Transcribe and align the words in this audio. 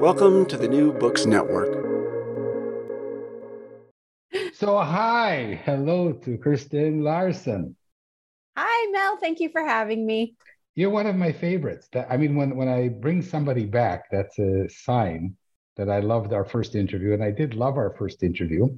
Welcome 0.00 0.44
to 0.46 0.58
the 0.58 0.68
New 0.68 0.92
Books 0.92 1.24
Network. 1.24 1.72
So, 4.52 4.78
hi, 4.78 5.60
hello 5.64 6.12
to 6.12 6.36
Kirsten 6.36 7.02
Larson. 7.02 7.74
Hi, 8.58 8.90
Mel. 8.92 9.16
Thank 9.16 9.40
you 9.40 9.48
for 9.48 9.62
having 9.62 10.04
me. 10.04 10.34
You're 10.74 10.90
one 10.90 11.06
of 11.06 11.16
my 11.16 11.32
favorites. 11.32 11.88
I 12.10 12.18
mean, 12.18 12.36
when 12.36 12.56
when 12.56 12.68
I 12.68 12.88
bring 12.88 13.22
somebody 13.22 13.64
back, 13.64 14.10
that's 14.10 14.38
a 14.38 14.68
sign 14.68 15.34
that 15.76 15.88
I 15.88 16.00
loved 16.00 16.34
our 16.34 16.44
first 16.44 16.74
interview, 16.74 17.14
and 17.14 17.24
I 17.24 17.30
did 17.30 17.54
love 17.54 17.78
our 17.78 17.94
first 17.98 18.22
interview, 18.22 18.76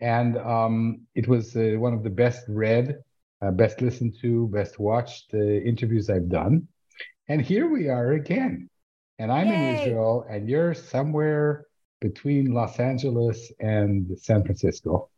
and 0.00 0.36
um, 0.36 1.02
it 1.14 1.28
was 1.28 1.54
uh, 1.56 1.76
one 1.78 1.94
of 1.94 2.02
the 2.02 2.10
best 2.10 2.44
read, 2.48 2.96
uh, 3.40 3.52
best 3.52 3.80
listened 3.80 4.16
to, 4.20 4.48
best 4.48 4.80
watched 4.80 5.32
uh, 5.32 5.38
interviews 5.38 6.10
I've 6.10 6.28
done. 6.28 6.66
And 7.28 7.40
here 7.40 7.68
we 7.70 7.88
are 7.88 8.12
again, 8.12 8.68
and 9.18 9.32
I'm 9.32 9.48
Yay. 9.48 9.54
in 9.54 9.76
Israel, 9.76 10.26
and 10.28 10.48
you're 10.48 10.74
somewhere 10.74 11.66
between 12.00 12.52
Los 12.52 12.78
Angeles 12.78 13.50
and 13.60 14.18
San 14.18 14.44
Francisco. 14.44 15.08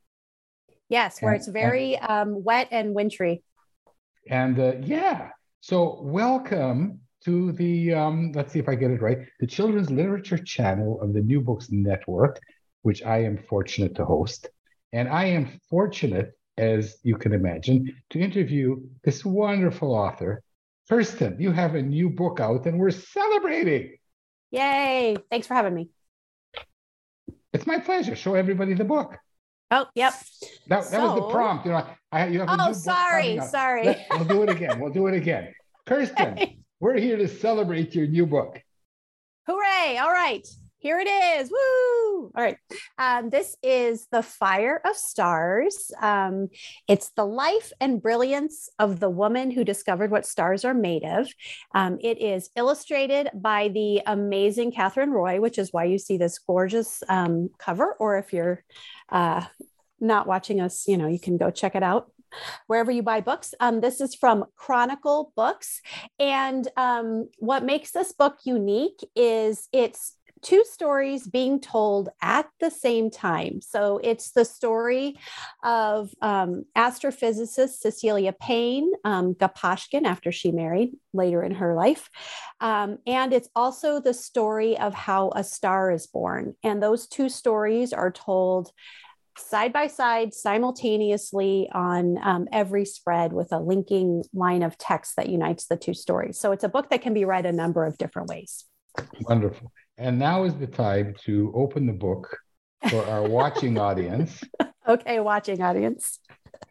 Yes, 0.88 1.20
where 1.20 1.32
and, 1.32 1.40
it's 1.40 1.48
very 1.48 1.96
and, 1.96 2.10
um, 2.10 2.44
wet 2.44 2.68
and 2.70 2.94
wintry. 2.94 3.42
And 4.30 4.58
uh, 4.58 4.74
yeah, 4.82 5.30
so 5.60 6.00
welcome 6.02 7.00
to 7.24 7.52
the, 7.52 7.94
um, 7.94 8.32
let's 8.32 8.52
see 8.52 8.60
if 8.60 8.68
I 8.68 8.76
get 8.76 8.92
it 8.92 9.02
right, 9.02 9.18
the 9.40 9.46
Children's 9.46 9.90
Literature 9.90 10.38
Channel 10.38 11.00
of 11.02 11.12
the 11.12 11.20
New 11.20 11.40
Books 11.40 11.68
Network, 11.70 12.38
which 12.82 13.02
I 13.02 13.24
am 13.24 13.38
fortunate 13.48 13.96
to 13.96 14.04
host. 14.04 14.48
And 14.92 15.08
I 15.08 15.24
am 15.24 15.60
fortunate, 15.68 16.32
as 16.56 16.98
you 17.02 17.16
can 17.16 17.32
imagine, 17.32 17.94
to 18.10 18.20
interview 18.20 18.80
this 19.02 19.24
wonderful 19.24 19.92
author. 19.92 20.42
Kirsten, 20.88 21.36
you 21.38 21.52
have 21.52 21.74
a 21.74 21.82
new 21.82 22.08
book 22.08 22.40
out 22.40 22.66
and 22.66 22.78
we're 22.78 22.90
celebrating. 22.90 23.96
Yay. 24.50 25.16
Thanks 25.30 25.46
for 25.46 25.54
having 25.54 25.74
me. 25.74 25.90
It's 27.52 27.66
my 27.66 27.78
pleasure. 27.78 28.16
Show 28.16 28.34
everybody 28.34 28.74
the 28.74 28.84
book. 28.84 29.16
Oh, 29.70 29.86
yep. 29.94 30.14
That, 30.68 30.82
that 30.82 30.84
so, 30.84 31.04
was 31.04 31.14
the 31.20 31.28
prompt. 31.28 31.66
You 31.66 31.72
know, 31.72 31.86
I, 32.10 32.26
you 32.28 32.40
have 32.40 32.48
oh, 32.50 32.72
sorry, 32.72 33.38
sorry. 33.40 33.84
Let, 33.84 34.06
we'll 34.10 34.24
do 34.24 34.42
it 34.42 34.48
again. 34.48 34.80
We'll 34.80 34.92
do 34.92 35.06
it 35.08 35.14
again. 35.14 35.52
Kirsten, 35.86 36.64
we're 36.80 36.96
here 36.96 37.18
to 37.18 37.28
celebrate 37.28 37.94
your 37.94 38.06
new 38.06 38.24
book. 38.24 38.62
Hooray! 39.46 39.98
All 39.98 40.10
right, 40.10 40.46
here 40.78 41.00
it 41.00 41.08
is. 41.08 41.50
Woo! 41.50 42.30
All 42.34 42.42
right. 42.42 42.56
Um, 42.98 43.30
this 43.30 43.56
is 43.62 44.06
The 44.12 44.22
Fire 44.22 44.80
of 44.84 44.96
Stars. 44.96 45.90
Um, 46.00 46.48
it's 46.86 47.10
the 47.10 47.24
life 47.24 47.72
and 47.80 48.02
brilliance 48.02 48.68
of 48.78 49.00
the 49.00 49.10
woman 49.10 49.50
who 49.50 49.64
discovered 49.64 50.10
what 50.10 50.26
stars 50.26 50.64
are 50.64 50.74
made 50.74 51.04
of. 51.04 51.28
Um, 51.74 51.98
it 52.00 52.20
is 52.20 52.50
illustrated 52.56 53.28
by 53.34 53.68
the 53.68 54.02
amazing 54.06 54.72
Katherine 54.72 55.10
Roy, 55.10 55.40
which 55.40 55.58
is 55.58 55.72
why 55.72 55.84
you 55.84 55.98
see 55.98 56.16
this 56.16 56.38
gorgeous 56.38 57.02
um, 57.08 57.50
cover. 57.58 57.96
Or 57.98 58.18
if 58.18 58.32
you're 58.32 58.62
uh, 59.08 59.44
not 60.00 60.26
watching 60.26 60.60
us, 60.60 60.86
you 60.86 60.96
know, 60.96 61.08
you 61.08 61.18
can 61.20 61.38
go 61.38 61.50
check 61.50 61.74
it 61.74 61.82
out 61.82 62.12
wherever 62.66 62.90
you 62.90 63.02
buy 63.02 63.20
books. 63.20 63.54
Um, 63.58 63.80
this 63.80 64.00
is 64.00 64.14
from 64.14 64.44
Chronicle 64.54 65.32
Books. 65.34 65.80
And 66.18 66.68
um, 66.76 67.28
what 67.38 67.64
makes 67.64 67.90
this 67.90 68.12
book 68.12 68.36
unique 68.44 69.00
is 69.16 69.68
it's 69.72 70.14
two 70.42 70.64
stories 70.64 71.26
being 71.26 71.60
told 71.60 72.08
at 72.20 72.48
the 72.60 72.70
same 72.70 73.10
time. 73.10 73.60
So 73.60 74.00
it's 74.02 74.30
the 74.32 74.44
story 74.44 75.16
of 75.62 76.10
um, 76.20 76.64
astrophysicist 76.76 77.78
Cecilia 77.80 78.32
Payne 78.32 78.90
um, 79.04 79.36
after 79.40 80.32
she 80.32 80.52
married 80.52 80.92
later 81.12 81.42
in 81.42 81.52
her 81.56 81.74
life. 81.74 82.08
Um, 82.60 82.98
and 83.06 83.32
it's 83.32 83.48
also 83.54 84.00
the 84.00 84.14
story 84.14 84.78
of 84.78 84.94
how 84.94 85.32
a 85.34 85.44
star 85.44 85.90
is 85.90 86.06
born. 86.06 86.54
And 86.62 86.82
those 86.82 87.06
two 87.06 87.28
stories 87.28 87.92
are 87.92 88.10
told 88.10 88.70
side 89.38 89.72
by 89.72 89.86
side 89.86 90.34
simultaneously 90.34 91.68
on 91.72 92.18
um, 92.22 92.48
every 92.52 92.84
spread 92.84 93.32
with 93.32 93.52
a 93.52 93.58
linking 93.58 94.24
line 94.34 94.62
of 94.62 94.76
text 94.78 95.16
that 95.16 95.28
unites 95.28 95.66
the 95.66 95.76
two 95.76 95.94
stories. 95.94 96.38
So 96.38 96.52
it's 96.52 96.64
a 96.64 96.68
book 96.68 96.90
that 96.90 97.02
can 97.02 97.14
be 97.14 97.24
read 97.24 97.46
a 97.46 97.52
number 97.52 97.84
of 97.84 97.98
different 97.98 98.28
ways. 98.28 98.64
Wonderful. 99.20 99.72
And 99.98 100.18
now 100.18 100.44
is 100.44 100.54
the 100.54 100.68
time 100.68 101.14
to 101.24 101.52
open 101.54 101.84
the 101.86 101.92
book 101.92 102.38
for 102.88 103.04
our 103.06 103.28
watching 103.28 103.78
audience. 103.88 104.42
Okay, 104.88 105.18
watching 105.18 105.60
audience. 105.60 106.20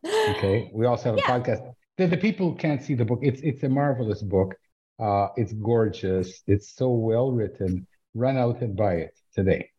Okay. 0.06 0.72
We 0.74 0.86
also 0.86 1.10
have 1.10 1.18
yeah. 1.18 1.36
a 1.36 1.40
podcast. 1.40 1.74
The, 1.98 2.08
the 2.08 2.18
people 2.18 2.56
can't 2.56 2.82
see 2.82 2.96
the 2.96 3.06
book. 3.06 3.20
It's 3.22 3.42
it's 3.42 3.64
a 3.64 3.70
marvelous 3.70 4.22
book. 4.22 4.56
Uh, 4.98 5.28
it's 5.36 5.54
gorgeous. 5.54 6.42
It's 6.48 6.74
so 6.74 6.90
well 6.92 7.32
written. 7.32 7.86
Run 8.14 8.38
out 8.38 8.62
and 8.62 8.76
buy 8.76 8.94
it 8.96 9.20
today 9.36 9.70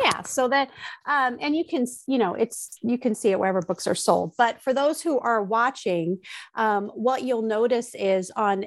yeah 0.00 0.22
so 0.22 0.48
that 0.48 0.70
um, 1.06 1.36
and 1.40 1.54
you 1.54 1.64
can 1.64 1.84
you 2.06 2.18
know 2.18 2.34
it's 2.34 2.78
you 2.82 2.98
can 2.98 3.14
see 3.14 3.30
it 3.30 3.38
wherever 3.38 3.60
books 3.60 3.86
are 3.86 3.94
sold 3.94 4.32
but 4.38 4.60
for 4.62 4.72
those 4.72 5.02
who 5.02 5.18
are 5.18 5.42
watching 5.42 6.18
um, 6.54 6.88
what 6.94 7.22
you'll 7.22 7.42
notice 7.42 7.94
is 7.94 8.30
on 8.36 8.64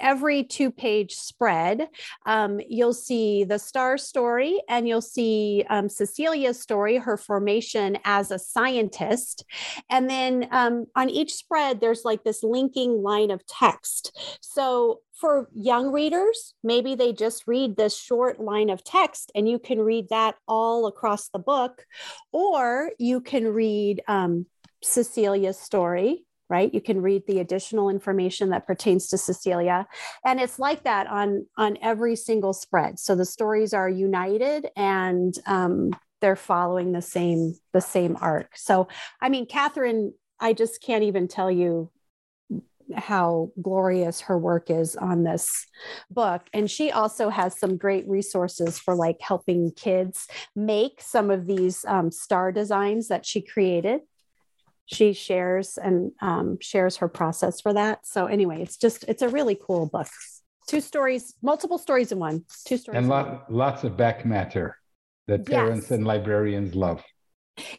every 0.00 0.44
two 0.44 0.70
page 0.70 1.14
spread, 1.14 1.88
um, 2.24 2.60
you'll 2.68 2.92
see 2.92 3.44
the 3.44 3.58
star 3.58 3.98
story 3.98 4.60
and 4.68 4.88
you'll 4.88 5.00
see 5.00 5.64
um, 5.68 5.88
Cecilia's 5.88 6.60
story, 6.60 6.96
her 6.96 7.16
formation 7.16 7.98
as 8.04 8.30
a 8.30 8.38
scientist. 8.38 9.44
And 9.90 10.08
then 10.08 10.48
um, 10.50 10.86
on 10.94 11.10
each 11.10 11.34
spread, 11.34 11.80
there's 11.80 12.04
like 12.04 12.24
this 12.24 12.42
linking 12.42 13.02
line 13.02 13.30
of 13.30 13.46
text. 13.46 14.16
So 14.40 15.00
for 15.14 15.48
young 15.54 15.92
readers, 15.92 16.54
maybe 16.62 16.94
they 16.94 17.12
just 17.12 17.44
read 17.46 17.76
this 17.76 17.98
short 17.98 18.38
line 18.38 18.70
of 18.70 18.84
text 18.84 19.32
and 19.34 19.48
you 19.48 19.58
can 19.58 19.80
read 19.80 20.10
that 20.10 20.36
all 20.46 20.86
across 20.86 21.28
the 21.28 21.38
book, 21.38 21.84
or 22.32 22.90
you 22.98 23.20
can 23.20 23.48
read 23.48 24.02
um, 24.08 24.46
Cecilia's 24.82 25.58
story 25.58 26.26
right? 26.48 26.72
You 26.72 26.80
can 26.80 27.02
read 27.02 27.22
the 27.26 27.40
additional 27.40 27.90
information 27.90 28.50
that 28.50 28.66
pertains 28.66 29.08
to 29.08 29.18
cecilia. 29.18 29.86
And 30.24 30.40
it's 30.40 30.58
like 30.58 30.84
that 30.84 31.06
on 31.06 31.46
on 31.56 31.78
every 31.82 32.16
single 32.16 32.52
spread. 32.52 32.98
So 32.98 33.14
the 33.14 33.24
stories 33.24 33.74
are 33.74 33.88
united 33.88 34.68
and 34.76 35.34
um, 35.46 35.90
they're 36.20 36.36
following 36.36 36.92
the 36.92 37.02
same 37.02 37.54
the 37.72 37.80
same 37.80 38.16
arc. 38.20 38.56
So 38.56 38.88
i 39.20 39.28
mean 39.28 39.46
katherine 39.46 40.12
i 40.40 40.52
just 40.52 40.82
can't 40.82 41.04
even 41.04 41.28
tell 41.28 41.50
you 41.50 41.90
how 42.94 43.50
glorious 43.60 44.20
her 44.22 44.38
work 44.38 44.70
is 44.70 44.96
on 44.96 45.24
this 45.24 45.66
book. 46.10 46.42
And 46.52 46.70
she 46.70 46.90
also 46.90 47.28
has 47.28 47.58
some 47.58 47.76
great 47.76 48.08
resources 48.08 48.78
for 48.78 48.94
like 48.94 49.16
helping 49.20 49.72
kids 49.72 50.28
make 50.54 51.00
some 51.00 51.30
of 51.30 51.46
these 51.46 51.84
um, 51.86 52.10
star 52.10 52.52
designs 52.52 53.08
that 53.08 53.26
she 53.26 53.40
created 53.40 54.02
she 54.86 55.12
shares 55.12 55.78
and 55.78 56.12
um, 56.20 56.58
shares 56.60 56.96
her 56.96 57.08
process 57.08 57.60
for 57.60 57.72
that. 57.74 58.06
So 58.06 58.26
anyway 58.26 58.62
it's 58.62 58.76
just 58.76 59.04
it's 59.08 59.22
a 59.22 59.28
really 59.28 59.58
cool 59.60 59.86
book. 59.86 60.08
Two 60.66 60.80
stories 60.80 61.34
multiple 61.42 61.78
stories 61.78 62.12
in 62.12 62.18
one. 62.18 62.44
Two 62.64 62.76
stories 62.76 62.98
and 62.98 63.08
lot, 63.08 63.52
lots 63.52 63.84
of 63.84 63.96
back 63.96 64.24
matter 64.24 64.76
that 65.26 65.44
parents 65.44 65.86
yes. 65.86 65.90
and 65.92 66.06
librarians 66.06 66.74
love. 66.74 67.02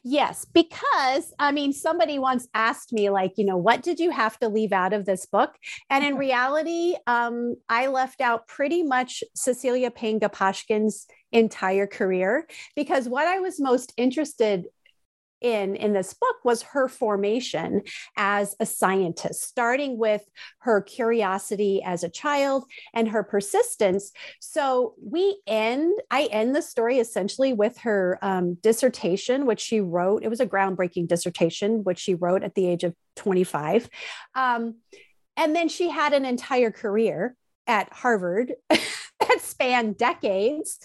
Yes, 0.03 0.45
because 0.45 1.33
I 1.37 1.51
mean, 1.51 1.71
somebody 1.71 2.17
once 2.17 2.47
asked 2.53 2.91
me, 2.91 3.09
like, 3.09 3.33
you 3.37 3.45
know, 3.45 3.57
what 3.57 3.83
did 3.83 3.99
you 3.99 4.09
have 4.09 4.37
to 4.39 4.49
leave 4.49 4.71
out 4.71 4.93
of 4.93 5.05
this 5.05 5.25
book? 5.25 5.55
And 5.89 6.03
in 6.03 6.17
reality, 6.17 6.95
um, 7.05 7.55
I 7.69 7.87
left 7.87 8.21
out 8.21 8.47
pretty 8.47 8.83
much 8.83 9.23
Cecilia 9.35 9.91
Payne 9.91 10.19
Gaposchkin's 10.19 11.05
entire 11.31 11.87
career 11.87 12.47
because 12.75 13.07
what 13.07 13.27
I 13.27 13.39
was 13.39 13.59
most 13.59 13.93
interested 13.97 14.65
in 15.41 15.75
in 15.75 15.93
this 15.93 16.13
book 16.13 16.37
was 16.43 16.61
her 16.63 16.87
formation 16.87 17.81
as 18.15 18.55
a 18.59 18.65
scientist 18.65 19.43
starting 19.43 19.97
with 19.97 20.23
her 20.59 20.81
curiosity 20.81 21.81
as 21.83 22.03
a 22.03 22.09
child 22.09 22.65
and 22.93 23.09
her 23.09 23.23
persistence. 23.23 24.11
So 24.39 24.95
we 25.01 25.39
end 25.47 25.93
i 26.11 26.25
end 26.31 26.55
the 26.55 26.61
story 26.61 26.99
essentially 26.99 27.53
with 27.53 27.77
her 27.79 28.17
um, 28.21 28.55
dissertation 28.55 29.45
which 29.45 29.61
she 29.61 29.81
wrote. 29.81 30.23
It 30.23 30.29
was 30.29 30.39
a 30.39 30.47
groundbreaking 30.47 31.07
dissertation 31.07 31.83
which 31.83 31.99
she 31.99 32.15
wrote 32.15 32.43
at 32.43 32.55
the 32.55 32.67
age 32.67 32.83
of 32.83 32.95
25 33.15 33.89
um, 34.35 34.75
and 35.35 35.55
then 35.55 35.69
she 35.69 35.89
had 35.89 36.13
an 36.13 36.25
entire 36.25 36.71
career 36.71 37.35
at 37.67 37.91
harvard 37.93 38.53
that 38.69 39.41
spanned 39.41 39.97
decades. 39.97 40.79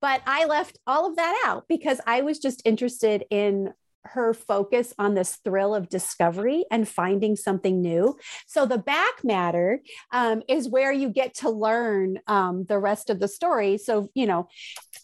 But 0.00 0.22
I 0.26 0.44
left 0.44 0.78
all 0.86 1.08
of 1.08 1.16
that 1.16 1.42
out 1.44 1.64
because 1.68 2.00
I 2.06 2.20
was 2.20 2.38
just 2.38 2.62
interested 2.64 3.24
in 3.30 3.72
her 4.12 4.34
focus 4.34 4.92
on 4.98 5.14
this 5.14 5.36
thrill 5.36 5.74
of 5.74 5.88
discovery 5.88 6.64
and 6.70 6.88
finding 6.88 7.36
something 7.36 7.80
new. 7.80 8.16
So 8.46 8.66
the 8.66 8.78
back 8.78 9.24
matter 9.24 9.80
um, 10.12 10.42
is 10.48 10.68
where 10.68 10.92
you 10.92 11.08
get 11.08 11.34
to 11.36 11.50
learn 11.50 12.18
um, 12.26 12.64
the 12.64 12.78
rest 12.78 13.10
of 13.10 13.20
the 13.20 13.28
story. 13.28 13.78
So, 13.78 14.08
you 14.14 14.26
know, 14.26 14.48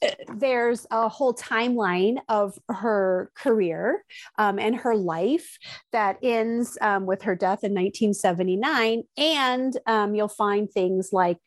eh, 0.02 0.14
there's 0.34 0.86
a 0.90 1.08
whole 1.08 1.34
timeline 1.34 2.18
of 2.28 2.58
her 2.68 3.30
career 3.34 4.04
um, 4.38 4.58
and 4.58 4.76
her 4.76 4.94
life 4.94 5.58
that 5.92 6.18
ends 6.22 6.78
um, 6.80 7.06
with 7.06 7.22
her 7.22 7.34
death 7.34 7.64
in 7.64 7.72
1979. 7.72 9.04
And 9.16 9.76
um, 9.86 10.14
you'll 10.14 10.28
find 10.28 10.70
things 10.70 11.10
like 11.12 11.38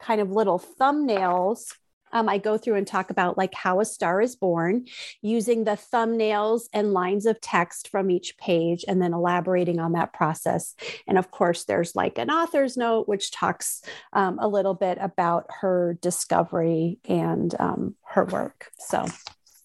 kind 0.00 0.20
of 0.20 0.30
little 0.30 0.58
thumbnails 0.58 1.74
um, 2.12 2.28
I 2.28 2.38
go 2.38 2.58
through 2.58 2.76
and 2.76 2.86
talk 2.86 3.10
about 3.10 3.38
like 3.38 3.54
how 3.54 3.80
a 3.80 3.84
star 3.84 4.20
is 4.20 4.36
born 4.36 4.86
using 5.20 5.64
the 5.64 5.78
thumbnails 5.92 6.62
and 6.72 6.92
lines 6.92 7.26
of 7.26 7.40
text 7.40 7.88
from 7.88 8.10
each 8.10 8.36
page 8.38 8.84
and 8.86 9.00
then 9.00 9.12
elaborating 9.12 9.78
on 9.78 9.92
that 9.92 10.12
process. 10.12 10.74
And 11.06 11.18
of 11.18 11.30
course, 11.30 11.64
there's 11.64 11.96
like 11.96 12.18
an 12.18 12.30
author's 12.30 12.76
note, 12.76 13.08
which 13.08 13.30
talks 13.30 13.82
um, 14.12 14.38
a 14.40 14.48
little 14.48 14.74
bit 14.74 14.98
about 15.00 15.46
her 15.60 15.98
discovery 16.00 16.98
and 17.08 17.54
um, 17.58 17.94
her 18.04 18.24
work. 18.24 18.70
So 18.78 19.06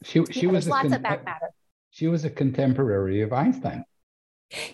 she, 0.03 0.23
she 0.31 0.45
yeah, 0.45 0.51
was 0.51 0.67
lots 0.67 0.83
con- 0.83 0.93
of 0.93 1.01
back 1.01 1.25
matter. 1.25 1.51
She 1.91 2.07
was 2.07 2.25
a 2.25 2.29
contemporary 2.29 3.21
of 3.21 3.33
Einstein. 3.33 3.83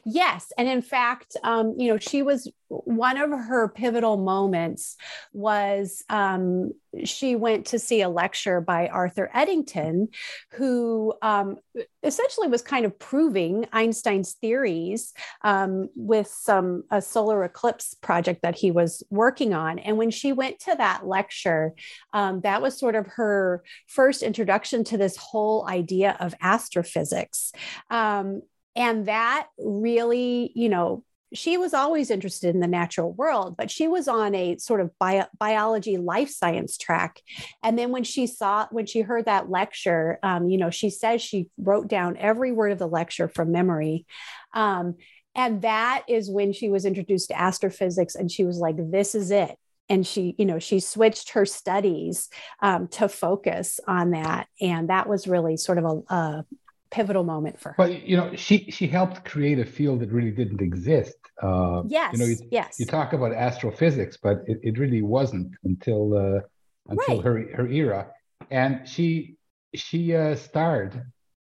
Yes. 0.05 0.51
And 0.57 0.67
in 0.67 0.81
fact, 0.81 1.35
um, 1.43 1.75
you 1.77 1.89
know, 1.89 1.97
she 1.97 2.21
was 2.21 2.47
one 2.69 3.17
of 3.17 3.29
her 3.29 3.67
pivotal 3.67 4.17
moments 4.17 4.97
was 5.31 6.03
um, 6.09 6.71
she 7.03 7.35
went 7.35 7.67
to 7.67 7.79
see 7.79 8.01
a 8.01 8.09
lecture 8.09 8.61
by 8.61 8.87
Arthur 8.87 9.29
Eddington, 9.33 10.09
who 10.53 11.13
um, 11.21 11.57
essentially 12.03 12.47
was 12.47 12.61
kind 12.61 12.85
of 12.85 12.97
proving 12.97 13.65
Einstein's 13.71 14.33
theories 14.33 15.13
um, 15.43 15.89
with 15.95 16.27
some 16.27 16.83
a 16.91 17.01
solar 17.01 17.43
eclipse 17.43 17.95
project 17.95 18.41
that 18.43 18.55
he 18.55 18.71
was 18.71 19.03
working 19.09 19.53
on. 19.53 19.79
And 19.79 19.97
when 19.97 20.11
she 20.11 20.33
went 20.33 20.59
to 20.61 20.75
that 20.75 21.05
lecture, 21.07 21.73
um, 22.13 22.41
that 22.41 22.61
was 22.61 22.77
sort 22.77 22.95
of 22.95 23.07
her 23.07 23.63
first 23.87 24.21
introduction 24.23 24.83
to 24.85 24.97
this 24.97 25.17
whole 25.17 25.67
idea 25.67 26.15
of 26.19 26.35
astrophysics. 26.41 27.51
Um, 27.89 28.41
and 28.75 29.05
that 29.05 29.47
really, 29.57 30.51
you 30.55 30.69
know, 30.69 31.03
she 31.33 31.57
was 31.57 31.73
always 31.73 32.11
interested 32.11 32.53
in 32.53 32.61
the 32.61 32.67
natural 32.67 33.11
world, 33.11 33.57
but 33.57 33.71
she 33.71 33.87
was 33.87 34.07
on 34.07 34.35
a 34.35 34.57
sort 34.59 34.81
of 34.81 34.91
bio, 34.99 35.25
biology 35.37 35.97
life 35.97 36.29
science 36.29 36.77
track. 36.77 37.19
And 37.63 37.77
then 37.77 37.91
when 37.91 38.03
she 38.03 38.27
saw, 38.27 38.67
when 38.71 38.85
she 38.85 39.01
heard 39.01 39.25
that 39.25 39.49
lecture, 39.49 40.19
um, 40.21 40.47
you 40.47 40.57
know, 40.57 40.69
she 40.69 40.89
says 40.91 41.21
she 41.21 41.49
wrote 41.57 41.87
down 41.87 42.17
every 42.17 42.51
word 42.51 42.71
of 42.71 42.79
the 42.79 42.87
lecture 42.87 43.27
from 43.27 43.51
memory. 43.51 44.05
Um, 44.53 44.95
and 45.35 45.63
that 45.63 46.03
is 46.07 46.29
when 46.29 46.53
she 46.53 46.69
was 46.69 46.85
introduced 46.85 47.29
to 47.29 47.39
astrophysics 47.39 48.13
and 48.13 48.31
she 48.31 48.45
was 48.45 48.59
like, 48.59 48.75
this 48.77 49.15
is 49.15 49.31
it. 49.31 49.55
And 49.89 50.05
she, 50.05 50.35
you 50.37 50.45
know, 50.45 50.59
she 50.59 50.79
switched 50.79 51.31
her 51.31 51.45
studies 51.45 52.29
um, 52.61 52.87
to 52.89 53.09
focus 53.09 53.79
on 53.87 54.11
that. 54.11 54.47
And 54.61 54.89
that 54.89 55.09
was 55.09 55.27
really 55.27 55.57
sort 55.57 55.79
of 55.79 55.85
a, 55.85 56.13
a 56.13 56.45
pivotal 56.94 57.24
moment 57.24 57.60
for 57.60 57.69
her. 57.69 57.75
Well, 57.80 57.90
you 57.90 58.16
know, 58.16 58.36
she 58.36 58.69
she 58.69 58.86
helped 58.88 59.25
create 59.25 59.60
a 59.60 59.66
field 59.66 60.00
that 60.01 60.12
really 60.12 60.31
didn't 60.31 60.62
exist. 60.62 61.18
Uh, 61.42 61.81
yes. 61.88 62.13
You 62.13 62.19
know, 62.19 62.25
you, 62.25 62.38
yes. 62.51 62.80
You 62.80 62.86
talk 62.86 63.13
about 63.13 63.34
astrophysics, 63.34 64.18
but 64.22 64.38
it, 64.45 64.60
it 64.62 64.78
really 64.78 65.01
wasn't 65.01 65.50
until 65.63 66.01
uh, 66.16 66.40
until 66.88 67.16
right. 67.16 67.25
her 67.25 67.36
her 67.57 67.68
era, 67.68 68.12
and 68.51 68.88
she 68.88 69.36
she 69.74 70.16
uh, 70.16 70.36
starred. 70.36 70.94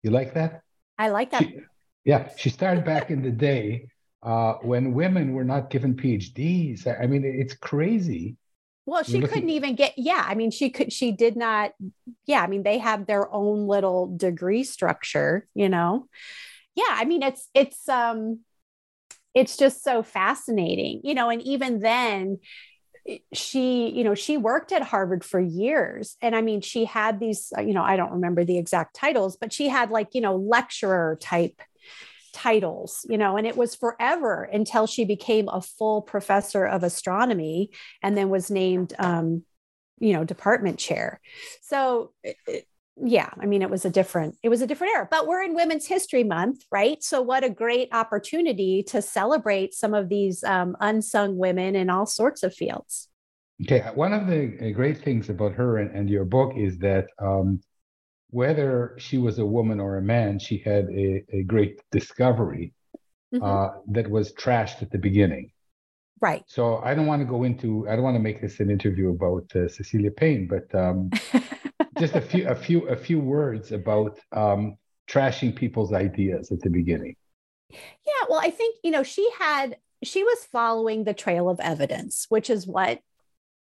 You 0.03 0.11
like 0.11 0.33
that? 0.33 0.61
I 0.99 1.09
like 1.09 1.31
that. 1.31 1.43
She, 1.43 1.59
yeah, 2.03 2.29
she 2.37 2.49
started 2.49 2.83
back 2.83 3.09
in 3.09 3.21
the 3.21 3.31
day 3.31 3.87
uh, 4.23 4.53
when 4.61 4.93
women 4.93 5.33
were 5.33 5.45
not 5.45 5.69
given 5.69 5.95
PhDs. 5.95 6.85
I 7.01 7.07
mean, 7.07 7.23
it's 7.23 7.55
crazy 7.55 8.35
well, 8.87 9.03
she 9.03 9.19
couldn't 9.19 9.49
even 9.49 9.75
get, 9.75 9.93
yeah. 9.97 10.23
I 10.25 10.33
mean, 10.33 10.49
she 10.49 10.69
could, 10.69 10.93
she 10.93 11.11
did 11.11 11.35
not, 11.35 11.73
yeah. 12.25 12.41
I 12.41 12.47
mean, 12.47 12.63
they 12.63 12.77
have 12.77 13.05
their 13.05 13.31
own 13.31 13.67
little 13.67 14.07
degree 14.15 14.63
structure, 14.63 15.45
you 15.53 15.67
know? 15.67 16.07
Yeah. 16.73 16.85
I 16.89 17.03
mean, 17.03 17.21
it's, 17.21 17.49
it's, 17.53 17.89
um, 17.89 18.39
it's 19.35 19.57
just 19.57 19.83
so 19.83 20.03
fascinating, 20.03 21.01
you 21.03 21.13
know, 21.13 21.29
and 21.29 21.41
even 21.41 21.79
then, 21.79 22.39
she 23.31 23.89
you 23.91 24.03
know 24.03 24.15
she 24.15 24.35
worked 24.35 24.73
at 24.73 24.81
harvard 24.81 25.23
for 25.23 25.39
years 25.39 26.17
and 26.21 26.35
i 26.35 26.41
mean 26.41 26.59
she 26.59 26.83
had 26.83 27.21
these 27.21 27.53
you 27.59 27.73
know 27.73 27.81
i 27.81 27.95
don't 27.95 28.11
remember 28.11 28.43
the 28.43 28.57
exact 28.57 28.93
titles 28.93 29.37
but 29.39 29.53
she 29.53 29.69
had 29.69 29.89
like 29.91 30.13
you 30.13 30.19
know 30.19 30.35
lecturer 30.35 31.17
type 31.21 31.61
titles, 32.37 33.03
you 33.09 33.17
know, 33.17 33.35
and 33.35 33.47
it 33.47 33.57
was 33.57 33.73
forever 33.73 34.43
until 34.43 34.85
she 34.85 35.05
became 35.05 35.49
a 35.49 35.59
full 35.59 36.03
professor 36.03 36.65
of 36.65 36.83
astronomy 36.83 37.71
and 38.03 38.15
then 38.15 38.29
was 38.29 38.51
named, 38.51 38.93
um, 38.99 39.43
you 39.99 40.13
know, 40.13 40.23
department 40.23 40.77
chair. 40.77 41.19
So, 41.63 42.11
yeah, 42.95 43.29
I 43.39 43.47
mean, 43.47 43.63
it 43.63 43.71
was 43.71 43.85
a 43.85 43.89
different, 43.89 44.35
it 44.43 44.49
was 44.49 44.61
a 44.61 44.67
different 44.67 44.93
era, 44.93 45.07
but 45.09 45.25
we're 45.25 45.41
in 45.41 45.55
Women's 45.55 45.87
History 45.87 46.23
Month, 46.23 46.63
right? 46.71 47.01
So, 47.01 47.23
what 47.23 47.43
a 47.43 47.49
great 47.49 47.89
opportunity 47.91 48.83
to 48.89 49.01
celebrate 49.01 49.73
some 49.73 49.95
of 49.95 50.07
these 50.07 50.43
um, 50.43 50.77
unsung 50.79 51.37
women 51.37 51.75
in 51.75 51.89
all 51.89 52.05
sorts 52.05 52.43
of 52.43 52.53
fields. 52.53 53.09
Okay, 53.63 53.83
one 53.95 54.13
of 54.13 54.27
the 54.27 54.55
uh, 54.61 54.69
great 54.69 54.99
things 54.99 55.29
about 55.29 55.53
her 55.53 55.79
and, 55.79 55.89
and 55.95 56.07
your 56.07 56.25
book 56.25 56.53
is 56.55 56.77
that 56.77 57.07
um, 57.19 57.59
whether 58.29 58.95
she 58.97 59.17
was 59.17 59.39
a 59.39 59.45
woman 59.45 59.79
or 59.79 59.97
a 59.97 60.01
man, 60.01 60.39
she 60.39 60.57
had 60.57 60.85
a, 60.89 61.23
a 61.31 61.43
great 61.43 61.81
discovery 61.91 62.73
mm-hmm. 63.33 63.43
uh, 63.43 63.79
that 63.87 64.09
was 64.09 64.33
trashed 64.33 64.81
at 64.81 64.91
the 64.91 64.97
beginning. 64.97 65.51
Right. 66.19 66.43
So 66.47 66.77
I 66.77 66.95
don't 66.95 67.05
want 67.05 67.21
to 67.21 67.25
go 67.25 67.43
into. 67.43 67.87
I 67.87 67.95
don't 67.95 68.03
want 68.03 68.15
to 68.15 68.21
make 68.21 68.41
this 68.41 68.59
an 68.59 68.71
interview 68.71 69.09
about 69.09 69.55
uh, 69.55 69.67
Cecilia 69.67 70.09
Payne, 70.11 70.47
but 70.47 70.73
um, 70.73 71.11
just 71.99 72.15
a 72.15 72.21
few, 72.21 72.47
a 72.47 72.55
few, 72.55 72.87
a 72.87 72.95
few 72.95 73.19
words 73.19 73.71
about 73.71 74.19
um, 74.31 74.77
trashing 75.07 75.55
people's 75.55 75.93
ideas 75.93 76.51
at 76.51 76.59
the 76.61 76.71
beginning. 76.71 77.15
Yeah. 77.69 78.25
Well, 78.29 78.39
I 78.41 78.49
think 78.49 78.77
you 78.83 78.89
know 78.89 79.03
she 79.03 79.29
had 79.37 79.77
she 80.03 80.23
was 80.23 80.45
following 80.51 81.03
the 81.03 81.13
trail 81.13 81.49
of 81.49 81.59
evidence, 81.59 82.25
which 82.29 82.49
is 82.49 82.65
what 82.65 82.99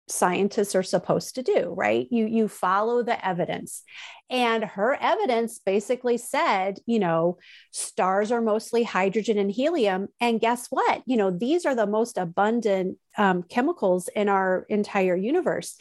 scientists 0.08 0.75
are 0.75 0.82
supposed 0.82 1.34
to 1.34 1.42
do 1.42 1.75
right? 1.76 2.06
You 2.10 2.26
you 2.26 2.48
follow 2.48 3.02
the 3.02 3.25
evidence. 3.26 3.82
And 4.28 4.64
her 4.64 4.96
evidence 5.00 5.60
basically 5.64 6.16
said 6.16 6.78
you 6.86 6.98
know 6.98 7.38
stars 7.72 8.30
are 8.32 8.40
mostly 8.40 8.82
hydrogen 8.84 9.38
and 9.38 9.50
helium. 9.50 10.08
And 10.20 10.40
guess 10.40 10.68
what? 10.70 11.02
You 11.06 11.16
know 11.16 11.30
these 11.30 11.66
are 11.66 11.75
the 11.75 11.86
most 11.86 12.18
abundant 12.18 12.98
um, 13.18 13.42
chemicals 13.42 14.08
in 14.08 14.28
our 14.28 14.66
entire 14.68 15.16
universe. 15.16 15.76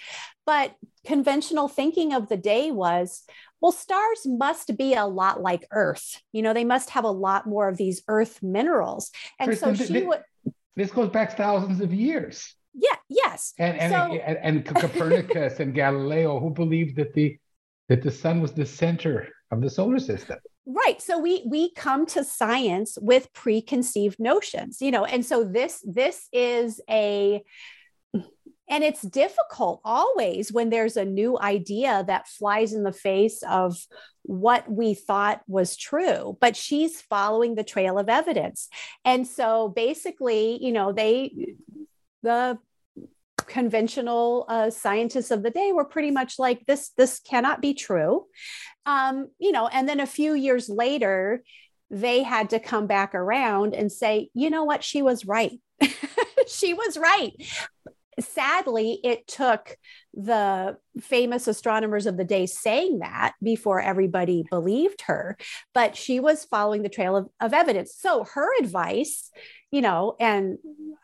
But 0.45 0.75
conventional 1.05 1.67
thinking 1.67 2.13
of 2.13 2.29
the 2.29 2.37
day 2.37 2.71
was 2.71 3.23
well 3.61 3.71
stars 3.71 4.21
must 4.25 4.75
be 4.77 4.93
a 4.93 5.05
lot 5.05 5.41
like 5.41 5.67
earth. 5.71 6.21
You 6.31 6.41
know 6.41 6.53
they 6.53 6.65
must 6.65 6.91
have 6.91 7.03
a 7.03 7.11
lot 7.11 7.47
more 7.47 7.67
of 7.69 7.77
these 7.77 8.01
earth 8.07 8.41
minerals. 8.41 9.11
And 9.39 9.57
so 9.57 9.73
she 9.73 10.03
would 10.03 10.21
this 10.75 10.91
goes 10.91 11.09
back 11.09 11.37
thousands 11.37 11.79
of 11.81 11.93
years. 11.93 12.53
Yeah, 12.77 12.95
yes. 13.09 13.53
And 13.57 13.79
and, 13.79 13.91
So- 13.93 14.15
and, 14.17 14.37
and 14.65 14.65
Copernicus 14.65 15.59
and 15.59 15.73
Galileo, 15.73 16.39
who 16.39 16.49
believed 16.49 16.97
that 16.97 17.13
the 17.13 17.37
that 17.89 18.01
the 18.01 18.11
sun 18.11 18.41
was 18.41 18.51
the 18.53 18.65
center 18.65 19.27
of 19.51 19.61
the 19.61 19.69
solar 19.69 19.99
system. 19.99 20.37
right 20.65 20.99
so 20.99 21.19
we 21.19 21.43
we 21.47 21.71
come 21.75 22.05
to 22.07 22.23
science 22.23 22.97
with 22.99 23.31
preconceived 23.33 24.17
notions 24.19 24.81
you 24.81 24.89
know 24.89 25.05
and 25.05 25.23
so 25.23 25.43
this 25.43 25.83
this 25.85 26.27
is 26.33 26.81
a 26.89 27.43
and 28.67 28.83
it's 28.83 29.03
difficult 29.03 29.79
always 29.85 30.51
when 30.51 30.71
there's 30.71 30.97
a 30.97 31.05
new 31.05 31.37
idea 31.39 32.03
that 32.07 32.27
flies 32.27 32.73
in 32.73 32.81
the 32.81 32.91
face 32.91 33.43
of 33.47 33.77
what 34.23 34.63
we 34.67 34.95
thought 34.95 35.41
was 35.47 35.77
true 35.77 36.35
but 36.41 36.55
she's 36.55 36.99
following 36.99 37.53
the 37.53 37.63
trail 37.63 37.99
of 37.99 38.09
evidence 38.09 38.67
and 39.05 39.27
so 39.27 39.69
basically 39.69 40.57
you 40.65 40.71
know 40.71 40.91
they 40.91 41.53
the 42.25 42.57
conventional 43.37 44.45
uh, 44.49 44.69
scientists 44.71 45.29
of 45.31 45.43
the 45.43 45.51
day 45.51 45.71
were 45.71 45.85
pretty 45.85 46.11
much 46.11 46.39
like 46.39 46.65
this 46.65 46.89
this 46.97 47.19
cannot 47.19 47.61
be 47.61 47.73
true. 47.73 48.25
Um, 48.85 49.29
you 49.39 49.51
know 49.51 49.67
and 49.67 49.87
then 49.87 49.99
a 49.99 50.07
few 50.07 50.33
years 50.33 50.67
later 50.67 51.43
they 51.91 52.23
had 52.23 52.49
to 52.49 52.59
come 52.59 52.87
back 52.87 53.13
around 53.13 53.75
and 53.75 53.91
say 53.91 54.29
you 54.33 54.49
know 54.49 54.63
what? 54.63 54.83
She 54.83 55.01
was 55.01 55.25
right. 55.25 55.59
She 56.47 56.75
was 56.75 56.95
right. 56.95 57.31
Sadly 58.19 58.99
it 59.03 59.27
took 59.27 59.75
the 60.13 60.77
famous 61.01 61.47
astronomers 61.47 62.05
of 62.05 62.17
the 62.17 62.23
day 62.23 62.45
saying 62.45 62.99
that 62.99 63.33
before 63.41 63.81
everybody 63.81 64.45
believed 64.49 65.01
her 65.07 65.37
but 65.73 65.97
she 65.97 66.19
was 66.19 66.45
following 66.45 66.83
the 66.83 66.89
trail 66.89 67.17
of, 67.17 67.29
of 67.41 67.53
evidence. 67.53 67.95
So 67.97 68.25
her 68.35 68.47
advice 68.59 69.31
you 69.75 69.81
know 69.81 70.15
and 70.19 70.57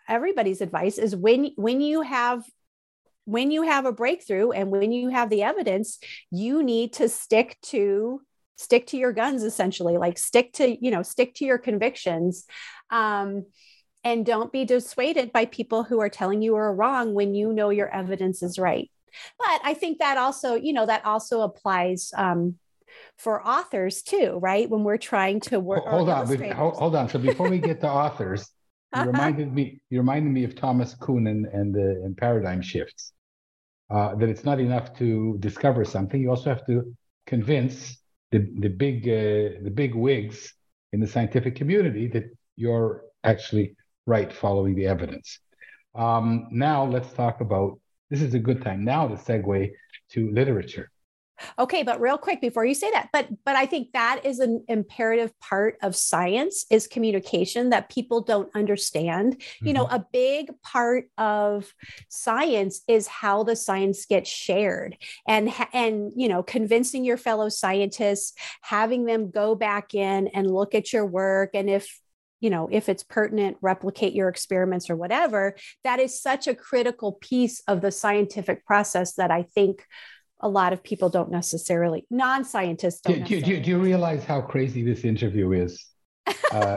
everybody's 0.07 0.61
advice 0.61 0.97
is 0.97 1.15
when 1.15 1.51
when 1.55 1.81
you 1.81 2.01
have 2.01 2.43
when 3.25 3.51
you 3.51 3.61
have 3.63 3.85
a 3.85 3.91
breakthrough 3.91 4.51
and 4.51 4.71
when 4.71 4.91
you 4.91 5.09
have 5.09 5.29
the 5.29 5.43
evidence 5.43 5.99
you 6.31 6.63
need 6.63 6.93
to 6.93 7.07
stick 7.07 7.57
to 7.61 8.21
stick 8.61 8.85
to 8.87 8.97
your 8.97 9.11
guns 9.11 9.43
essentially 9.43 9.97
like 9.97 10.17
stick 10.17 10.53
to 10.53 10.83
you 10.83 10.91
know 10.91 11.03
stick 11.03 11.33
to 11.35 11.45
your 11.45 11.57
convictions. 11.57 12.45
Um, 12.89 13.45
and 14.03 14.25
don't 14.25 14.51
be 14.51 14.65
dissuaded 14.65 15.31
by 15.31 15.45
people 15.45 15.83
who 15.83 15.99
are 16.01 16.09
telling 16.09 16.41
you 16.41 16.55
are 16.55 16.73
wrong 16.73 17.13
when 17.13 17.35
you 17.35 17.53
know 17.53 17.69
your 17.69 17.87
evidence 17.89 18.41
is 18.41 18.57
right. 18.57 18.89
But 19.37 19.59
i 19.63 19.73
think 19.73 19.99
that 19.99 20.17
also 20.17 20.55
you 20.55 20.73
know 20.73 20.85
that 20.85 21.05
also 21.05 21.41
applies 21.41 22.13
um, 22.15 22.55
for 23.17 23.45
authors 23.45 24.03
too 24.03 24.39
right? 24.41 24.69
When 24.69 24.83
we're 24.83 24.97
trying 24.97 25.39
to 25.51 25.59
work 25.59 25.85
Hold 25.85 26.09
on, 26.09 26.27
hold, 26.53 26.75
hold 26.75 26.95
on. 26.95 27.09
So 27.09 27.19
before 27.19 27.49
we 27.49 27.59
get 27.59 27.81
to 27.81 27.89
authors, 27.89 28.49
you 28.93 29.03
reminded 29.05 29.53
me. 29.53 29.81
You 29.89 30.00
reminded 30.00 30.31
me 30.31 30.43
of 30.43 30.55
Thomas 30.55 30.95
Kuhn 30.95 31.27
and 31.27 31.45
and, 31.48 31.75
uh, 31.75 32.05
and 32.05 32.17
paradigm 32.17 32.62
shifts. 32.62 33.13
Uh, 33.89 34.15
that 34.15 34.29
it's 34.29 34.45
not 34.45 34.60
enough 34.60 34.93
to 34.98 35.38
discover 35.39 35.83
something; 35.86 36.21
you 36.21 36.29
also 36.29 36.50
have 36.50 36.65
to 36.67 36.95
convince 37.27 37.98
the 38.31 38.39
the 38.60 38.69
big 38.69 39.07
uh, 39.07 39.62
the 39.63 39.71
big 39.74 39.95
wigs 39.95 40.53
in 40.93 41.00
the 41.00 41.07
scientific 41.07 41.55
community 41.55 42.07
that 42.07 42.25
you're 42.55 43.03
actually 43.24 43.75
right, 44.05 44.31
following 44.33 44.75
the 44.75 44.88
evidence. 44.88 45.39
Um, 45.95 46.48
now 46.51 46.86
let's 46.86 47.12
talk 47.13 47.41
about. 47.41 47.79
This 48.10 48.21
is 48.21 48.33
a 48.33 48.39
good 48.39 48.62
time 48.62 48.83
now 48.83 49.07
to 49.07 49.15
segue 49.15 49.71
to 50.12 50.31
literature. 50.31 50.90
Okay 51.60 51.83
but 51.83 52.00
real 52.00 52.17
quick 52.17 52.41
before 52.41 52.65
you 52.65 52.74
say 52.74 52.89
that 52.91 53.10
but 53.12 53.27
but 53.45 53.55
i 53.55 53.65
think 53.65 53.91
that 53.93 54.21
is 54.25 54.39
an 54.39 54.63
imperative 54.67 55.38
part 55.39 55.77
of 55.81 55.95
science 55.95 56.65
is 56.69 56.88
communication 56.88 57.69
that 57.69 57.89
people 57.89 58.21
don't 58.21 58.50
understand. 58.55 59.41
You 59.62 59.74
know 59.74 59.86
mm-hmm. 59.86 59.95
a 59.95 60.07
big 60.12 60.62
part 60.62 61.05
of 61.17 61.74
science 62.10 62.81
is 62.88 63.07
how 63.07 63.43
the 63.43 63.55
science 63.55 64.05
gets 64.05 64.29
shared 64.29 64.98
and 65.27 65.50
and 65.74 66.12
you 66.15 66.27
know 66.27 66.43
convincing 66.43 67.03
your 67.03 67.17
fellow 67.17 67.50
scientists 67.50 68.33
having 68.62 69.05
them 69.05 69.31
go 69.31 69.55
back 69.55 69.93
in 69.93 70.27
and 70.27 70.51
look 70.51 70.75
at 70.75 70.93
your 70.93 71.05
work 71.05 71.51
and 71.53 71.69
if 71.69 72.00
you 72.39 72.50
know 72.50 72.67
if 72.71 72.89
it's 72.89 73.03
pertinent 73.03 73.57
replicate 73.62 74.13
your 74.13 74.29
experiments 74.29 74.89
or 74.89 74.95
whatever. 74.95 75.55
That 75.83 76.00
is 76.00 76.21
such 76.21 76.48
a 76.48 76.55
critical 76.55 77.13
piece 77.13 77.62
of 77.67 77.81
the 77.81 77.91
scientific 77.91 78.65
process 78.65 79.13
that 79.15 79.31
i 79.31 79.43
think 79.43 79.86
a 80.41 80.50
lot 80.50 80.74
of 80.74 80.83
people 80.83 81.10
don't 81.10 81.31
necessarily 81.31 82.05
non-scientists 82.10 83.01
Do, 83.01 83.15
don't 83.15 83.27
do, 83.27 83.41
do, 83.41 83.60
do 83.60 83.69
you 83.69 83.79
realize 83.79 84.24
how 84.25 84.41
crazy 84.41 84.83
this 84.83 85.03
interview 85.03 85.51
is? 85.53 85.86
Uh, 86.51 86.75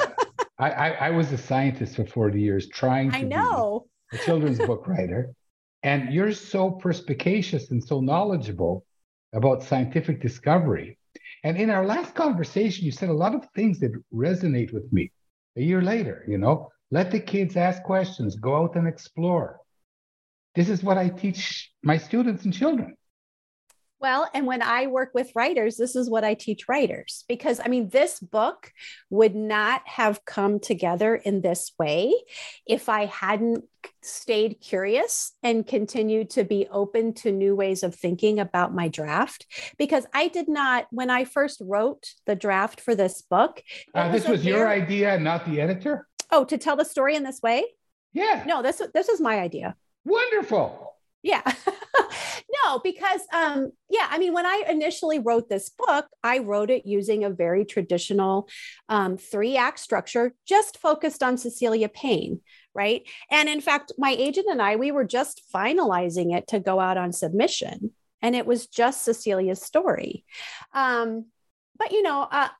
I, 0.56 0.70
I, 0.70 0.88
I 0.90 1.10
was 1.10 1.32
a 1.32 1.38
scientist 1.38 1.96
for 1.96 2.06
40 2.06 2.40
years 2.40 2.68
trying 2.68 3.10
to 3.10 3.16
i 3.16 3.22
know 3.22 3.86
be 4.12 4.18
a 4.18 4.20
children's 4.20 4.58
book 4.58 4.86
writer. 4.86 5.34
And 5.82 6.14
you're 6.14 6.32
so 6.32 6.70
perspicacious 6.70 7.72
and 7.72 7.82
so 7.82 8.00
knowledgeable 8.00 8.86
about 9.32 9.64
scientific 9.64 10.22
discovery. 10.22 10.96
And 11.42 11.56
in 11.56 11.70
our 11.70 11.84
last 11.84 12.14
conversation, 12.14 12.84
you 12.84 12.92
said 12.92 13.08
a 13.08 13.14
lot 13.14 13.34
of 13.34 13.46
things 13.54 13.80
that 13.80 13.92
resonate 14.14 14.72
with 14.72 14.90
me 14.92 15.10
a 15.56 15.62
year 15.62 15.82
later, 15.82 16.24
you 16.26 16.38
know, 16.38 16.70
let 16.90 17.10
the 17.10 17.20
kids 17.20 17.56
ask 17.56 17.82
questions, 17.82 18.36
go 18.36 18.56
out 18.56 18.76
and 18.76 18.86
explore. 18.86 19.60
This 20.54 20.68
is 20.68 20.82
what 20.82 20.98
I 20.98 21.08
teach 21.08 21.72
my 21.82 21.96
students 21.98 22.44
and 22.44 22.54
children. 22.54 22.96
Well, 24.04 24.28
and 24.34 24.46
when 24.46 24.60
I 24.60 24.86
work 24.88 25.12
with 25.14 25.32
writers, 25.34 25.78
this 25.78 25.96
is 25.96 26.10
what 26.10 26.24
I 26.24 26.34
teach 26.34 26.68
writers 26.68 27.24
because 27.26 27.58
I 27.58 27.68
mean, 27.68 27.88
this 27.88 28.20
book 28.20 28.70
would 29.08 29.34
not 29.34 29.80
have 29.86 30.26
come 30.26 30.60
together 30.60 31.14
in 31.14 31.40
this 31.40 31.72
way 31.78 32.12
if 32.66 32.90
I 32.90 33.06
hadn't 33.06 33.64
stayed 34.02 34.60
curious 34.60 35.32
and 35.42 35.66
continued 35.66 36.28
to 36.36 36.44
be 36.44 36.68
open 36.70 37.14
to 37.14 37.32
new 37.32 37.56
ways 37.56 37.82
of 37.82 37.94
thinking 37.94 38.38
about 38.40 38.74
my 38.74 38.88
draft. 38.88 39.46
Because 39.78 40.04
I 40.12 40.28
did 40.28 40.48
not, 40.50 40.86
when 40.90 41.08
I 41.08 41.24
first 41.24 41.62
wrote 41.64 42.12
the 42.26 42.36
draft 42.36 42.82
for 42.82 42.94
this 42.94 43.22
book, 43.22 43.62
Uh, 43.94 44.12
this 44.12 44.26
a 44.28 44.32
was 44.32 44.44
your 44.44 44.66
very- 44.66 44.82
idea, 44.82 45.18
not 45.18 45.46
the 45.46 45.62
editor? 45.62 46.06
Oh, 46.30 46.44
to 46.44 46.58
tell 46.58 46.76
the 46.76 46.84
story 46.84 47.14
in 47.16 47.22
this 47.22 47.40
way? 47.40 47.64
Yeah. 48.12 48.44
No, 48.46 48.60
this 48.60 48.82
this 48.92 49.08
is 49.08 49.18
my 49.18 49.40
idea. 49.40 49.76
Wonderful. 50.04 50.93
Yeah. 51.24 51.40
no, 52.64 52.78
because 52.84 53.22
um 53.32 53.72
yeah, 53.88 54.06
I 54.10 54.18
mean 54.18 54.34
when 54.34 54.44
I 54.44 54.64
initially 54.68 55.18
wrote 55.18 55.48
this 55.48 55.70
book, 55.70 56.06
I 56.22 56.38
wrote 56.38 56.68
it 56.68 56.84
using 56.84 57.24
a 57.24 57.30
very 57.30 57.64
traditional 57.64 58.46
um 58.90 59.16
three 59.16 59.56
act 59.56 59.80
structure 59.80 60.34
just 60.46 60.76
focused 60.76 61.22
on 61.22 61.38
Cecilia 61.38 61.88
Payne, 61.88 62.40
right? 62.74 63.08
And 63.30 63.48
in 63.48 63.62
fact, 63.62 63.92
my 63.96 64.10
agent 64.10 64.48
and 64.50 64.60
I 64.60 64.76
we 64.76 64.92
were 64.92 65.04
just 65.06 65.42
finalizing 65.52 66.36
it 66.36 66.46
to 66.48 66.60
go 66.60 66.78
out 66.78 66.98
on 66.98 67.10
submission 67.10 67.92
and 68.20 68.36
it 68.36 68.44
was 68.44 68.66
just 68.66 69.02
Cecilia's 69.02 69.62
story. 69.62 70.26
Um 70.74 71.24
but 71.78 71.90
you 71.90 72.02
know, 72.02 72.28
uh 72.30 72.50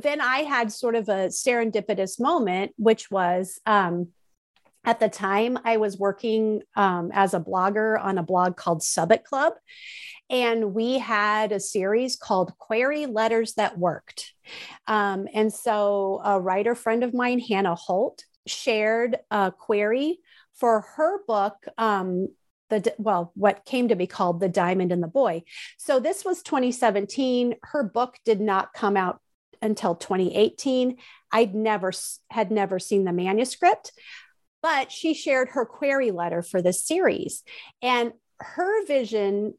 then 0.00 0.22
I 0.22 0.38
had 0.38 0.72
sort 0.72 0.96
of 0.96 1.10
a 1.10 1.28
serendipitous 1.28 2.18
moment 2.18 2.72
which 2.78 3.10
was 3.10 3.60
um 3.66 4.08
at 4.84 5.00
the 5.00 5.08
time, 5.08 5.58
I 5.64 5.78
was 5.78 5.98
working 5.98 6.62
um, 6.76 7.10
as 7.12 7.34
a 7.34 7.40
blogger 7.40 8.02
on 8.02 8.18
a 8.18 8.22
blog 8.22 8.56
called 8.56 8.82
Sub 8.82 9.12
It 9.12 9.24
Club. 9.24 9.54
And 10.30 10.74
we 10.74 10.98
had 10.98 11.52
a 11.52 11.60
series 11.60 12.16
called 12.16 12.56
Query 12.58 13.06
Letters 13.06 13.54
That 13.54 13.78
Worked. 13.78 14.32
Um, 14.86 15.28
and 15.32 15.52
so 15.52 16.20
a 16.24 16.40
writer 16.40 16.74
friend 16.74 17.04
of 17.04 17.14
mine, 17.14 17.40
Hannah 17.40 17.74
Holt, 17.74 18.24
shared 18.46 19.18
a 19.30 19.52
query 19.52 20.18
for 20.54 20.82
her 20.96 21.24
book. 21.26 21.56
Um, 21.78 22.28
the 22.70 22.94
well, 22.98 23.32
what 23.34 23.66
came 23.66 23.88
to 23.88 23.96
be 23.96 24.06
called 24.06 24.40
The 24.40 24.48
Diamond 24.48 24.92
and 24.92 25.02
the 25.02 25.08
Boy. 25.08 25.42
So 25.76 26.00
this 26.00 26.24
was 26.24 26.42
2017. 26.42 27.56
Her 27.62 27.82
book 27.82 28.16
did 28.24 28.40
not 28.40 28.72
come 28.72 28.96
out 28.96 29.20
until 29.60 29.94
2018. 29.94 30.96
I'd 31.30 31.54
never 31.54 31.92
had 32.30 32.50
never 32.50 32.78
seen 32.78 33.04
the 33.04 33.12
manuscript 33.12 33.92
but 34.64 34.90
she 34.90 35.12
shared 35.12 35.50
her 35.50 35.66
query 35.66 36.10
letter 36.10 36.40
for 36.40 36.62
this 36.62 36.82
series. 36.82 37.44
And 37.82 38.14
her 38.40 38.86
vision 38.86 39.52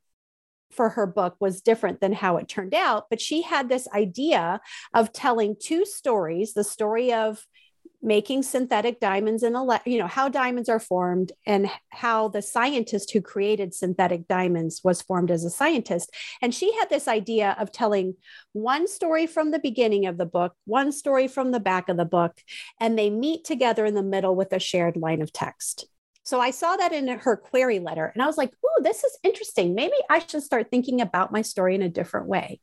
for 0.71 0.89
her 0.89 1.05
book 1.05 1.35
was 1.39 1.61
different 1.61 2.01
than 2.01 2.11
how 2.11 2.37
it 2.37 2.47
turned 2.47 2.73
out, 2.73 3.05
but 3.11 3.21
she 3.21 3.43
had 3.43 3.69
this 3.69 3.87
idea 3.93 4.59
of 4.95 5.13
telling 5.13 5.57
two 5.59 5.85
stories 5.85 6.55
the 6.55 6.63
story 6.63 7.13
of 7.13 7.45
making 8.05 8.43
synthetic 8.43 8.99
diamonds 8.99 9.41
and 9.41 9.55
you 9.85 9.97
know 9.97 10.07
how 10.07 10.29
diamonds 10.29 10.69
are 10.69 10.79
formed 10.79 11.31
and 11.45 11.69
how 11.89 12.27
the 12.27 12.41
scientist 12.41 13.11
who 13.11 13.19
created 13.19 13.73
synthetic 13.73 14.27
diamonds 14.27 14.81
was 14.83 15.01
formed 15.01 15.31
as 15.31 15.43
a 15.43 15.49
scientist 15.49 16.13
and 16.41 16.53
she 16.53 16.71
had 16.75 16.89
this 16.89 17.07
idea 17.07 17.55
of 17.59 17.71
telling 17.71 18.15
one 18.53 18.87
story 18.87 19.25
from 19.25 19.49
the 19.49 19.59
beginning 19.59 20.05
of 20.05 20.17
the 20.17 20.25
book 20.25 20.53
one 20.65 20.91
story 20.91 21.27
from 21.27 21.51
the 21.51 21.59
back 21.59 21.89
of 21.89 21.97
the 21.97 22.05
book 22.05 22.39
and 22.79 22.97
they 22.97 23.09
meet 23.09 23.43
together 23.43 23.85
in 23.85 23.95
the 23.95 24.03
middle 24.03 24.35
with 24.35 24.53
a 24.53 24.59
shared 24.59 24.95
line 24.95 25.21
of 25.21 25.33
text 25.33 25.87
so 26.23 26.39
I 26.39 26.51
saw 26.51 26.75
that 26.75 26.91
in 26.91 27.07
her 27.07 27.37
query 27.37 27.79
letter 27.79 28.11
and 28.11 28.23
I 28.23 28.25
was 28.25 28.35
like, 28.35 28.51
oh, 28.65 28.81
this 28.81 29.03
is 29.03 29.15
interesting. 29.21 29.75
Maybe 29.75 29.93
I 30.09 30.17
should 30.17 30.41
start 30.41 30.71
thinking 30.71 30.99
about 30.99 31.31
my 31.31 31.43
story 31.43 31.75
in 31.75 31.83
a 31.83 31.87
different 31.89 32.25
way. 32.25 32.59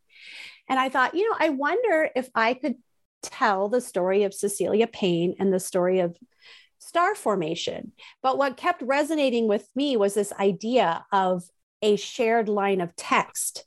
And 0.68 0.80
I 0.80 0.88
thought, 0.88 1.14
you 1.14 1.30
know, 1.30 1.36
I 1.38 1.50
wonder 1.50 2.10
if 2.16 2.28
I 2.34 2.54
could 2.54 2.74
tell 3.22 3.68
the 3.68 3.80
story 3.80 4.24
of 4.24 4.34
Cecilia 4.34 4.86
Payne 4.86 5.34
and 5.38 5.52
the 5.52 5.60
story 5.60 6.00
of 6.00 6.16
star 6.78 7.14
formation. 7.14 7.92
But 8.22 8.38
what 8.38 8.56
kept 8.56 8.82
resonating 8.82 9.48
with 9.48 9.66
me 9.74 9.96
was 9.96 10.14
this 10.14 10.32
idea 10.32 11.04
of 11.12 11.44
a 11.80 11.96
shared 11.96 12.48
line 12.48 12.80
of 12.80 12.94
text. 12.96 13.64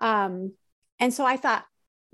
Um, 0.00 0.52
and 1.00 1.12
so 1.12 1.24
I 1.24 1.36
thought, 1.36 1.64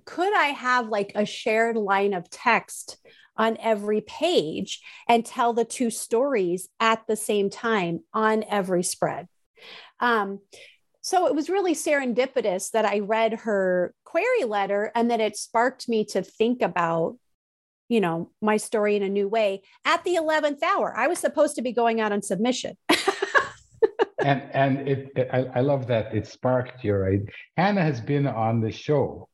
could 0.04 0.34
I 0.36 0.46
have 0.48 0.88
like 0.88 1.12
a 1.14 1.24
shared 1.24 1.76
line 1.76 2.14
of 2.14 2.30
text 2.30 2.98
on 3.36 3.56
every 3.60 4.00
page 4.00 4.80
and 5.08 5.24
tell 5.24 5.52
the 5.52 5.64
two 5.64 5.90
stories 5.90 6.68
at 6.78 7.02
the 7.08 7.16
same 7.16 7.50
time 7.50 8.00
on 8.12 8.44
every 8.48 8.82
spread? 8.82 9.28
Um, 10.00 10.40
so 11.04 11.26
it 11.26 11.34
was 11.34 11.50
really 11.50 11.74
serendipitous 11.74 12.70
that 12.70 12.86
I 12.86 13.00
read 13.00 13.34
her 13.40 13.92
query 14.04 14.44
letter 14.44 14.90
and 14.94 15.10
that 15.10 15.20
it 15.20 15.36
sparked 15.36 15.86
me 15.86 16.06
to 16.06 16.22
think 16.22 16.62
about 16.62 17.18
you 17.90 18.00
know 18.00 18.30
my 18.40 18.56
story 18.56 18.96
in 18.96 19.02
a 19.02 19.08
new 19.10 19.28
way. 19.28 19.60
At 19.84 20.02
the 20.04 20.14
11th 20.16 20.62
hour 20.62 20.94
i 20.96 21.06
was 21.06 21.18
supposed 21.18 21.56
to 21.56 21.62
be 21.62 21.72
going 21.72 22.00
out 22.00 22.10
on 22.10 22.22
submission. 22.22 22.76
And 24.24 24.42
and 24.54 24.88
it, 24.88 25.12
it 25.16 25.28
I, 25.30 25.40
I, 25.56 25.60
love 25.60 25.86
that 25.88 26.14
it 26.14 26.26
sparked 26.26 26.82
your 26.82 27.00
right 27.00 27.20
hannah 27.58 27.82
has 27.82 28.00
been 28.00 28.26
on 28.26 28.62
the 28.62 28.72
show 28.72 29.28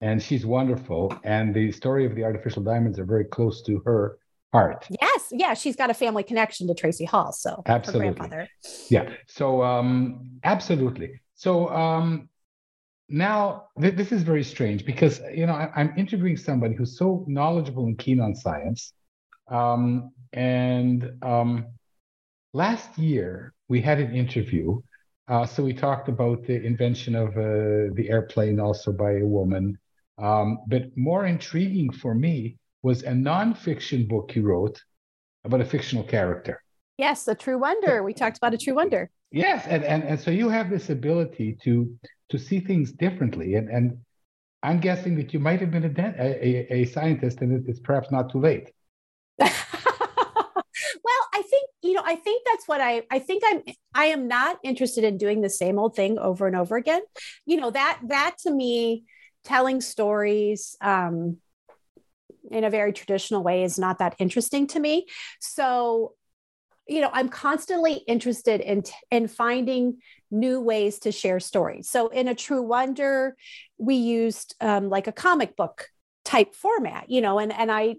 and 0.00 0.20
she's 0.20 0.44
wonderful 0.44 1.14
and 1.22 1.54
the 1.54 1.70
story 1.70 2.04
of 2.04 2.16
the 2.16 2.24
artificial 2.24 2.64
diamonds 2.64 2.98
are 2.98 3.04
very 3.04 3.26
close 3.26 3.62
to 3.62 3.80
her 3.84 4.18
heart 4.52 4.88
yes 5.30 5.40
yeah 5.40 5.54
she's 5.54 5.76
got 5.76 5.90
a 5.90 5.94
family 5.94 6.22
connection 6.22 6.66
to 6.66 6.74
tracy 6.74 7.04
hall 7.04 7.32
so 7.32 7.62
absolutely 7.66 8.06
her 8.06 8.12
grandfather. 8.14 8.48
yeah 8.90 9.08
so 9.26 9.62
um 9.62 10.30
absolutely 10.44 11.20
so 11.34 11.68
um 11.68 12.28
now 13.08 13.64
th- 13.80 13.94
this 13.94 14.12
is 14.12 14.22
very 14.22 14.44
strange 14.44 14.84
because 14.84 15.20
you 15.34 15.46
know 15.46 15.54
I, 15.54 15.80
am 15.80 15.94
interviewing 15.96 16.36
somebody 16.36 16.74
who's 16.74 16.98
so 16.98 17.24
knowledgeable 17.26 17.86
and 17.86 17.98
keen 17.98 18.20
on 18.20 18.34
science 18.34 18.92
um, 19.50 20.12
and 20.32 21.10
um, 21.22 21.66
last 22.52 22.98
year 22.98 23.54
we 23.68 23.80
had 23.80 23.98
an 23.98 24.14
interview 24.14 24.80
uh, 25.28 25.44
so 25.46 25.62
we 25.62 25.74
talked 25.74 26.08
about 26.08 26.46
the 26.46 26.62
invention 26.62 27.14
of 27.14 27.28
uh, 27.36 27.94
the 27.94 28.06
airplane 28.08 28.60
also 28.60 28.92
by 28.92 29.12
a 29.12 29.26
woman 29.26 29.78
um, 30.18 30.58
but 30.66 30.84
more 30.96 31.26
intriguing 31.26 31.90
for 31.90 32.14
me 32.14 32.58
was 32.82 33.02
a 33.02 33.10
nonfiction 33.12 34.06
book 34.06 34.34
you 34.34 34.42
wrote 34.42 34.80
about 35.44 35.60
a 35.60 35.64
fictional 35.64 36.04
character 36.04 36.62
yes 36.96 37.26
a 37.28 37.34
true 37.34 37.58
wonder 37.58 38.02
we 38.02 38.12
talked 38.12 38.36
about 38.36 38.54
a 38.54 38.58
true 38.58 38.74
wonder 38.74 39.10
yes 39.30 39.66
and, 39.66 39.84
and, 39.84 40.02
and 40.04 40.20
so 40.20 40.30
you 40.30 40.48
have 40.48 40.70
this 40.70 40.90
ability 40.90 41.56
to 41.62 41.90
to 42.30 42.38
see 42.38 42.60
things 42.60 42.92
differently. 42.92 43.54
And, 43.54 43.68
and 43.68 43.98
I'm 44.62 44.80
guessing 44.80 45.16
that 45.16 45.32
you 45.32 45.40
might 45.40 45.60
have 45.60 45.70
been 45.70 45.84
a, 45.84 46.20
a, 46.20 46.82
a 46.82 46.84
scientist 46.86 47.40
and 47.40 47.68
it's 47.68 47.80
perhaps 47.80 48.10
not 48.10 48.30
too 48.30 48.40
late. 48.40 48.72
well, 49.38 49.50
I 51.34 51.42
think, 51.42 51.70
you 51.82 51.92
know, 51.94 52.02
I 52.04 52.16
think 52.16 52.42
that's 52.44 52.66
what 52.66 52.80
I, 52.80 53.02
I 53.10 53.18
think 53.18 53.42
I'm, 53.46 53.62
I 53.94 54.06
am 54.06 54.28
not 54.28 54.58
interested 54.62 55.04
in 55.04 55.16
doing 55.16 55.40
the 55.40 55.50
same 55.50 55.78
old 55.78 55.94
thing 55.94 56.18
over 56.18 56.46
and 56.46 56.56
over 56.56 56.76
again. 56.76 57.02
You 57.46 57.58
know, 57.58 57.70
that, 57.70 58.00
that 58.08 58.36
to 58.42 58.50
me, 58.50 59.04
telling 59.44 59.80
stories, 59.80 60.76
um, 60.80 61.38
in 62.50 62.64
a 62.64 62.70
very 62.70 62.92
traditional 62.92 63.42
way 63.42 63.62
is 63.62 63.78
not 63.78 63.98
that 63.98 64.14
interesting 64.18 64.66
to 64.68 64.80
me. 64.80 65.06
So 65.40 66.14
you 66.88 67.02
know 67.02 67.10
i'm 67.12 67.28
constantly 67.28 67.94
interested 68.08 68.60
in 68.60 68.82
in 69.10 69.28
finding 69.28 69.98
new 70.30 70.60
ways 70.60 70.98
to 70.98 71.12
share 71.12 71.38
stories 71.38 71.88
so 71.88 72.08
in 72.08 72.26
a 72.28 72.34
true 72.34 72.62
wonder 72.62 73.36
we 73.76 73.94
used 73.94 74.56
um, 74.60 74.88
like 74.88 75.06
a 75.06 75.12
comic 75.12 75.54
book 75.54 75.88
type 76.24 76.54
format 76.54 77.08
you 77.08 77.20
know 77.20 77.38
and 77.38 77.52
and 77.52 77.70
i 77.70 77.94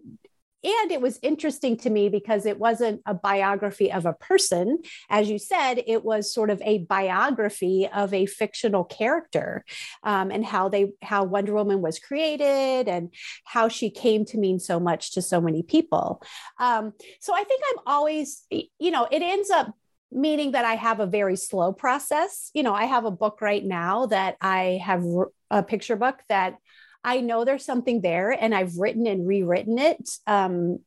and 0.63 0.91
it 0.91 1.01
was 1.01 1.19
interesting 1.21 1.77
to 1.77 1.89
me 1.89 2.09
because 2.09 2.45
it 2.45 2.59
wasn't 2.59 3.01
a 3.05 3.13
biography 3.13 3.91
of 3.91 4.05
a 4.05 4.13
person 4.13 4.79
as 5.09 5.29
you 5.29 5.37
said 5.37 5.81
it 5.87 6.03
was 6.03 6.33
sort 6.33 6.49
of 6.49 6.61
a 6.63 6.79
biography 6.79 7.87
of 7.93 8.13
a 8.13 8.25
fictional 8.25 8.83
character 8.83 9.63
um, 10.03 10.31
and 10.31 10.45
how 10.45 10.69
they 10.69 10.91
how 11.01 11.23
wonder 11.23 11.53
woman 11.53 11.81
was 11.81 11.99
created 11.99 12.87
and 12.87 13.13
how 13.45 13.67
she 13.67 13.89
came 13.89 14.25
to 14.25 14.37
mean 14.37 14.59
so 14.59 14.79
much 14.79 15.11
to 15.13 15.21
so 15.21 15.39
many 15.39 15.63
people 15.63 16.21
um, 16.59 16.93
so 17.19 17.33
i 17.33 17.43
think 17.43 17.61
i'm 17.71 17.83
always 17.85 18.45
you 18.49 18.91
know 18.91 19.07
it 19.11 19.21
ends 19.21 19.49
up 19.49 19.73
meaning 20.11 20.51
that 20.51 20.65
I 20.65 20.75
have 20.75 20.99
a 20.99 21.05
very 21.05 21.35
slow 21.35 21.71
process. 21.71 22.49
You 22.53 22.63
know, 22.63 22.73
I 22.73 22.85
have 22.85 23.05
a 23.05 23.11
book 23.11 23.41
right 23.41 23.63
now 23.63 24.07
that 24.07 24.37
I 24.41 24.79
have 24.83 25.05
a 25.51 25.63
picture 25.63 25.95
book 25.95 26.19
that 26.29 26.55
I 27.03 27.21
know 27.21 27.45
there's 27.45 27.65
something 27.65 28.01
there 28.01 28.31
and 28.31 28.53
I've 28.53 28.77
written 28.77 29.07
and 29.07 29.27
rewritten 29.27 29.77
it 29.79 30.09
um, 30.27 30.79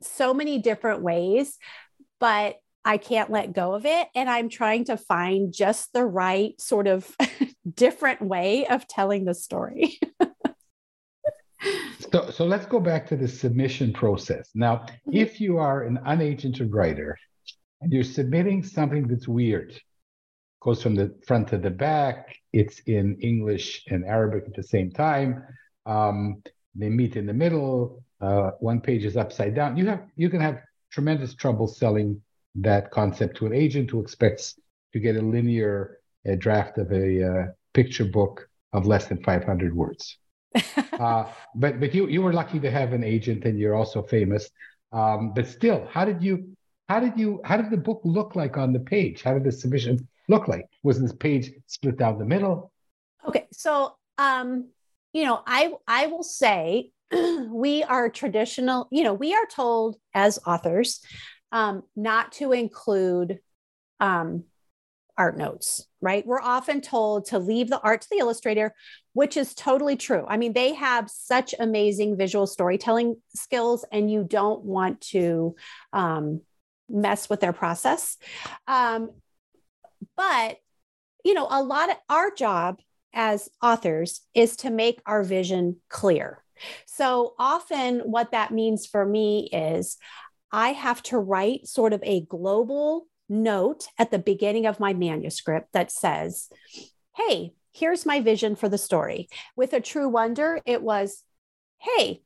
so 0.00 0.34
many 0.34 0.58
different 0.58 1.02
ways, 1.02 1.56
but 2.18 2.56
I 2.84 2.96
can't 2.96 3.30
let 3.30 3.52
go 3.52 3.74
of 3.74 3.86
it. 3.86 4.08
And 4.14 4.28
I'm 4.28 4.48
trying 4.48 4.86
to 4.86 4.96
find 4.96 5.52
just 5.52 5.92
the 5.92 6.04
right 6.04 6.60
sort 6.60 6.88
of 6.88 7.16
different 7.74 8.20
way 8.20 8.66
of 8.66 8.88
telling 8.88 9.24
the 9.24 9.34
story. 9.34 10.00
so, 12.12 12.30
so 12.30 12.44
let's 12.44 12.66
go 12.66 12.80
back 12.80 13.06
to 13.08 13.16
the 13.16 13.28
submission 13.28 13.92
process. 13.92 14.50
Now, 14.54 14.76
mm-hmm. 14.76 15.16
if 15.16 15.40
you 15.40 15.58
are 15.58 15.84
an 15.84 15.98
unagented 16.06 16.68
writer 16.70 17.16
and 17.80 17.92
you're 17.92 18.04
submitting 18.04 18.64
something 18.64 19.06
that's 19.06 19.28
weird, 19.28 19.80
goes 20.62 20.82
from 20.82 20.94
the 20.94 21.14
front 21.26 21.48
to 21.48 21.58
the 21.58 21.70
back. 21.70 22.36
It's 22.52 22.80
in 22.80 23.18
English 23.20 23.84
and 23.88 24.04
Arabic 24.04 24.44
at 24.46 24.54
the 24.54 24.62
same 24.62 24.90
time. 24.90 25.44
Um, 25.86 26.42
they 26.74 26.88
meet 26.88 27.16
in 27.16 27.26
the 27.26 27.34
middle. 27.34 28.02
Uh, 28.20 28.52
one 28.60 28.80
page 28.80 29.04
is 29.04 29.16
upside 29.16 29.54
down. 29.54 29.76
You 29.76 29.86
have 29.86 30.04
you 30.16 30.30
can 30.30 30.40
have 30.40 30.60
tremendous 30.90 31.34
trouble 31.34 31.66
selling 31.66 32.22
that 32.54 32.90
concept 32.90 33.36
to 33.38 33.46
an 33.46 33.54
agent 33.54 33.90
who 33.90 34.00
expects 34.00 34.58
to 34.92 35.00
get 35.00 35.16
a 35.16 35.22
linear 35.22 35.98
a 36.24 36.36
draft 36.36 36.78
of 36.78 36.92
a 36.92 37.06
uh, 37.30 37.46
picture 37.74 38.04
book 38.04 38.48
of 38.72 38.86
less 38.86 39.06
than 39.06 39.22
500 39.22 39.74
words. 39.74 40.18
uh, 40.92 41.24
but 41.56 41.80
but 41.80 41.94
you 41.94 42.06
you 42.08 42.22
were 42.22 42.32
lucky 42.32 42.60
to 42.60 42.70
have 42.70 42.92
an 42.92 43.02
agent, 43.02 43.44
and 43.44 43.58
you're 43.58 43.74
also 43.74 44.02
famous. 44.02 44.48
Um, 44.92 45.32
but 45.34 45.46
still, 45.46 45.88
how 45.90 46.04
did 46.04 46.22
you 46.22 46.56
how 46.88 47.00
did 47.00 47.18
you 47.18 47.40
how 47.44 47.56
did 47.56 47.70
the 47.70 47.76
book 47.88 48.02
look 48.04 48.36
like 48.36 48.56
on 48.56 48.72
the 48.72 48.80
page? 48.80 49.22
How 49.22 49.32
did 49.34 49.44
the 49.44 49.52
submission 49.52 50.06
look 50.32 50.48
like? 50.48 50.66
Was 50.82 51.00
this 51.00 51.12
page 51.12 51.52
split 51.66 51.96
down 51.98 52.18
the 52.18 52.24
middle? 52.24 52.72
Okay, 53.26 53.46
so 53.52 53.94
um, 54.18 54.70
you 55.12 55.24
know, 55.24 55.40
I 55.46 55.72
I 55.86 56.06
will 56.06 56.22
say 56.22 56.90
we 57.12 57.84
are 57.84 58.08
traditional. 58.08 58.88
You 58.90 59.04
know, 59.04 59.14
we 59.14 59.34
are 59.34 59.46
told 59.46 59.96
as 60.14 60.38
authors 60.46 61.00
um, 61.52 61.82
not 61.94 62.32
to 62.32 62.52
include 62.52 63.38
um, 64.00 64.44
art 65.16 65.36
notes, 65.36 65.86
right? 66.00 66.26
We're 66.26 66.40
often 66.40 66.80
told 66.80 67.26
to 67.26 67.38
leave 67.38 67.68
the 67.68 67.80
art 67.80 68.00
to 68.02 68.08
the 68.10 68.18
illustrator, 68.18 68.74
which 69.12 69.36
is 69.36 69.54
totally 69.54 69.96
true. 69.96 70.24
I 70.26 70.38
mean, 70.38 70.54
they 70.54 70.72
have 70.74 71.10
such 71.10 71.54
amazing 71.58 72.16
visual 72.16 72.46
storytelling 72.46 73.16
skills, 73.36 73.84
and 73.92 74.10
you 74.10 74.24
don't 74.24 74.64
want 74.64 75.02
to 75.12 75.54
um, 75.92 76.40
mess 76.88 77.28
with 77.28 77.40
their 77.40 77.52
process. 77.52 78.16
Um, 78.66 79.10
but 80.16 80.58
you 81.24 81.34
know 81.34 81.46
a 81.50 81.62
lot 81.62 81.90
of 81.90 81.96
our 82.08 82.30
job 82.30 82.80
as 83.14 83.48
authors 83.62 84.22
is 84.34 84.56
to 84.56 84.70
make 84.70 85.00
our 85.06 85.22
vision 85.22 85.76
clear. 85.88 86.42
So 86.86 87.34
often 87.38 88.00
what 88.00 88.32
that 88.32 88.52
means 88.52 88.86
for 88.86 89.04
me 89.04 89.48
is 89.52 89.96
i 90.52 90.68
have 90.68 91.02
to 91.02 91.18
write 91.18 91.66
sort 91.66 91.92
of 91.92 92.02
a 92.04 92.20
global 92.22 93.06
note 93.28 93.86
at 93.98 94.10
the 94.10 94.18
beginning 94.18 94.66
of 94.66 94.78
my 94.78 94.92
manuscript 94.92 95.72
that 95.72 95.90
says 95.90 96.48
hey 97.16 97.52
here's 97.72 98.04
my 98.04 98.20
vision 98.20 98.54
for 98.54 98.68
the 98.68 98.78
story. 98.78 99.28
With 99.56 99.72
a 99.72 99.80
true 99.80 100.08
wonder 100.08 100.60
it 100.66 100.82
was 100.82 101.22
hey 101.78 102.22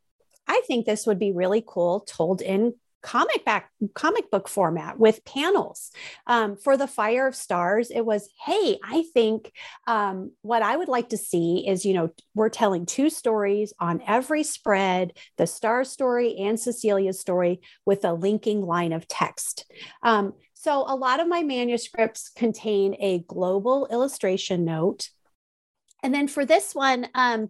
I 0.48 0.60
think 0.66 0.86
this 0.86 1.06
would 1.06 1.18
be 1.18 1.32
really 1.32 1.62
cool 1.66 2.00
told 2.00 2.40
in 2.40 2.74
comic 3.06 3.44
back 3.44 3.70
comic 3.94 4.30
book 4.30 4.48
format 4.48 4.98
with 4.98 5.24
panels. 5.24 5.92
Um, 6.26 6.56
for 6.56 6.76
the 6.76 6.88
fire 6.88 7.26
of 7.26 7.36
stars 7.36 7.90
it 7.90 8.04
was 8.04 8.28
hey 8.44 8.78
i 8.84 9.04
think 9.14 9.52
um, 9.86 10.32
what 10.42 10.62
i 10.62 10.76
would 10.76 10.88
like 10.88 11.10
to 11.10 11.16
see 11.16 11.66
is 11.66 11.84
you 11.84 11.94
know 11.94 12.10
we're 12.34 12.48
telling 12.48 12.84
two 12.84 13.08
stories 13.08 13.72
on 13.78 14.02
every 14.06 14.42
spread 14.42 15.12
the 15.36 15.46
star 15.46 15.84
story 15.84 16.36
and 16.36 16.58
cecilia's 16.58 17.20
story 17.20 17.60
with 17.84 18.04
a 18.04 18.12
linking 18.12 18.62
line 18.62 18.92
of 18.92 19.06
text. 19.08 19.70
Um, 20.02 20.34
so 20.54 20.84
a 20.86 20.96
lot 20.96 21.20
of 21.20 21.28
my 21.28 21.42
manuscripts 21.42 22.30
contain 22.30 22.96
a 22.98 23.20
global 23.20 23.86
illustration 23.90 24.64
note. 24.64 25.10
And 26.02 26.14
then 26.14 26.28
for 26.28 26.44
this 26.44 26.74
one, 26.74 27.08
um, 27.14 27.48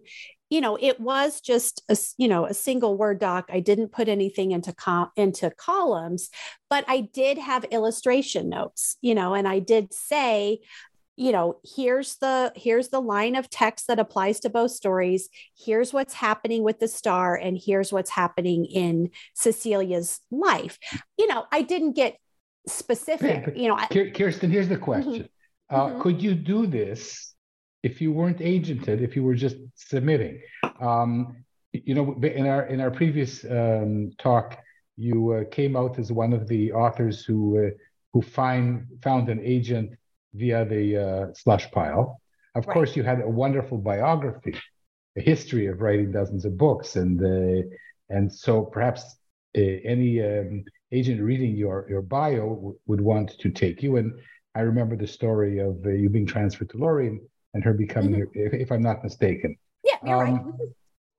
you 0.49 0.61
know 0.61 0.77
it 0.79 0.99
was 0.99 1.41
just 1.41 1.83
a 1.89 1.97
you 2.17 2.27
know 2.27 2.45
a 2.45 2.53
single 2.53 2.97
word 2.97 3.19
doc 3.19 3.49
i 3.51 3.59
didn't 3.59 3.91
put 3.91 4.07
anything 4.07 4.51
into 4.51 4.73
com- 4.73 5.11
into 5.15 5.49
columns 5.51 6.29
but 6.69 6.85
i 6.87 7.01
did 7.01 7.37
have 7.37 7.63
illustration 7.65 8.49
notes 8.49 8.97
you 9.01 9.13
know 9.15 9.33
and 9.33 9.47
i 9.47 9.59
did 9.59 9.93
say 9.93 10.59
you 11.15 11.31
know 11.31 11.57
here's 11.75 12.15
the 12.17 12.53
here's 12.55 12.89
the 12.89 13.01
line 13.01 13.35
of 13.35 13.49
text 13.49 13.87
that 13.87 13.99
applies 13.99 14.39
to 14.39 14.49
both 14.49 14.71
stories 14.71 15.29
here's 15.57 15.91
what's 15.91 16.13
happening 16.13 16.63
with 16.63 16.79
the 16.79 16.87
star 16.87 17.35
and 17.35 17.59
here's 17.63 17.91
what's 17.91 18.11
happening 18.11 18.65
in 18.65 19.09
cecilia's 19.33 20.19
life 20.31 20.77
you 21.17 21.27
know 21.27 21.45
i 21.51 21.61
didn't 21.61 21.93
get 21.93 22.17
specific 22.67 23.55
you 23.55 23.67
know 23.67 23.75
I, 23.75 23.87
kirsten 23.87 24.51
here's 24.51 24.69
the 24.69 24.77
question 24.77 25.13
mm-hmm. 25.13 25.25
Uh, 25.69 25.87
mm-hmm. 25.89 26.01
could 26.01 26.21
you 26.21 26.33
do 26.33 26.65
this 26.65 27.33
if 27.89 28.01
you 28.01 28.09
weren't 28.19 28.41
agented 28.53 28.97
if 29.07 29.11
you 29.15 29.23
were 29.27 29.39
just 29.45 29.57
submitting 29.75 30.35
um, 30.89 31.09
you 31.71 31.93
know 31.97 32.05
in 32.39 32.45
our 32.53 32.63
in 32.73 32.79
our 32.83 32.91
previous 33.01 33.31
um, 33.59 33.91
talk 34.17 34.47
you 34.97 35.17
uh, 35.31 35.43
came 35.57 35.75
out 35.75 35.99
as 35.99 36.11
one 36.11 36.33
of 36.33 36.47
the 36.47 36.63
authors 36.73 37.23
who 37.23 37.39
uh, 37.63 37.69
who 38.11 38.21
find 38.21 38.85
found 39.03 39.29
an 39.29 39.39
agent 39.43 39.91
via 40.33 40.65
the 40.65 40.85
uh, 40.97 41.33
slush 41.33 41.69
pile. 41.71 42.19
Of 42.55 42.65
right. 42.65 42.73
course, 42.73 42.95
you 42.95 43.03
had 43.03 43.21
a 43.21 43.29
wonderful 43.29 43.77
biography, 43.77 44.55
a 45.17 45.21
history 45.21 45.67
of 45.67 45.81
writing 45.81 46.11
dozens 46.11 46.45
of 46.45 46.57
books, 46.57 46.95
and 46.95 47.21
uh, 47.21 47.67
and 48.09 48.33
so 48.33 48.63
perhaps 48.63 49.03
uh, 49.57 49.61
any 49.61 50.21
um, 50.23 50.63
agent 50.91 51.21
reading 51.21 51.55
your 51.55 51.85
your 51.89 52.01
bio 52.01 52.55
w- 52.55 52.79
would 52.87 53.01
want 53.01 53.37
to 53.39 53.49
take 53.49 53.83
you. 53.83 53.97
And 53.97 54.13
I 54.55 54.61
remember 54.61 54.95
the 54.95 55.07
story 55.07 55.59
of 55.59 55.85
uh, 55.85 55.89
you 55.89 56.09
being 56.09 56.25
transferred 56.25 56.71
to 56.71 56.77
Lorien 56.77 57.21
and 57.53 57.63
her 57.63 57.73
becoming, 57.73 58.21
mm-hmm. 58.21 58.39
if, 58.39 58.53
if, 58.53 58.71
I'm 58.71 58.81
not 58.81 59.03
mistaken. 59.03 59.57
Yeah, 59.83 59.97
you're 60.05 60.27
um, 60.27 60.53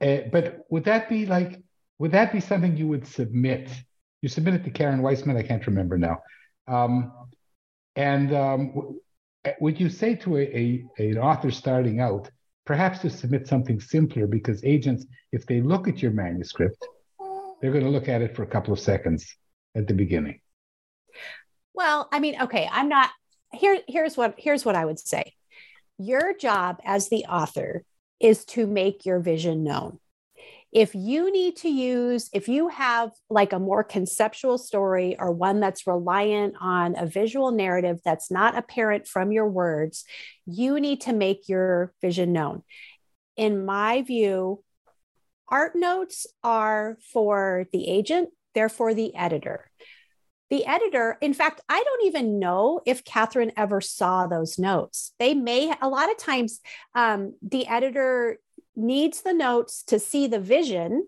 right. 0.01 0.25
Uh, 0.25 0.29
but 0.31 0.67
would 0.71 0.85
that 0.85 1.09
be 1.09 1.27
like? 1.27 1.61
Would 1.99 2.13
that 2.13 2.33
be 2.33 2.41
something 2.41 2.77
you 2.77 2.87
would 2.89 3.07
submit? 3.07 3.71
You 4.23 4.29
submitted 4.29 4.65
to 4.65 4.71
Karen 4.71 5.03
Weissman. 5.03 5.37
I 5.37 5.43
can't 5.43 5.67
remember 5.67 5.99
now. 5.99 6.19
Um, 6.69 7.13
and 7.97 8.33
um, 8.35 8.99
would 9.61 9.81
you 9.81 9.89
say 9.89 10.15
to 10.17 10.37
a, 10.37 10.85
a, 10.99 11.09
an 11.11 11.19
author 11.19 11.51
starting 11.51 12.01
out, 12.01 12.31
perhaps 12.65 13.01
to 13.01 13.11
submit 13.11 13.49
something 13.49 13.81
simpler 13.81 14.27
because 14.27 14.63
agents, 14.65 15.07
if 15.33 15.47
they 15.47 15.61
look 15.61 15.89
at 15.89 16.03
your 16.03 16.13
manuscript, 16.13 16.87
they're 17.61 17.73
going 17.73 17.85
to 17.85 17.91
look 17.91 18.09
at 18.09 18.23
it 18.23 18.37
for 18.37 18.43
a 18.43 18.47
couple 18.47 18.73
of 18.73 18.79
seconds 18.79 19.37
at 19.75 19.87
the 19.87 19.95
beginning. 19.95 20.41
Well, 21.75 22.09
I 22.13 22.21
mean, 22.21 22.41
okay, 22.43 22.69
I'm 22.71 22.89
not 22.89 23.11
here. 23.53 23.79
Here's 23.87 24.17
what 24.17 24.35
here's 24.37 24.65
what 24.65 24.77
I 24.77 24.85
would 24.85 24.99
say. 24.99 25.35
Your 25.99 26.35
job 26.37 26.81
as 26.85 27.09
the 27.09 27.25
author 27.25 27.85
is 28.21 28.45
to 28.47 28.67
make 28.67 29.05
your 29.05 29.21
vision 29.21 29.65
known 29.65 29.99
if 30.71 30.95
you 30.95 31.33
need 31.33 31.57
to 31.57 31.69
use, 31.69 32.29
if 32.33 32.47
you 32.47 32.69
have 32.69 33.13
like 33.31 33.53
a 33.53 33.59
more 33.59 33.83
conceptual 33.83 34.59
story 34.59 35.17
or 35.19 35.33
one 35.33 35.61
that's 35.61 35.87
reliant 35.87 36.57
on 36.61 36.95
a 36.97 37.07
visual 37.07 37.51
narrative 37.51 38.01
that's 38.05 38.31
not 38.31 38.57
apparent 38.57 39.07
from 39.07 39.33
your 39.33 39.49
words, 39.49 40.05
you 40.47 40.79
need 40.79 41.01
to 41.03 41.15
make 41.15 41.49
your 41.49 41.95
vision 42.03 42.33
known. 42.33 42.63
In 43.37 43.65
my 43.65 44.03
view, 44.03 44.63
art 45.49 45.75
notes 45.75 46.27
are 46.43 46.99
for 47.13 47.67
the 47.73 47.89
agent, 47.89 48.31
they're 48.55 48.69
for 48.69 48.93
the 48.93 49.15
editor. 49.15 49.71
The 50.51 50.67
editor, 50.67 51.19
in 51.21 51.35
fact, 51.35 51.61
I 51.69 51.83
don't 51.83 52.07
even 52.07 52.39
know 52.39 52.81
if 52.87 53.05
Katherine 53.05 53.53
ever 53.57 53.81
saw 53.81 54.27
those 54.27 54.59
notes. 54.59 55.13
They 55.19 55.35
may, 55.35 55.73
a 55.81 55.89
lot 55.89 56.11
of 56.11 56.17
times, 56.17 56.61
um, 56.95 57.35
the 57.43 57.67
editor 57.67 58.39
needs 58.75 59.23
the 59.23 59.35
notes 59.35 59.83
to 59.85 59.99
see 59.99 60.27
the 60.27 60.41
vision 60.41 61.07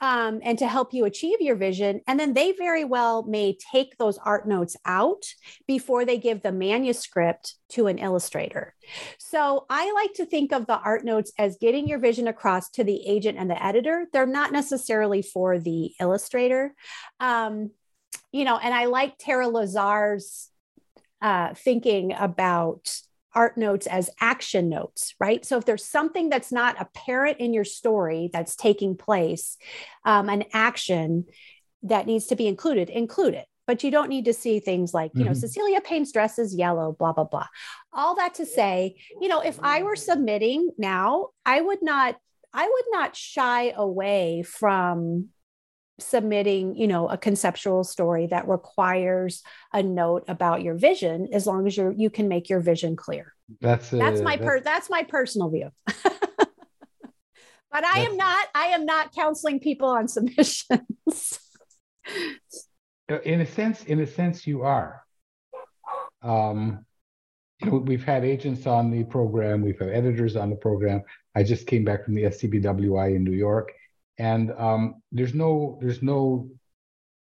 um, 0.00 0.40
and 0.42 0.58
to 0.58 0.66
help 0.66 0.92
you 0.92 1.04
achieve 1.04 1.40
your 1.40 1.54
vision. 1.54 2.00
And 2.06 2.18
then 2.18 2.34
they 2.34 2.52
very 2.52 2.84
well 2.84 3.22
may 3.22 3.56
take 3.72 3.96
those 3.96 4.18
art 4.18 4.48
notes 4.48 4.76
out 4.84 5.24
before 5.68 6.04
they 6.04 6.18
give 6.18 6.42
the 6.42 6.50
manuscript 6.50 7.54
to 7.70 7.86
an 7.86 7.98
illustrator. 7.98 8.74
So 9.18 9.64
I 9.70 9.92
like 9.92 10.14
to 10.14 10.26
think 10.26 10.52
of 10.52 10.66
the 10.66 10.78
art 10.78 11.04
notes 11.04 11.32
as 11.38 11.56
getting 11.60 11.86
your 11.86 12.00
vision 12.00 12.26
across 12.26 12.70
to 12.70 12.84
the 12.84 13.06
agent 13.06 13.38
and 13.38 13.48
the 13.48 13.64
editor. 13.64 14.06
They're 14.12 14.26
not 14.26 14.50
necessarily 14.50 15.22
for 15.22 15.58
the 15.58 15.92
illustrator. 16.00 16.74
Um, 17.20 17.70
you 18.32 18.44
know, 18.44 18.58
and 18.58 18.74
I 18.74 18.86
like 18.86 19.18
Tara 19.18 19.46
Lazar's 19.46 20.50
uh, 21.20 21.54
thinking 21.54 22.12
about 22.12 22.94
art 23.34 23.56
notes 23.56 23.86
as 23.86 24.10
action 24.20 24.68
notes, 24.68 25.14
right? 25.18 25.44
So 25.44 25.56
if 25.56 25.64
there's 25.64 25.84
something 25.84 26.28
that's 26.28 26.52
not 26.52 26.76
apparent 26.80 27.38
in 27.38 27.54
your 27.54 27.64
story 27.64 28.30
that's 28.32 28.56
taking 28.56 28.96
place, 28.96 29.56
um, 30.04 30.28
an 30.28 30.44
action 30.52 31.26
that 31.84 32.06
needs 32.06 32.26
to 32.26 32.36
be 32.36 32.46
included, 32.46 32.90
include 32.90 33.34
it. 33.34 33.46
But 33.66 33.84
you 33.84 33.90
don't 33.90 34.08
need 34.08 34.24
to 34.24 34.34
see 34.34 34.58
things 34.58 34.92
like, 34.92 35.12
you 35.14 35.20
mm-hmm. 35.20 35.28
know, 35.28 35.34
Cecilia 35.34 35.80
paints 35.80 36.12
dresses 36.12 36.54
yellow, 36.54 36.92
blah, 36.98 37.12
blah, 37.12 37.24
blah. 37.24 37.46
All 37.92 38.16
that 38.16 38.34
to 38.34 38.46
say, 38.46 38.96
you 39.20 39.28
know, 39.28 39.40
if 39.40 39.58
I 39.62 39.82
were 39.82 39.96
submitting 39.96 40.70
now, 40.78 41.28
I 41.46 41.60
would 41.60 41.80
not, 41.80 42.16
I 42.52 42.64
would 42.64 42.84
not 42.90 43.16
shy 43.16 43.70
away 43.70 44.42
from 44.42 45.28
submitting 45.98 46.74
you 46.74 46.86
know 46.86 47.08
a 47.08 47.18
conceptual 47.18 47.84
story 47.84 48.26
that 48.26 48.48
requires 48.48 49.42
a 49.72 49.82
note 49.82 50.24
about 50.28 50.62
your 50.62 50.74
vision 50.74 51.28
as 51.32 51.46
long 51.46 51.66
as 51.66 51.76
you're 51.76 51.92
you 51.92 52.10
can 52.10 52.28
make 52.28 52.48
your 52.48 52.60
vision 52.60 52.96
clear. 52.96 53.34
That's 53.60 53.92
a, 53.92 53.96
that's 53.96 54.20
my 54.20 54.36
per 54.36 54.60
that's 54.60 54.90
my 54.90 55.02
personal 55.02 55.50
view. 55.50 55.70
But 57.74 57.86
i 57.86 58.00
am 58.00 58.18
not 58.18 58.48
i 58.54 58.66
am 58.66 58.84
not 58.84 59.14
counseling 59.14 59.58
people 59.58 59.88
on 59.88 60.06
submissions. 60.16 61.40
In 63.24 63.40
a 63.40 63.46
sense 63.46 63.84
in 63.84 64.00
a 64.00 64.06
sense 64.06 64.46
you 64.46 64.60
are. 64.60 65.02
Um 66.20 66.84
you 67.62 67.70
know, 67.70 67.76
we've 67.78 68.04
had 68.04 68.26
agents 68.26 68.66
on 68.66 68.90
the 68.90 69.04
program 69.04 69.62
we've 69.62 69.78
had 69.78 69.88
editors 69.88 70.36
on 70.36 70.50
the 70.50 70.56
program. 70.56 71.02
I 71.34 71.44
just 71.44 71.66
came 71.66 71.82
back 71.82 72.04
from 72.04 72.14
the 72.14 72.24
scbwi 72.24 73.16
in 73.16 73.24
new 73.24 73.30
york 73.32 73.72
and 74.18 74.52
um, 74.52 75.02
there's 75.10 75.34
no 75.34 75.78
there's 75.80 76.02
no 76.02 76.48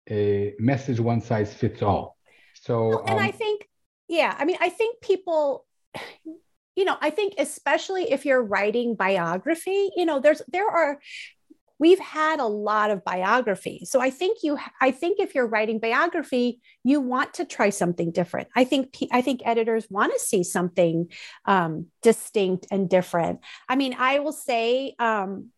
a 0.09 0.53
message 0.59 0.99
one 0.99 1.21
size 1.21 1.53
fits 1.53 1.81
all. 1.81 2.17
So 2.55 2.99
and 3.01 3.19
um, 3.19 3.19
I 3.19 3.31
think 3.31 3.67
yeah, 4.07 4.35
I 4.37 4.45
mean 4.45 4.57
I 4.59 4.69
think 4.69 5.01
people 5.01 5.65
you 6.79 6.85
know, 6.85 6.95
I 7.01 7.09
think 7.09 7.33
especially 7.37 8.09
if 8.09 8.25
you're 8.25 8.41
writing 8.41 8.95
biography, 8.95 9.89
you 9.97 10.05
know, 10.05 10.21
there's 10.21 10.41
there 10.47 10.69
are 10.69 10.99
we've 11.77 11.99
had 11.99 12.39
a 12.39 12.45
lot 12.45 12.89
of 12.89 13.03
biography. 13.03 13.81
So 13.83 13.99
I 13.99 14.09
think 14.09 14.39
you 14.43 14.57
I 14.79 14.91
think 14.91 15.19
if 15.19 15.35
you're 15.35 15.47
writing 15.47 15.79
biography, 15.79 16.61
you 16.85 17.01
want 17.01 17.33
to 17.35 17.43
try 17.43 17.69
something 17.69 18.11
different. 18.11 18.47
I 18.55 18.63
think 18.63 18.95
I 19.11 19.21
think 19.21 19.41
editors 19.43 19.87
want 19.89 20.13
to 20.13 20.19
see 20.19 20.43
something 20.43 21.11
um, 21.43 21.87
distinct 22.01 22.67
and 22.71 22.89
different. 22.89 23.41
I 23.67 23.75
mean, 23.75 23.95
I 23.99 24.19
will 24.19 24.31
say 24.31 24.95
um, 24.99 25.49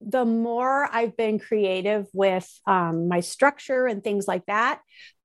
the 0.00 0.24
more 0.24 0.88
I've 0.92 1.16
been 1.16 1.38
creative 1.38 2.06
with 2.12 2.48
um, 2.66 3.08
my 3.08 3.20
structure 3.20 3.86
and 3.86 4.02
things 4.02 4.28
like 4.28 4.46
that, 4.46 4.80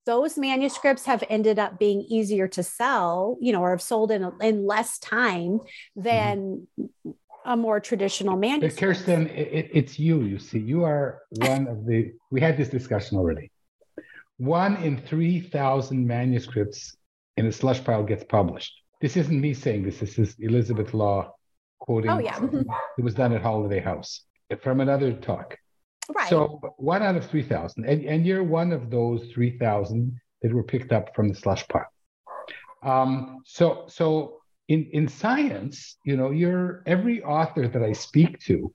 those 0.06 0.38
manuscripts 0.38 1.06
have 1.06 1.24
ended 1.30 1.60
up 1.60 1.78
being 1.78 2.02
easier 2.02 2.48
to 2.50 2.64
sell, 2.64 3.38
you 3.40 3.52
know, 3.52 3.62
or 3.62 3.72
have 3.72 3.82
sold 3.82 4.12
in, 4.12 4.32
in 4.42 4.66
less 4.66 4.98
time 4.98 5.60
than 5.96 6.68
mm-hmm. 6.80 7.12
a 7.46 7.56
more 7.56 7.80
traditional 7.80 8.36
manuscript. 8.36 8.76
But 8.76 8.82
Kirsten, 8.82 9.28
it, 9.28 9.70
it's 9.72 10.00
you, 10.00 10.22
you 10.24 10.40
see, 10.40 10.60
you 10.60 10.84
are 10.84 11.22
one 11.30 11.68
of 11.68 11.86
the, 11.86 12.14
we 12.32 12.42
had 12.42 12.58
this 12.58 12.70
discussion 12.70 13.18
already. 13.18 13.52
One 14.38 14.78
in 14.78 14.98
3,000 14.98 16.08
manuscripts 16.08 16.96
in 17.38 17.46
a 17.46 17.52
slush 17.52 17.84
pile 17.84 18.04
gets 18.04 18.24
published. 18.24 18.74
This 19.02 19.18
isn't 19.18 19.40
me 19.40 19.54
saying 19.54 19.84
this, 19.84 20.00
this 20.00 20.18
is 20.18 20.36
Elizabeth 20.40 20.96
Law 20.96 21.32
quoting. 21.80 22.10
Oh, 22.10 22.20
yeah. 22.20 22.36
Mm-hmm. 22.36 22.62
It 22.98 23.04
was 23.04 23.14
done 23.14 23.34
at 23.34 23.42
Holiday 23.42 23.80
House 23.80 24.22
from 24.62 24.82
another 24.82 25.14
talk. 25.14 25.58
Right. 26.14 26.30
So 26.30 26.60
one 26.78 27.04
out 27.04 27.16
of 27.16 27.30
3,000. 27.30 27.86
And, 27.86 28.06
and 28.06 28.26
you're 28.26 28.44
one 28.44 28.72
of 28.72 28.90
those 28.90 29.30
3,000 29.34 30.20
that 30.42 30.54
were 30.54 30.64
picked 30.64 30.92
up 30.92 31.16
from 31.16 31.30
the 31.30 31.36
slush 31.36 31.68
pile. 31.68 31.86
Um, 32.84 33.44
so, 33.46 33.86
so 33.88 34.42
in, 34.68 34.90
in 34.92 35.08
science, 35.08 35.98
you 36.04 36.18
know, 36.18 36.32
you're 36.32 36.84
every 36.86 37.24
author 37.24 37.68
that 37.68 37.84
I 37.84 37.94
speak 37.94 38.40
to 38.42 38.74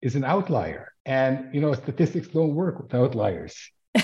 is 0.00 0.14
an 0.14 0.24
outlier. 0.24 0.92
And, 1.04 1.54
you 1.54 1.60
know, 1.60 1.74
statistics 1.74 2.28
don't 2.28 2.54
work 2.54 2.80
with 2.80 2.94
outliers. 2.94 3.56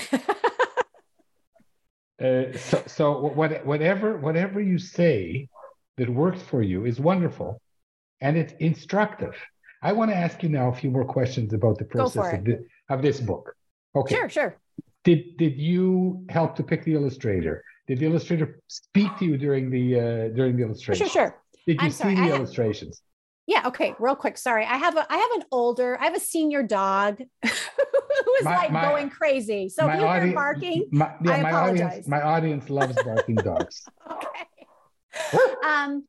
Uh, 2.19 2.57
so, 2.57 2.83
so 2.87 3.19
what, 3.27 3.63
whatever 3.63 4.17
whatever 4.17 4.59
you 4.59 4.79
say 4.79 5.47
that 5.97 6.09
works 6.09 6.41
for 6.41 6.63
you 6.63 6.85
is 6.85 6.99
wonderful, 6.99 7.61
and 8.21 8.35
it's 8.35 8.53
instructive. 8.53 9.35
I 9.81 9.91
want 9.93 10.11
to 10.11 10.17
ask 10.17 10.41
you 10.43 10.49
now 10.49 10.69
a 10.69 10.73
few 10.73 10.89
more 10.89 11.05
questions 11.05 11.53
about 11.53 11.77
the 11.77 11.85
process 11.85 12.33
of, 12.33 12.45
the, 12.45 12.65
of 12.89 13.01
this 13.01 13.19
book. 13.19 13.55
Okay. 13.95 14.15
Sure, 14.15 14.29
sure. 14.29 14.57
Did 15.03 15.37
did 15.37 15.57
you 15.57 16.25
help 16.29 16.55
to 16.57 16.63
pick 16.63 16.83
the 16.83 16.93
illustrator? 16.93 17.63
Did 17.87 17.99
the 17.99 18.07
illustrator 18.07 18.59
speak 18.67 19.17
to 19.19 19.25
you 19.25 19.37
during 19.37 19.69
the 19.69 19.95
uh, 19.95 20.35
during 20.35 20.57
the 20.57 20.63
illustration? 20.63 21.07
Sure, 21.07 21.27
sure. 21.27 21.41
Did 21.65 21.79
you 21.79 21.85
I'm 21.85 21.91
see 21.91 22.03
sorry, 22.03 22.15
the 22.15 22.21
I 22.21 22.35
illustrations? 22.35 23.01
Have, 23.47 23.63
yeah. 23.63 23.67
Okay. 23.69 23.95
Real 23.99 24.15
quick. 24.15 24.37
Sorry, 24.37 24.65
I 24.65 24.75
have 24.75 24.97
a 24.97 25.05
I 25.09 25.17
have 25.17 25.31
an 25.39 25.43
older 25.51 25.97
I 25.99 26.05
have 26.05 26.15
a 26.15 26.19
senior 26.19 26.63
dog 26.63 27.19
who 27.43 28.33
is 28.39 28.43
my, 28.43 28.55
like 28.57 28.71
my, 28.71 28.81
going 28.81 29.09
crazy. 29.09 29.69
So 29.69 29.87
if 29.89 29.99
you 29.99 30.07
hear 30.07 30.33
barking, 30.33 30.89
my, 30.91 31.13
yeah, 31.23 31.31
I 31.31 31.41
my 31.41 31.49
apologize. 31.49 31.81
Audience, 31.81 32.07
my 32.07 32.21
audience 32.21 32.69
loves 32.69 32.95
barking 33.03 33.35
dogs. 33.35 33.85
okay. 34.11 35.53
um, 35.65 36.05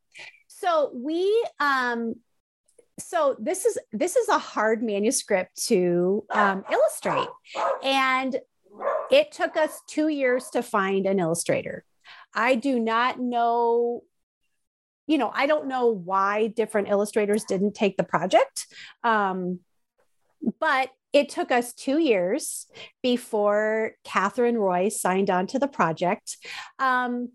so 0.48 0.90
we 0.92 1.46
um, 1.60 2.16
so 2.98 3.36
this 3.38 3.64
is 3.64 3.78
this 3.92 4.16
is 4.16 4.28
a 4.28 4.38
hard 4.38 4.82
manuscript 4.82 5.66
to 5.66 6.24
um, 6.30 6.64
illustrate, 6.70 7.28
and 7.82 8.38
it 9.10 9.32
took 9.32 9.56
us 9.56 9.80
two 9.86 10.08
years 10.08 10.48
to 10.50 10.62
find 10.62 11.06
an 11.06 11.18
illustrator. 11.18 11.84
I 12.34 12.54
do 12.54 12.78
not 12.78 13.18
know 13.18 14.02
you 15.08 15.16
know, 15.16 15.32
I 15.34 15.46
don't 15.46 15.68
know 15.68 15.86
why 15.86 16.48
different 16.48 16.88
illustrators 16.88 17.44
didn't 17.44 17.74
take 17.74 17.96
the 17.96 18.04
project. 18.04 18.66
Um, 19.02 19.60
but 20.60 20.90
it 21.12 21.30
took 21.30 21.50
us 21.50 21.72
two 21.72 21.98
years 21.98 22.66
before 23.02 23.92
Katherine 24.04 24.58
Roy 24.58 24.90
signed 24.90 25.30
on 25.30 25.46
to 25.48 25.58
the 25.58 25.66
project. 25.66 26.36
Um, 26.78 27.30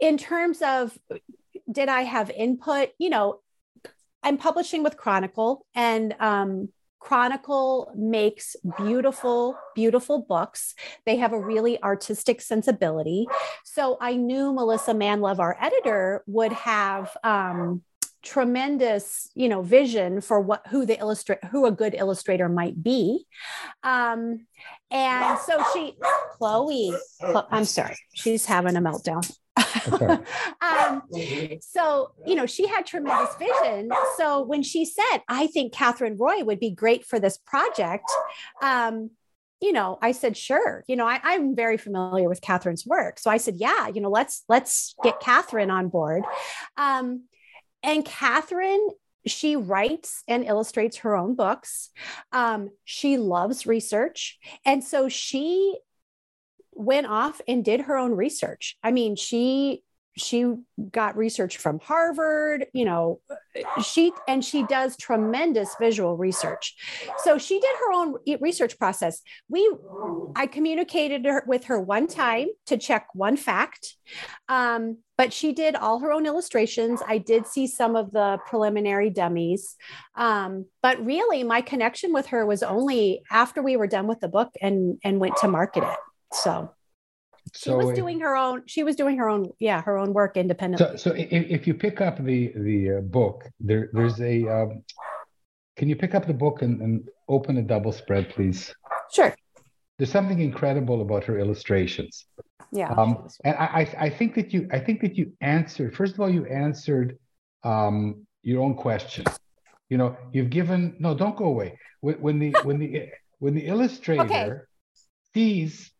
in 0.00 0.18
terms 0.18 0.60
of 0.62 0.98
did 1.70 1.88
I 1.88 2.02
have 2.02 2.30
input? 2.30 2.90
You 2.98 3.10
know, 3.10 3.40
I'm 4.24 4.38
publishing 4.38 4.82
with 4.82 4.96
Chronicle, 4.96 5.66
and 5.74 6.14
um, 6.18 6.70
Chronicle 6.98 7.92
makes 7.94 8.56
beautiful, 8.78 9.56
beautiful 9.74 10.22
books. 10.22 10.74
They 11.04 11.16
have 11.16 11.34
a 11.34 11.38
really 11.38 11.80
artistic 11.82 12.40
sensibility. 12.40 13.26
So 13.64 13.98
I 14.00 14.16
knew 14.16 14.52
Melissa 14.54 14.92
Manlove, 14.92 15.38
our 15.38 15.56
editor, 15.60 16.24
would 16.26 16.52
have. 16.52 17.16
Um, 17.22 17.82
tremendous 18.22 19.30
you 19.34 19.50
know 19.50 19.60
vision 19.60 20.18
for 20.22 20.40
what 20.40 20.66
who 20.68 20.86
the 20.86 20.98
illustrate 20.98 21.44
who 21.50 21.66
a 21.66 21.70
good 21.70 21.94
illustrator 21.94 22.48
might 22.48 22.82
be 22.82 23.26
um 23.82 24.46
and 24.90 25.38
so 25.40 25.62
she 25.74 25.94
chloe 26.38 26.90
i'm 27.50 27.66
sorry 27.66 27.94
she's 28.14 28.46
having 28.46 28.76
a 28.76 28.80
meltdown 28.80 29.30
um, 30.60 31.02
so 31.60 32.12
you 32.26 32.34
know 32.34 32.46
she 32.46 32.66
had 32.66 32.86
tremendous 32.86 33.34
vision. 33.36 33.90
So 34.16 34.42
when 34.42 34.62
she 34.62 34.84
said 34.84 35.18
i 35.28 35.46
think 35.46 35.72
katherine 35.72 36.16
roy 36.16 36.42
would 36.42 36.60
be 36.60 36.70
great 36.70 37.04
for 37.06 37.20
this 37.20 37.38
project 37.38 38.10
um 38.62 39.10
you 39.60 39.72
know 39.72 39.98
i 40.02 40.12
said 40.12 40.36
sure. 40.36 40.84
You 40.88 40.96
know 40.96 41.06
I, 41.06 41.20
i'm 41.22 41.54
very 41.54 41.76
familiar 41.76 42.28
with 42.28 42.40
katherine's 42.40 42.86
work. 42.86 43.18
So 43.18 43.30
i 43.30 43.36
said 43.36 43.54
yeah 43.56 43.88
you 43.88 44.00
know 44.00 44.10
let's 44.10 44.44
let's 44.48 44.94
get 45.02 45.20
katherine 45.20 45.70
on 45.70 45.88
board. 45.88 46.24
Um 46.76 47.24
and 47.84 48.04
Katherine, 48.04 48.88
she 49.26 49.56
writes 49.56 50.24
and 50.26 50.44
illustrates 50.44 50.98
her 50.98 51.14
own 51.14 51.34
books. 51.34 51.90
Um, 52.32 52.70
she 52.84 53.18
loves 53.18 53.66
research. 53.66 54.38
And 54.64 54.82
so 54.82 55.08
she 55.08 55.76
went 56.76 57.06
off 57.06 57.40
and 57.48 57.64
did 57.64 57.82
her 57.82 57.96
own 57.96 58.12
research. 58.12 58.76
I 58.82 58.90
mean, 58.90 59.16
she 59.16 59.82
she 60.16 60.54
got 60.92 61.16
research 61.16 61.56
from 61.56 61.80
Harvard, 61.80 62.66
you 62.72 62.84
know, 62.84 63.20
she 63.82 64.12
and 64.28 64.44
she 64.44 64.62
does 64.64 64.96
tremendous 64.96 65.74
visual 65.80 66.16
research. 66.16 66.76
So 67.18 67.38
she 67.38 67.58
did 67.58 67.70
her 67.80 67.92
own 67.92 68.14
research 68.40 68.78
process. 68.78 69.22
We 69.48 69.68
I 70.36 70.46
communicated 70.46 71.26
with 71.46 71.64
her 71.64 71.80
one 71.80 72.06
time 72.06 72.48
to 72.66 72.76
check 72.76 73.08
one 73.12 73.36
fact. 73.36 73.96
Um, 74.48 74.98
but 75.16 75.32
she 75.32 75.52
did 75.52 75.76
all 75.76 76.00
her 76.00 76.12
own 76.12 76.26
illustrations. 76.26 77.00
I 77.06 77.18
did 77.18 77.46
see 77.46 77.66
some 77.66 77.94
of 77.94 78.10
the 78.10 78.38
preliminary 78.46 79.10
dummies. 79.10 79.76
Um, 80.16 80.66
but 80.82 81.04
really 81.04 81.44
my 81.44 81.60
connection 81.60 82.12
with 82.12 82.26
her 82.26 82.44
was 82.44 82.62
only 82.62 83.22
after 83.30 83.62
we 83.62 83.76
were 83.76 83.86
done 83.86 84.06
with 84.06 84.20
the 84.20 84.28
book 84.28 84.50
and 84.60 84.98
and 85.02 85.18
went 85.18 85.36
to 85.38 85.48
market 85.48 85.84
it. 85.84 85.98
So 86.34 86.70
she 87.52 87.70
so 87.70 87.76
was 87.76 87.94
doing 87.94 88.20
her 88.20 88.36
own 88.36 88.62
she 88.66 88.82
was 88.82 88.96
doing 88.96 89.18
her 89.18 89.28
own 89.28 89.50
yeah 89.58 89.82
her 89.82 89.98
own 89.98 90.12
work 90.12 90.36
independently. 90.36 90.96
So, 90.98 91.10
so 91.10 91.14
if, 91.16 91.28
if 91.30 91.66
you 91.66 91.74
pick 91.74 92.00
up 92.00 92.22
the 92.22 92.52
the 92.56 92.98
uh, 92.98 93.00
book 93.00 93.44
there 93.60 93.90
there's 93.92 94.20
a 94.20 94.48
um, 94.48 94.82
can 95.76 95.88
you 95.88 95.96
pick 95.96 96.14
up 96.14 96.26
the 96.26 96.34
book 96.34 96.62
and, 96.62 96.80
and 96.80 97.08
open 97.28 97.58
a 97.58 97.62
double 97.62 97.92
spread 97.92 98.30
please? 98.30 98.74
Sure. 99.12 99.34
There's 99.98 100.10
something 100.10 100.40
incredible 100.40 101.02
about 101.02 101.24
her 101.24 101.38
illustrations. 101.38 102.26
Yeah. 102.72 102.90
Um, 102.90 103.28
and 103.44 103.54
I, 103.56 103.94
I 103.98 104.10
think 104.10 104.34
that 104.34 104.52
you 104.52 104.68
i 104.72 104.80
think 104.80 105.00
that 105.02 105.16
you 105.16 105.32
answered 105.40 105.94
first 105.94 106.14
of 106.14 106.20
all 106.20 106.30
you 106.30 106.46
answered 106.46 107.18
um, 107.62 108.26
your 108.42 108.62
own 108.62 108.74
question. 108.74 109.24
You 109.90 109.98
know 109.98 110.16
you've 110.32 110.50
given 110.50 110.96
no 110.98 111.14
don't 111.14 111.36
go 111.36 111.44
away. 111.46 111.78
When, 112.00 112.16
when 112.16 112.38
the 112.38 112.56
when 112.64 112.78
the 112.78 113.10
when 113.38 113.54
the 113.54 113.66
illustrator 113.66 114.22
okay. 114.22 114.50
sees 115.34 115.93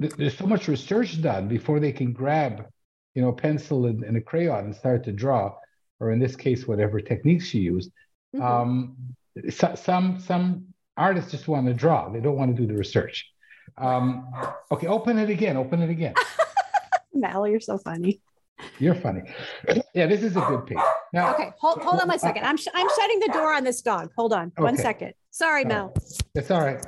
there's 0.00 0.36
so 0.36 0.46
much 0.46 0.68
research 0.68 1.20
done 1.20 1.46
before 1.48 1.78
they 1.78 1.92
can 1.92 2.12
grab, 2.12 2.66
you 3.14 3.22
know, 3.22 3.28
a 3.28 3.32
pencil 3.32 3.86
and, 3.86 4.02
and, 4.02 4.16
a 4.16 4.20
crayon 4.20 4.64
and 4.64 4.74
start 4.74 5.04
to 5.04 5.12
draw, 5.12 5.54
or 6.00 6.10
in 6.10 6.18
this 6.18 6.36
case, 6.36 6.66
whatever 6.66 7.00
techniques 7.00 7.46
she 7.46 7.58
used. 7.58 7.90
Mm-hmm. 8.34 8.42
Um, 8.42 8.96
so, 9.50 9.74
some 9.74 10.18
some 10.18 10.66
artists 10.96 11.30
just 11.30 11.48
want 11.48 11.66
to 11.66 11.74
draw; 11.74 12.08
they 12.08 12.20
don't 12.20 12.36
want 12.36 12.54
to 12.54 12.60
do 12.60 12.66
the 12.66 12.78
research. 12.78 13.30
Um, 13.76 14.30
okay, 14.72 14.86
open 14.86 15.18
it 15.18 15.30
again. 15.30 15.56
Open 15.56 15.82
it 15.82 15.90
again. 15.90 16.14
Mal, 17.14 17.46
you're 17.46 17.60
so 17.60 17.78
funny. 17.78 18.20
You're 18.78 18.94
funny. 18.94 19.22
Yeah, 19.94 20.06
this 20.06 20.22
is 20.22 20.36
a 20.36 20.40
good 20.40 20.66
piece. 20.66 20.78
Now, 21.12 21.34
okay, 21.34 21.50
hold, 21.58 21.82
hold 21.82 22.00
on 22.00 22.06
one 22.06 22.18
second. 22.18 22.44
I'm 22.44 22.56
sh- 22.56 22.68
I'm 22.72 22.88
shutting 22.96 23.18
the 23.20 23.32
door 23.32 23.52
on 23.52 23.64
this 23.64 23.82
dog. 23.82 24.10
Hold 24.16 24.32
on 24.32 24.52
okay. 24.56 24.62
one 24.62 24.76
second. 24.76 25.14
Sorry, 25.30 25.64
Mel. 25.64 25.92
It's 26.34 26.50
all 26.50 26.60
right. 26.60 26.80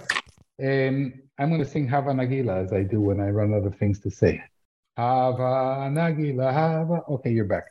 Um, 0.63 1.15
I'm 1.43 1.49
going 1.49 1.63
to 1.63 1.69
sing 1.69 1.89
Hava 1.89 2.11
Nagila 2.11 2.65
as 2.65 2.73
I 2.73 2.85
do 2.85 3.01
when 3.01 3.21
I 3.21 3.29
run 3.31 3.53
out 3.53 3.67
of 3.67 3.75
things 3.77 3.99
to 4.01 4.11
say. 4.11 4.43
Hava 4.97 5.91
Nagila, 5.91 6.53
Hava. 6.53 7.03
Okay, 7.09 7.33
you're 7.33 7.47
back. 7.47 7.65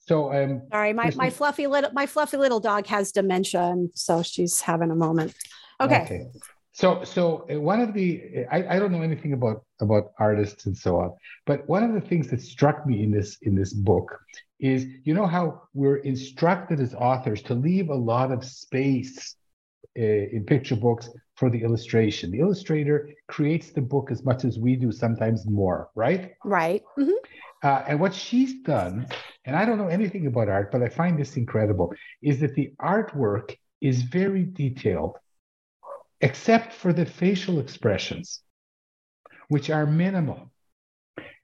So, 0.00 0.32
um, 0.32 0.62
sorry, 0.72 0.92
my, 0.92 1.12
my 1.14 1.30
fluffy 1.30 1.68
little 1.68 1.92
my 1.92 2.06
fluffy 2.06 2.36
little 2.36 2.58
dog 2.58 2.88
has 2.88 3.12
dementia, 3.12 3.62
and 3.62 3.90
so 3.94 4.22
she's 4.24 4.60
having 4.60 4.90
a 4.90 4.96
moment. 4.96 5.34
Okay. 5.80 6.02
okay. 6.02 6.26
So, 6.72 7.04
so 7.04 7.46
uh, 7.52 7.60
one 7.60 7.80
of 7.80 7.94
the 7.94 8.44
I, 8.50 8.76
I 8.76 8.78
don't 8.80 8.90
know 8.90 9.02
anything 9.02 9.32
about 9.32 9.64
about 9.80 10.12
artists 10.18 10.66
and 10.66 10.76
so 10.76 10.98
on, 10.98 11.12
but 11.46 11.68
one 11.68 11.84
of 11.84 11.92
the 11.92 12.00
things 12.00 12.28
that 12.30 12.40
struck 12.40 12.84
me 12.84 13.04
in 13.04 13.12
this 13.12 13.38
in 13.42 13.54
this 13.54 13.72
book 13.72 14.18
is 14.58 14.86
you 15.04 15.14
know 15.14 15.26
how 15.26 15.62
we're 15.74 15.98
instructed 15.98 16.80
as 16.80 16.94
authors 16.94 17.42
to 17.42 17.54
leave 17.54 17.90
a 17.90 17.94
lot 17.94 18.32
of 18.32 18.44
space 18.44 19.36
uh, 19.96 20.02
in 20.02 20.44
picture 20.44 20.76
books 20.76 21.08
for 21.42 21.50
the 21.50 21.64
illustration. 21.64 22.30
The 22.30 22.38
illustrator 22.38 23.08
creates 23.26 23.72
the 23.72 23.80
book 23.80 24.12
as 24.12 24.24
much 24.24 24.44
as 24.44 24.60
we 24.60 24.76
do, 24.76 24.92
sometimes 24.92 25.44
more, 25.44 25.90
right? 25.96 26.34
Right. 26.44 26.84
Mm-hmm. 26.96 27.18
Uh, 27.64 27.82
and 27.88 27.98
what 27.98 28.14
she's 28.14 28.62
done, 28.62 29.08
and 29.44 29.56
I 29.56 29.64
don't 29.64 29.76
know 29.76 29.88
anything 29.88 30.28
about 30.28 30.48
art, 30.48 30.70
but 30.70 30.84
I 30.84 30.88
find 30.88 31.18
this 31.18 31.36
incredible, 31.36 31.92
is 32.22 32.38
that 32.42 32.54
the 32.54 32.72
artwork 32.80 33.56
is 33.80 34.02
very 34.02 34.44
detailed, 34.44 35.16
except 36.20 36.72
for 36.74 36.92
the 36.92 37.04
facial 37.04 37.58
expressions, 37.58 38.40
which 39.48 39.68
are 39.68 39.84
minimal. 39.84 40.52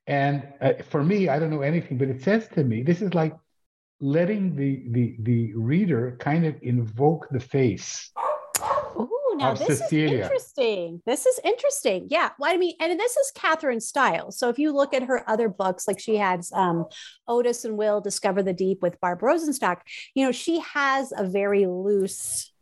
And 0.06 0.46
uh, 0.60 0.74
for 0.90 1.02
me, 1.02 1.28
I 1.28 1.40
don't 1.40 1.50
know 1.50 1.62
anything, 1.62 1.98
but 1.98 2.06
it 2.06 2.22
says 2.22 2.46
to 2.54 2.62
me, 2.62 2.84
this 2.84 3.02
is 3.02 3.14
like 3.14 3.34
letting 4.00 4.54
the 4.54 4.84
the 4.92 5.16
the 5.22 5.52
reader 5.56 6.16
kind 6.20 6.46
of 6.46 6.54
invoke 6.62 7.26
the 7.32 7.40
face 7.40 8.12
now 9.38 9.54
this 9.54 9.78
Cecilia. 9.78 10.18
is 10.18 10.24
interesting. 10.24 11.02
This 11.06 11.26
is 11.26 11.40
interesting. 11.44 12.08
Yeah. 12.10 12.30
Well, 12.38 12.52
I 12.52 12.56
mean, 12.56 12.74
and 12.80 12.98
this 12.98 13.16
is 13.16 13.32
Katherine's 13.34 13.86
style. 13.86 14.30
So 14.30 14.48
if 14.48 14.58
you 14.58 14.72
look 14.72 14.92
at 14.94 15.04
her 15.04 15.28
other 15.28 15.48
books, 15.48 15.86
like 15.88 15.98
she 15.98 16.16
has 16.16 16.52
um, 16.52 16.86
Otis 17.26 17.64
and 17.64 17.76
Will 17.78 18.00
Discover 18.00 18.42
the 18.42 18.52
Deep 18.52 18.82
with 18.82 19.00
Barb 19.00 19.20
Rosenstock, 19.20 19.78
you 20.14 20.24
know, 20.24 20.32
she 20.32 20.60
has 20.60 21.12
a 21.16 21.26
very 21.26 21.66
loose 21.66 22.52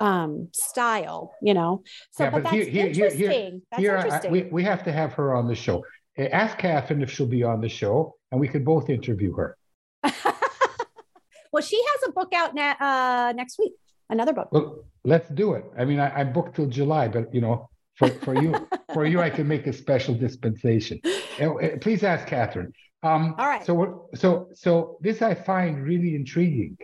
um 0.00 0.48
style 0.52 1.34
you 1.42 1.52
know 1.52 1.82
so 2.12 2.22
yeah, 2.22 2.30
but, 2.30 2.44
but 2.44 2.52
that's 2.52 2.68
here, 2.68 2.86
interesting 2.86 3.30
here, 3.30 3.60
that's 3.72 3.82
here 3.82 3.96
interesting. 3.96 4.30
I, 4.30 4.32
we, 4.32 4.42
we 4.44 4.62
have 4.62 4.84
to 4.84 4.92
have 4.92 5.12
her 5.14 5.34
on 5.34 5.48
the 5.48 5.56
show 5.56 5.82
ask 6.16 6.56
katherine 6.58 7.02
if 7.02 7.10
she'll 7.10 7.26
be 7.26 7.42
on 7.42 7.60
the 7.60 7.68
show 7.68 8.14
and 8.30 8.40
we 8.40 8.46
could 8.46 8.64
both 8.64 8.90
interview 8.90 9.34
her 9.34 9.56
well 11.52 11.62
she 11.62 11.82
has 11.82 12.08
a 12.08 12.12
book 12.12 12.32
out 12.32 12.54
ne- 12.54 12.76
uh, 12.78 13.32
next 13.34 13.58
week 13.58 13.72
another 14.08 14.32
book 14.32 14.48
well, 14.52 14.84
let's 15.08 15.28
do 15.30 15.54
it. 15.54 15.64
I 15.76 15.84
mean, 15.84 15.98
I, 15.98 16.20
I 16.20 16.24
booked 16.24 16.56
till 16.56 16.66
July, 16.66 17.08
but 17.08 17.34
you 17.34 17.40
know, 17.40 17.68
for, 17.96 18.08
for 18.08 18.40
you, 18.40 18.54
for 18.94 19.06
you, 19.06 19.20
I 19.20 19.30
can 19.30 19.48
make 19.48 19.66
a 19.66 19.72
special 19.72 20.14
dispensation. 20.14 21.00
Please 21.80 22.04
ask 22.04 22.26
Katherine. 22.26 22.72
Um, 23.02 23.34
All 23.38 23.48
right. 23.48 23.64
So, 23.64 24.08
so, 24.14 24.48
so 24.54 24.98
this 25.00 25.22
I 25.22 25.34
find 25.34 25.82
really 25.82 26.14
intriguing. 26.14 26.76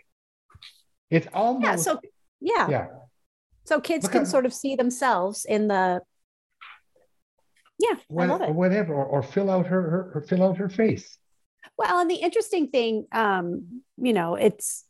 It's 1.10 1.28
almost 1.34 1.64
yeah. 1.64 1.76
So 1.76 2.00
yeah, 2.40 2.68
yeah. 2.68 2.86
So 3.64 3.80
kids 3.80 4.08
can 4.08 4.26
sort 4.26 4.46
of 4.46 4.52
see 4.52 4.74
themselves 4.74 5.44
in 5.44 5.68
the 5.68 6.00
yeah, 7.78 7.96
what, 8.08 8.24
I 8.24 8.26
love 8.32 8.42
it. 8.42 8.54
Whatever, 8.54 8.94
or, 8.94 9.04
or 9.04 9.22
fill 9.22 9.50
out 9.50 9.66
her, 9.66 9.82
her, 9.90 10.10
her 10.14 10.20
fill 10.22 10.42
out 10.42 10.56
her 10.58 10.68
face. 10.68 11.18
Well, 11.76 11.98
and 11.98 12.10
the 12.10 12.16
interesting 12.16 12.68
thing, 12.68 13.06
um, 13.12 13.82
you 13.96 14.12
know, 14.12 14.34
it's 14.34 14.84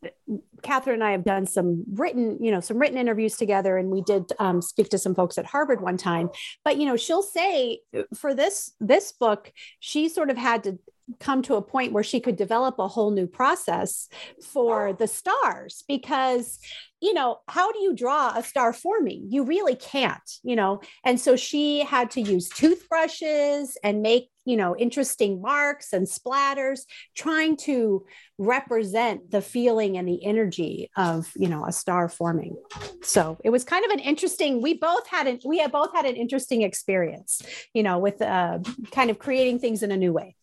Katherine 0.62 0.94
and 0.94 1.04
I 1.04 1.12
have 1.12 1.24
done 1.24 1.46
some 1.46 1.84
written, 1.92 2.42
you 2.42 2.50
know, 2.50 2.60
some 2.60 2.78
written 2.78 2.98
interviews 2.98 3.36
together, 3.36 3.76
and 3.76 3.90
we 3.90 4.02
did 4.02 4.32
um, 4.38 4.60
speak 4.60 4.90
to 4.90 4.98
some 4.98 5.14
folks 5.14 5.38
at 5.38 5.46
Harvard 5.46 5.80
one 5.80 5.96
time. 5.96 6.30
But 6.64 6.76
you 6.78 6.86
know, 6.86 6.96
she'll 6.96 7.22
say 7.22 7.80
for 8.14 8.34
this 8.34 8.72
this 8.80 9.12
book, 9.12 9.52
she 9.80 10.08
sort 10.08 10.30
of 10.30 10.36
had 10.36 10.64
to 10.64 10.78
come 11.20 11.42
to 11.42 11.54
a 11.54 11.62
point 11.62 11.92
where 11.92 12.04
she 12.04 12.20
could 12.20 12.36
develop 12.36 12.78
a 12.78 12.88
whole 12.88 13.10
new 13.10 13.26
process 13.26 14.08
for 14.42 14.92
the 14.92 15.06
stars 15.06 15.84
because 15.86 16.58
you 17.00 17.12
know 17.12 17.40
how 17.48 17.70
do 17.72 17.80
you 17.80 17.94
draw 17.94 18.32
a 18.36 18.42
star 18.42 18.72
forming? 18.72 19.26
You 19.30 19.44
really 19.44 19.76
can't 19.76 20.20
you 20.42 20.56
know? 20.56 20.80
And 21.04 21.18
so 21.20 21.36
she 21.36 21.80
had 21.80 22.10
to 22.12 22.20
use 22.20 22.48
toothbrushes 22.48 23.76
and 23.82 24.02
make 24.02 24.30
you 24.44 24.56
know 24.56 24.76
interesting 24.76 25.40
marks 25.40 25.92
and 25.92 26.06
splatters 26.06 26.80
trying 27.14 27.56
to 27.56 28.04
represent 28.36 29.30
the 29.30 29.40
feeling 29.40 29.96
and 29.96 30.08
the 30.08 30.24
energy 30.24 30.90
of 30.96 31.30
you 31.36 31.48
know 31.48 31.64
a 31.64 31.72
star 31.72 32.08
forming. 32.08 32.56
So 33.02 33.38
it 33.44 33.50
was 33.50 33.64
kind 33.64 33.84
of 33.84 33.90
an 33.90 34.00
interesting 34.00 34.62
we 34.62 34.74
both 34.74 35.06
had 35.06 35.26
an 35.26 35.40
we 35.44 35.58
had 35.58 35.72
both 35.72 35.92
had 35.94 36.04
an 36.04 36.16
interesting 36.16 36.62
experience 36.62 37.42
you 37.72 37.82
know 37.82 37.98
with 37.98 38.20
uh, 38.22 38.58
kind 38.92 39.10
of 39.10 39.18
creating 39.18 39.58
things 39.58 39.82
in 39.82 39.90
a 39.90 39.96
new 39.96 40.12
way 40.12 40.36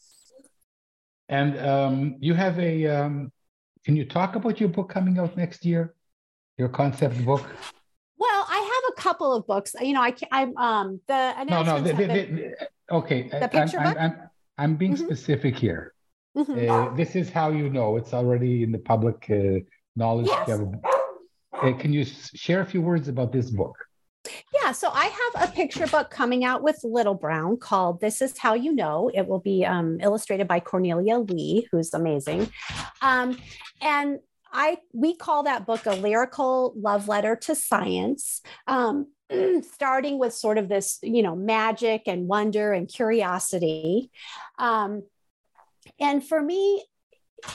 and 1.31 1.57
um, 1.59 2.15
you 2.19 2.33
have 2.33 2.59
a 2.59 2.85
um, 2.85 3.31
can 3.85 3.95
you 3.95 4.05
talk 4.05 4.35
about 4.35 4.59
your 4.59 4.69
book 4.69 4.89
coming 4.89 5.17
out 5.17 5.35
next 5.35 5.65
year 5.65 5.95
your 6.57 6.69
concept 6.69 7.23
book 7.25 7.49
well 8.17 8.45
i 8.49 8.59
have 8.73 8.93
a 8.93 9.01
couple 9.01 9.33
of 9.33 9.47
books 9.47 9.75
you 9.81 9.93
know 9.93 10.01
i 10.01 10.11
can, 10.11 10.27
i'm 10.31 10.55
um 10.57 10.99
the 11.07 11.43
no 11.45 11.63
no 11.63 11.81
the, 11.81 11.93
the, 11.93 12.07
the, 12.07 12.55
okay 12.91 13.29
the 13.29 13.47
picture 13.47 13.79
I'm, 13.79 13.85
book? 13.85 13.97
I'm, 13.99 14.11
I'm, 14.11 14.29
I'm 14.57 14.75
being 14.75 14.93
mm-hmm. 14.93 15.05
specific 15.05 15.57
here 15.57 15.93
mm-hmm. 16.37 16.69
uh, 16.69 16.95
this 16.95 17.15
is 17.15 17.29
how 17.29 17.49
you 17.49 17.69
know 17.69 17.97
it's 17.97 18.13
already 18.13 18.61
in 18.61 18.71
the 18.71 18.79
public 18.79 19.25
uh, 19.31 19.59
knowledge 19.95 20.27
yes. 20.27 20.49
uh, 20.49 21.73
can 21.73 21.93
you 21.93 22.03
share 22.05 22.61
a 22.61 22.65
few 22.65 22.81
words 22.81 23.07
about 23.07 23.31
this 23.31 23.49
book 23.49 23.75
yeah, 24.61 24.71
so 24.71 24.89
I 24.91 25.05
have 25.05 25.49
a 25.49 25.51
picture 25.51 25.87
book 25.87 26.09
coming 26.09 26.43
out 26.43 26.61
with 26.61 26.79
Little 26.83 27.15
Brown 27.15 27.57
called 27.57 28.01
This 28.01 28.21
Is 28.21 28.37
How 28.37 28.53
You 28.53 28.73
Know. 28.73 29.09
It 29.13 29.27
will 29.27 29.39
be 29.39 29.65
um, 29.65 29.99
illustrated 30.01 30.47
by 30.47 30.59
Cornelia 30.59 31.17
Li, 31.17 31.67
who's 31.71 31.93
amazing. 31.93 32.49
Um, 33.01 33.37
and 33.81 34.19
I 34.53 34.77
we 34.93 35.15
call 35.15 35.43
that 35.43 35.65
book 35.65 35.85
a 35.85 35.95
lyrical 35.95 36.73
love 36.75 37.07
letter 37.07 37.35
to 37.37 37.55
science. 37.55 38.41
Um, 38.67 39.07
starting 39.73 40.19
with 40.19 40.33
sort 40.33 40.57
of 40.57 40.67
this, 40.69 40.99
you 41.01 41.23
know, 41.23 41.35
magic 41.35 42.03
and 42.05 42.27
wonder 42.27 42.73
and 42.73 42.87
curiosity. 42.87 44.11
Um, 44.59 45.03
and 45.99 46.25
for 46.25 46.41
me, 46.41 46.83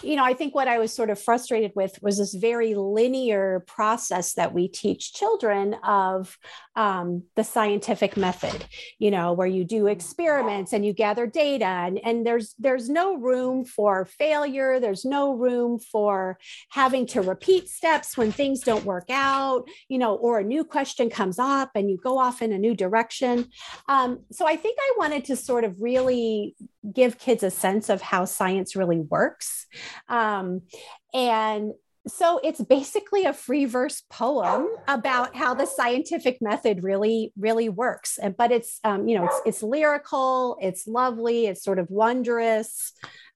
you 0.03 0.17
know, 0.17 0.25
I 0.25 0.35
think 0.35 0.55
what 0.55 0.69
I 0.69 0.79
was 0.79 0.93
sort 0.93 1.11
of 1.11 1.21
frustrated 1.21 1.73
with 1.75 1.99
was 2.03 2.19
this 2.19 2.35
very 2.35 2.75
linear 2.75 3.65
process 3.67 4.35
that 4.35 4.53
we 4.53 4.69
teach 4.69 5.13
children 5.13 5.75
of 5.85 6.37
um, 6.75 7.25
the 7.35 7.45
scientific 7.45 8.17
method, 8.17 8.67
you 8.99 9.11
know, 9.11 9.33
where 9.33 9.47
you 9.47 9.65
do 9.65 9.87
experiments 9.87 10.73
and 10.73 10.85
you 10.85 10.93
gather 10.93 11.27
data, 11.27 11.65
and, 11.65 11.99
and 12.05 12.27
there's 12.27 12.55
there's 12.59 12.89
no 12.89 13.17
room 13.17 13.65
for 13.65 14.05
failure. 14.05 14.79
There's 14.81 15.05
no 15.05 15.35
room 15.35 15.79
for 15.79 16.39
having 16.71 17.07
to 17.09 17.23
repeat 17.23 17.69
steps 17.69 18.17
when 18.17 18.33
things 18.33 18.61
don't 18.61 18.85
work 18.85 19.07
out, 19.11 19.65
you 19.89 19.99
know, 19.99 20.15
or 20.15 20.41
a 20.41 20.45
new 20.45 20.65
question 20.65 21.11
comes 21.11 21.39
up 21.39 21.71
and 21.75 21.91
you 21.91 21.99
go 22.03 22.19
off 22.19 22.43
in 22.43 22.53
a 22.53 22.59
new 22.59 22.75
direction. 22.75 23.49
Um, 23.89 24.21
so 24.31 24.47
I 24.47 24.57
think 24.57 24.79
I 24.81 24.93
wanted 24.99 25.25
to 25.27 25.37
sort 25.37 25.65
of 25.65 25.81
really 25.81 26.55
give 26.93 27.19
kids 27.19 27.43
a 27.43 27.51
sense 27.51 27.89
of 27.89 28.01
how 28.01 28.25
science 28.25 28.77
really 28.77 29.01
works. 29.01 29.67
Um, 30.09 30.63
and 31.13 31.73
so 32.09 32.41
it's 32.45 32.61
basically 32.63 33.25
a 33.25 33.33
free 33.33 33.65
verse 33.65 34.03
poem 34.11 34.69
about 34.87 35.35
how 35.35 35.55
the 35.55 35.67
scientific 35.67 36.39
method 36.41 36.83
really 36.83 37.33
really 37.37 37.69
works. 37.69 38.19
And 38.19 38.37
but 38.37 38.53
it's 38.53 38.79
um, 38.85 39.09
you 39.09 39.19
know 39.19 39.25
it's 39.25 39.41
it's 39.45 39.63
lyrical 39.63 40.57
it's 40.61 40.87
lovely 40.87 41.47
it's 41.47 41.65
sort 41.65 41.79
of 41.79 41.91
wondrous. 41.91 42.93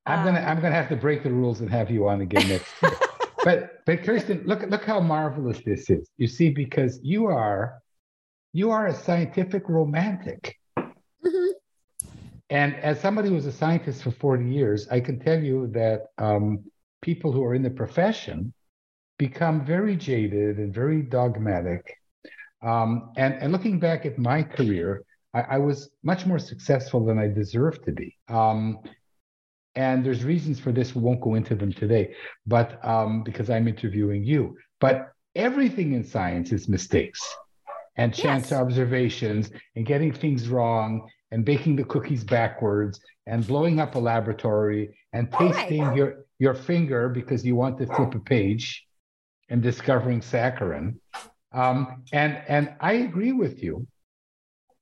I'm 0.06 0.24
gonna 0.24 0.40
um, 0.40 0.46
i'm 0.46 0.60
gonna 0.60 0.74
have 0.74 0.88
to 0.88 0.96
break 0.96 1.22
the 1.22 1.30
rules 1.30 1.60
and 1.60 1.70
have 1.70 1.90
you 1.90 2.08
on 2.08 2.20
again 2.20 2.48
next 2.48 2.72
year. 2.82 2.92
But 3.42 3.86
but 3.86 4.02
kirsten 4.02 4.42
look 4.44 4.60
look 4.68 4.84
how 4.84 5.00
marvelous 5.00 5.62
this 5.64 5.88
is. 5.88 6.10
You 6.18 6.26
see 6.26 6.50
because 6.50 7.00
you 7.02 7.24
are 7.24 7.80
you 8.52 8.70
are 8.70 8.88
a 8.88 8.94
scientific 8.94 9.66
romantic 9.66 10.59
and 12.50 12.74
as 12.76 13.00
somebody 13.00 13.28
who 13.28 13.36
was 13.36 13.46
a 13.46 13.52
scientist 13.52 14.02
for 14.02 14.10
40 14.10 14.44
years, 14.44 14.88
I 14.88 14.98
can 15.00 15.20
tell 15.20 15.40
you 15.40 15.68
that 15.68 16.06
um, 16.18 16.64
people 17.00 17.30
who 17.30 17.44
are 17.44 17.54
in 17.54 17.62
the 17.62 17.70
profession 17.70 18.52
become 19.18 19.64
very 19.64 19.96
jaded 19.96 20.58
and 20.58 20.74
very 20.74 21.02
dogmatic. 21.02 21.96
Um, 22.62 23.12
and, 23.16 23.34
and 23.34 23.52
looking 23.52 23.78
back 23.78 24.04
at 24.04 24.18
my 24.18 24.42
career, 24.42 25.04
I, 25.32 25.40
I, 25.42 25.58
was 25.58 25.90
much 26.02 26.26
more 26.26 26.38
successful 26.38 27.04
than 27.06 27.18
I 27.18 27.28
deserved 27.28 27.84
to 27.84 27.92
be. 27.92 28.16
Um, 28.28 28.80
and 29.76 30.04
there's 30.04 30.24
reasons 30.24 30.58
for 30.58 30.72
this. 30.72 30.94
We 30.94 31.02
won't 31.02 31.20
go 31.20 31.36
into 31.36 31.54
them 31.54 31.72
today, 31.72 32.14
but 32.46 32.84
um, 32.84 33.22
because 33.22 33.48
I'm 33.48 33.68
interviewing 33.68 34.24
you. 34.24 34.56
But 34.80 35.12
everything 35.36 35.92
in 35.92 36.04
science 36.04 36.50
is 36.52 36.68
mistakes 36.68 37.20
and 37.96 38.12
chance 38.12 38.50
yes. 38.50 38.60
observations 38.60 39.50
and 39.76 39.86
getting 39.86 40.12
things 40.12 40.48
wrong 40.48 41.08
and 41.30 41.44
baking 41.44 41.76
the 41.76 41.84
cookies 41.84 42.24
backwards 42.24 43.00
and 43.26 43.46
blowing 43.46 43.78
up 43.80 43.94
a 43.94 43.98
laboratory 43.98 44.96
and 45.12 45.32
tasting 45.32 45.82
right. 45.82 45.96
your, 45.96 46.24
your 46.38 46.54
finger 46.54 47.08
because 47.08 47.44
you 47.44 47.54
want 47.54 47.78
to 47.78 47.86
flip 47.86 48.14
a 48.14 48.20
page 48.20 48.84
and 49.48 49.62
discovering 49.62 50.20
saccharin. 50.20 50.96
Um, 51.52 52.04
and, 52.12 52.40
and 52.48 52.74
I 52.80 52.94
agree 52.94 53.32
with 53.32 53.62
you. 53.62 53.86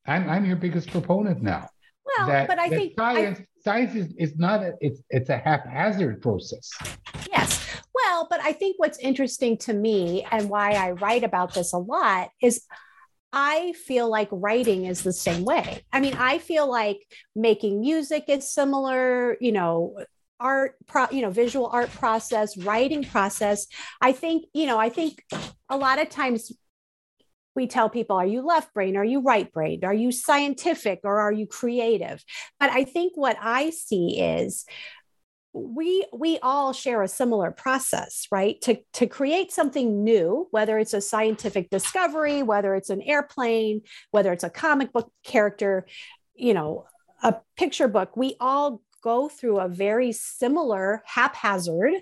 I'm, 0.06 0.28
I'm 0.28 0.44
your 0.44 0.56
biggest 0.56 0.90
proponent 0.90 1.42
now. 1.42 1.68
Well, 2.04 2.28
that, 2.28 2.48
but 2.48 2.58
I 2.58 2.68
think 2.70 2.94
science, 2.98 3.40
I, 3.40 3.44
science 3.62 3.94
is, 3.94 4.14
is 4.18 4.38
not, 4.38 4.62
a, 4.62 4.72
it's, 4.80 5.02
it's 5.11 5.28
a 5.28 5.37
haphazard 5.37 6.22
process. 6.22 6.70
Yes. 7.30 7.66
Well, 7.94 8.26
but 8.30 8.40
I 8.40 8.52
think 8.52 8.76
what's 8.78 8.98
interesting 8.98 9.58
to 9.58 9.74
me 9.74 10.26
and 10.30 10.48
why 10.48 10.72
I 10.72 10.92
write 10.92 11.24
about 11.24 11.52
this 11.52 11.72
a 11.74 11.78
lot 11.78 12.30
is 12.40 12.64
I 13.32 13.72
feel 13.72 14.08
like 14.08 14.28
writing 14.32 14.86
is 14.86 15.02
the 15.02 15.12
same 15.12 15.44
way. 15.44 15.82
I 15.92 16.00
mean, 16.00 16.14
I 16.14 16.38
feel 16.38 16.68
like 16.68 16.98
making 17.36 17.80
music 17.80 18.24
is 18.28 18.50
similar, 18.50 19.36
you 19.40 19.52
know, 19.52 19.98
art 20.40 20.76
pro, 20.86 21.06
you 21.10 21.22
know, 21.22 21.30
visual 21.30 21.66
art 21.66 21.90
process, 21.90 22.56
writing 22.56 23.04
process. 23.04 23.66
I 24.00 24.12
think, 24.12 24.46
you 24.54 24.66
know, 24.66 24.78
I 24.78 24.88
think 24.88 25.22
a 25.68 25.76
lot 25.76 26.00
of 26.00 26.08
times 26.08 26.52
we 27.54 27.66
tell 27.66 27.90
people, 27.90 28.16
are 28.16 28.26
you 28.26 28.46
left 28.46 28.72
brain? 28.72 28.96
Are 28.96 29.04
you 29.04 29.20
right 29.20 29.52
brain? 29.52 29.84
Are 29.84 29.94
you 29.94 30.12
scientific 30.12 31.00
or 31.02 31.18
are 31.18 31.32
you 31.32 31.46
creative? 31.46 32.24
But 32.60 32.70
I 32.70 32.84
think 32.84 33.16
what 33.16 33.36
I 33.40 33.70
see 33.70 34.20
is 34.20 34.64
we 35.52 36.06
we 36.12 36.38
all 36.40 36.72
share 36.72 37.02
a 37.02 37.08
similar 37.08 37.50
process 37.50 38.26
right? 38.30 38.61
To 38.62 38.78
to 38.94 39.06
create 39.06 39.52
something 39.52 40.04
new 40.04 40.46
whether 40.50 40.78
it's 40.78 40.94
a 40.94 41.00
scientific 41.00 41.70
discovery 41.70 42.42
whether 42.42 42.74
it's 42.74 42.90
an 42.90 43.02
airplane 43.02 43.82
whether 44.11 44.32
it's 44.32 44.44
a 44.44 44.50
comic 44.50 44.92
book 44.92 45.11
character 45.24 45.87
you 46.34 46.54
know 46.54 46.87
a 47.22 47.37
picture 47.56 47.88
book 47.88 48.16
we 48.16 48.37
all 48.40 48.82
go 49.02 49.28
through 49.28 49.61
a 49.61 49.68
very 49.68 50.12
similar 50.12 51.02
haphazard 51.06 51.94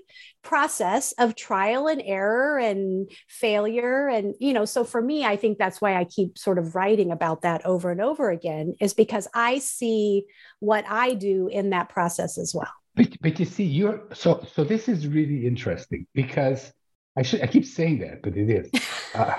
process 0.42 1.12
of 1.18 1.34
trial 1.34 1.88
and 1.88 2.02
error 2.04 2.58
and 2.58 3.10
failure. 3.28 4.08
And 4.08 4.34
you 4.40 4.52
know 4.52 4.64
so 4.64 4.84
for 4.84 5.02
me 5.02 5.24
i 5.24 5.36
think 5.36 5.58
that's 5.58 5.80
why 5.80 5.96
i 5.96 6.04
keep 6.04 6.38
sort 6.38 6.58
of 6.58 6.74
writing 6.74 7.10
about 7.10 7.42
that 7.42 7.64
over 7.66 7.90
and 7.90 8.00
over 8.00 8.30
again 8.30 8.74
is 8.80 8.94
because 8.94 9.28
i 9.34 9.58
see 9.58 10.24
what 10.60 10.84
i 10.88 11.14
do 11.14 11.48
in 11.48 11.70
that 11.70 11.88
process 11.88 12.38
as 12.38 12.54
well 12.54 12.72
but, 12.96 13.08
but 13.20 13.38
you 13.38 13.44
see, 13.44 13.64
you're 13.64 14.02
so 14.14 14.44
so. 14.54 14.64
This 14.64 14.88
is 14.88 15.06
really 15.06 15.46
interesting 15.46 16.06
because 16.14 16.72
I 17.16 17.22
should 17.22 17.42
I 17.42 17.46
keep 17.46 17.66
saying 17.66 17.98
that, 18.00 18.22
but 18.22 18.36
it 18.36 18.48
is 18.48 18.70
uh, 19.14 19.34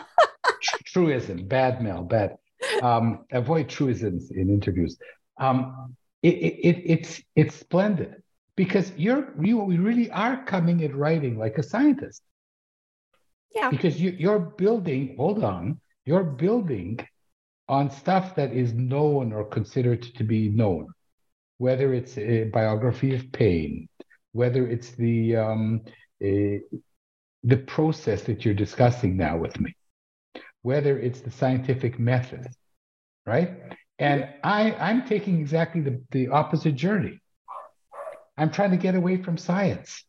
tr- 0.61 0.83
truism, 0.85 1.47
bad 1.47 1.81
Mel, 1.81 2.03
bad. 2.03 2.37
Um, 2.81 3.25
avoid 3.31 3.67
truisms 3.67 4.31
in 4.31 4.49
interviews. 4.49 4.97
Um, 5.39 5.95
it, 6.21 6.35
it, 6.35 6.67
it, 6.67 6.83
it's 6.85 7.21
it's 7.35 7.55
splendid 7.55 8.21
because 8.55 8.91
you're 8.95 9.33
you 9.41 9.57
we 9.57 9.77
really 9.77 10.11
are 10.11 10.43
coming 10.45 10.83
at 10.83 10.95
writing 10.95 11.37
like 11.37 11.57
a 11.57 11.63
scientist. 11.63 12.21
Yeah. 13.55 13.69
Because 13.71 13.99
you, 13.99 14.11
you're 14.11 14.39
building. 14.39 15.15
Hold 15.17 15.43
on, 15.43 15.81
you're 16.05 16.23
building 16.23 16.99
on 17.67 17.89
stuff 17.89 18.35
that 18.35 18.53
is 18.53 18.73
known 18.73 19.33
or 19.33 19.43
considered 19.45 20.03
to 20.03 20.23
be 20.23 20.49
known 20.49 20.87
whether 21.57 21.93
it's 21.93 22.17
a 22.17 22.45
biography 22.45 23.15
of 23.15 23.31
pain, 23.31 23.89
whether 24.31 24.67
it's 24.67 24.91
the 24.91 25.35
um, 25.35 25.81
a, 26.21 26.61
the 27.43 27.57
process 27.57 28.23
that 28.23 28.43
you're 28.45 28.53
discussing 28.53 29.17
now 29.17 29.37
with 29.37 29.59
me, 29.59 29.75
whether 30.61 30.97
it's 30.99 31.21
the 31.21 31.31
scientific 31.31 31.99
method, 31.99 32.47
right? 33.25 33.51
And 33.99 34.29
I, 34.43 34.73
I'm 34.73 35.07
taking 35.07 35.39
exactly 35.39 35.81
the, 35.81 36.01
the 36.11 36.27
opposite 36.27 36.75
journey. 36.75 37.19
I'm 38.37 38.51
trying 38.51 38.71
to 38.71 38.77
get 38.77 38.93
away 38.93 39.17
from 39.23 39.37
science. 39.37 40.03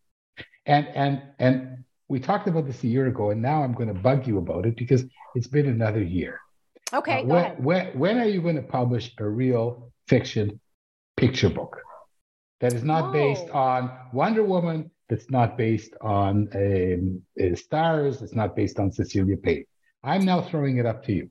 And 0.66 0.86
and 0.88 1.22
and 1.38 1.84
we 2.08 2.20
talked 2.20 2.48
about 2.48 2.66
this 2.66 2.82
a 2.84 2.88
year 2.88 3.06
ago, 3.06 3.30
and 3.30 3.40
now 3.40 3.62
I'm 3.62 3.72
going 3.72 3.88
to 3.88 3.94
bug 3.94 4.26
you 4.26 4.38
about 4.38 4.66
it 4.66 4.76
because 4.76 5.04
it's 5.34 5.46
been 5.46 5.66
another 5.66 6.02
year. 6.02 6.40
Okay, 6.92 7.22
uh, 7.22 7.24
when, 7.24 7.62
when, 7.62 7.98
when 7.98 8.18
are 8.18 8.26
you 8.26 8.42
going 8.42 8.56
to 8.56 8.62
publish 8.62 9.14
a 9.18 9.26
real 9.26 9.92
fiction 10.06 10.60
picture 11.18 11.50
book. 11.50 11.76
that 12.60 12.72
is 12.72 12.82
not 12.82 13.12
based 13.12 13.46
Oh. 13.52 13.58
on 13.58 13.82
Wonder 14.12 14.42
Woman, 14.42 14.90
that's 15.08 15.30
not 15.30 15.56
based 15.56 15.94
on 16.00 16.48
um, 16.54 17.22
uh, 17.40 17.54
stars, 17.54 18.20
it's 18.20 18.34
not 18.34 18.56
based 18.56 18.78
on 18.80 18.90
Cecilia 18.90 19.36
Payne. 19.36 19.64
I'm 20.02 20.24
now 20.24 20.40
throwing 20.42 20.78
it 20.78 20.86
up 20.86 21.04
to 21.04 21.12
you. 21.12 21.30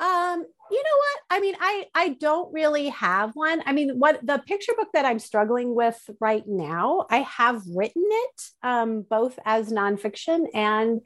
Um, 0.00 0.44
you 0.70 0.82
know 0.86 0.98
what? 1.04 1.18
I 1.30 1.40
mean, 1.40 1.56
I 1.60 1.86
I 1.94 2.08
don't 2.10 2.52
really 2.52 2.88
have 2.90 3.30
one. 3.34 3.62
I 3.66 3.72
mean, 3.72 3.98
what 3.98 4.24
the 4.24 4.38
picture 4.46 4.72
book 4.78 4.88
that 4.92 5.04
I'm 5.04 5.18
struggling 5.18 5.74
with 5.74 5.98
right 6.20 6.46
now, 6.46 7.06
I 7.10 7.18
have 7.22 7.62
written 7.74 8.04
it 8.06 8.42
um, 8.62 9.02
both 9.02 9.38
as 9.44 9.72
nonfiction 9.72 10.46
and 10.54 11.00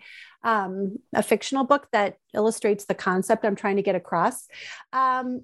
um, 0.45 0.99
a 1.15 1.23
fictional 1.23 1.65
book 1.65 1.87
that 1.93 2.17
illustrates 2.35 2.85
the 2.87 2.95
concept 2.95 3.45
I'm 3.45 3.57
trying 3.57 3.77
to 3.77 3.83
get 3.83 3.95
across. 3.95 4.47
Um, 4.93 5.43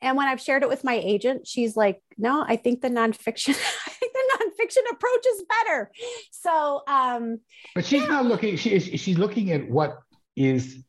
and 0.00 0.16
when 0.16 0.28
I've 0.28 0.40
shared 0.40 0.62
it 0.62 0.68
with 0.68 0.84
my 0.84 0.94
agent, 0.94 1.46
she's 1.46 1.76
like, 1.76 2.02
"No, 2.16 2.44
I 2.46 2.56
think 2.56 2.80
the 2.82 2.88
nonfiction, 2.88 3.50
I 3.86 3.90
think 3.90 4.12
the 4.12 4.38
nonfiction 4.38 4.90
approach 4.92 5.26
is 5.26 5.44
better." 5.48 5.90
So, 6.30 6.82
um, 6.88 7.40
But 7.74 7.84
she's 7.84 8.08
not 8.08 8.26
looking, 8.26 8.56
she 8.56 8.74
is 8.74 8.84
she's 9.00 9.18
looking 9.18 9.50
at 9.52 9.68
what 9.68 9.98
is 10.36 10.82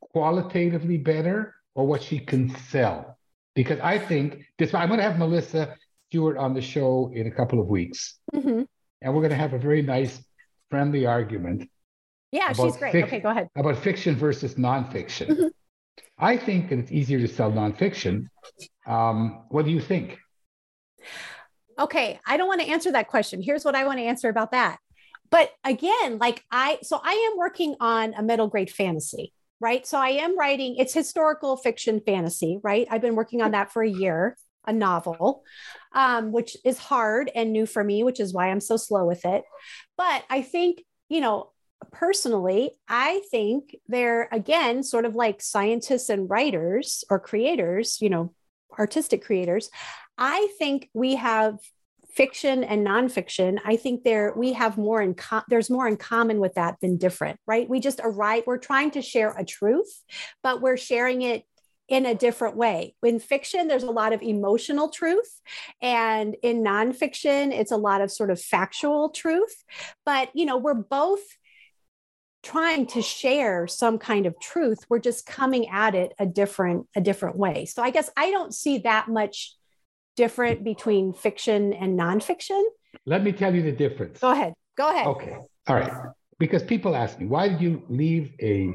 qualitatively 0.00 0.98
better 0.98 1.54
or 1.74 1.86
what 1.86 2.02
she 2.02 2.18
can 2.18 2.54
sell. 2.68 3.18
Because 3.54 3.80
I 3.80 3.98
think 3.98 4.44
this 4.58 4.74
I'm 4.74 4.88
gonna 4.88 5.02
have 5.02 5.18
Melissa 5.18 5.76
Stewart 6.08 6.36
on 6.36 6.54
the 6.54 6.60
show 6.62 7.10
in 7.14 7.26
a 7.26 7.30
couple 7.30 7.60
of 7.60 7.66
weeks. 7.66 8.18
mhm. 8.34 8.66
And 9.02 9.14
we're 9.14 9.22
gonna 9.22 9.34
have 9.34 9.54
a 9.54 9.58
very 9.58 9.82
nice, 9.82 10.22
friendly 10.70 11.06
argument 11.06 11.68
yeah, 12.32 12.52
she's 12.52 12.76
great. 12.76 12.94
fic- 12.94 13.04
Okay, 13.04 13.18
go 13.20 13.30
ahead. 13.30 13.48
about 13.56 13.76
fiction 13.78 14.14
versus 14.14 14.54
nonfiction. 14.54 15.26
Mhm. 15.28 15.50
I 16.18 16.36
think 16.36 16.68
that 16.68 16.78
it's 16.78 16.92
easier 16.92 17.18
to 17.18 17.28
sell 17.28 17.50
nonfiction. 17.50 18.26
Um, 18.86 19.44
what 19.48 19.64
do 19.64 19.70
you 19.70 19.80
think? 19.80 20.18
Okay, 21.78 22.20
I 22.26 22.36
don't 22.36 22.48
want 22.48 22.60
to 22.60 22.68
answer 22.68 22.92
that 22.92 23.08
question. 23.08 23.42
Here's 23.42 23.64
what 23.64 23.74
I 23.74 23.84
want 23.84 23.98
to 23.98 24.04
answer 24.04 24.28
about 24.28 24.50
that. 24.50 24.78
But 25.30 25.50
again, 25.64 26.18
like 26.18 26.44
I, 26.50 26.78
so 26.82 27.00
I 27.02 27.30
am 27.30 27.38
working 27.38 27.76
on 27.80 28.14
a 28.14 28.22
middle 28.22 28.48
grade 28.48 28.70
fantasy, 28.70 29.32
right? 29.60 29.86
So 29.86 29.96
I 29.96 30.10
am 30.10 30.38
writing, 30.38 30.76
it's 30.76 30.92
historical 30.92 31.56
fiction 31.56 32.00
fantasy, 32.04 32.58
right? 32.62 32.86
I've 32.90 33.00
been 33.00 33.14
working 33.14 33.40
on 33.40 33.52
that 33.52 33.72
for 33.72 33.82
a 33.82 33.88
year, 33.88 34.36
a 34.66 34.72
novel, 34.72 35.42
um, 35.94 36.32
which 36.32 36.56
is 36.64 36.78
hard 36.78 37.30
and 37.34 37.52
new 37.52 37.64
for 37.64 37.82
me, 37.82 38.02
which 38.02 38.20
is 38.20 38.34
why 38.34 38.50
I'm 38.50 38.60
so 38.60 38.76
slow 38.76 39.06
with 39.06 39.24
it. 39.24 39.44
But 39.96 40.24
I 40.28 40.42
think, 40.42 40.82
you 41.08 41.20
know, 41.20 41.52
personally, 41.92 42.72
I 42.88 43.22
think 43.30 43.76
they're 43.88 44.28
again 44.32 44.82
sort 44.82 45.04
of 45.04 45.14
like 45.14 45.42
scientists 45.42 46.08
and 46.08 46.28
writers 46.28 47.04
or 47.10 47.18
creators, 47.18 48.00
you 48.00 48.10
know, 48.10 48.34
artistic 48.78 49.24
creators. 49.24 49.70
I 50.18 50.48
think 50.58 50.88
we 50.94 51.16
have 51.16 51.58
fiction 52.14 52.64
and 52.64 52.86
nonfiction. 52.86 53.58
I 53.64 53.76
think 53.76 54.04
there 54.04 54.32
we 54.36 54.52
have 54.52 54.76
more 54.76 55.00
in 55.00 55.14
co- 55.14 55.42
there's 55.48 55.70
more 55.70 55.88
in 55.88 55.96
common 55.96 56.40
with 56.40 56.54
that 56.54 56.76
than 56.80 56.96
different, 56.96 57.38
right? 57.46 57.68
We 57.68 57.80
just 57.80 58.00
arrive. 58.02 58.44
We're 58.46 58.58
trying 58.58 58.90
to 58.92 59.02
share 59.02 59.30
a 59.36 59.44
truth, 59.44 60.02
but 60.42 60.60
we're 60.60 60.76
sharing 60.76 61.22
it 61.22 61.44
in 61.88 62.06
a 62.06 62.14
different 62.14 62.56
way. 62.56 62.94
In 63.02 63.18
fiction, 63.18 63.66
there's 63.66 63.82
a 63.82 63.90
lot 63.90 64.12
of 64.12 64.22
emotional 64.22 64.90
truth, 64.90 65.40
and 65.80 66.36
in 66.42 66.62
nonfiction, 66.62 67.52
it's 67.52 67.72
a 67.72 67.76
lot 67.76 68.00
of 68.00 68.10
sort 68.10 68.30
of 68.30 68.40
factual 68.40 69.10
truth. 69.10 69.64
But 70.04 70.30
you 70.34 70.46
know, 70.46 70.56
we're 70.56 70.74
both 70.74 71.22
trying 72.42 72.86
to 72.86 73.02
share 73.02 73.66
some 73.66 73.98
kind 73.98 74.24
of 74.26 74.34
truth 74.40 74.78
we're 74.88 74.98
just 74.98 75.26
coming 75.26 75.68
at 75.68 75.94
it 75.94 76.12
a 76.18 76.26
different 76.26 76.86
a 76.96 77.00
different 77.00 77.36
way 77.36 77.64
so 77.66 77.82
i 77.82 77.90
guess 77.90 78.10
i 78.16 78.30
don't 78.30 78.54
see 78.54 78.78
that 78.78 79.08
much 79.08 79.54
different 80.16 80.64
between 80.64 81.12
fiction 81.12 81.72
and 81.74 81.98
nonfiction 81.98 82.62
Let 83.06 83.22
me 83.22 83.32
tell 83.32 83.54
you 83.54 83.62
the 83.62 83.72
difference. 83.72 84.20
go 84.20 84.30
ahead 84.32 84.52
go 84.76 84.90
ahead 84.90 85.06
Okay. 85.06 85.36
All 85.68 85.76
right. 85.76 85.92
Because 86.38 86.62
people 86.62 86.96
ask 86.96 87.18
me, 87.20 87.26
why 87.26 87.48
did 87.48 87.60
you 87.60 87.82
leave 87.88 88.32
a 88.40 88.74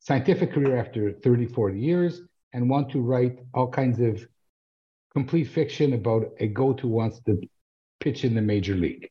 scientific 0.00 0.52
career 0.52 0.76
after 0.76 1.12
30, 1.12 1.46
40 1.46 1.78
years 1.80 2.20
and 2.52 2.68
want 2.68 2.90
to 2.90 3.00
write 3.00 3.38
all 3.54 3.68
kinds 3.68 4.00
of 4.00 4.26
complete 5.12 5.44
fiction 5.44 5.92
about 5.94 6.26
a 6.40 6.48
goat 6.48 6.80
who 6.80 6.88
wants 6.88 7.20
to 7.26 7.40
pitch 8.00 8.24
in 8.24 8.34
the 8.34 8.42
major 8.42 8.74
league? 8.74 9.08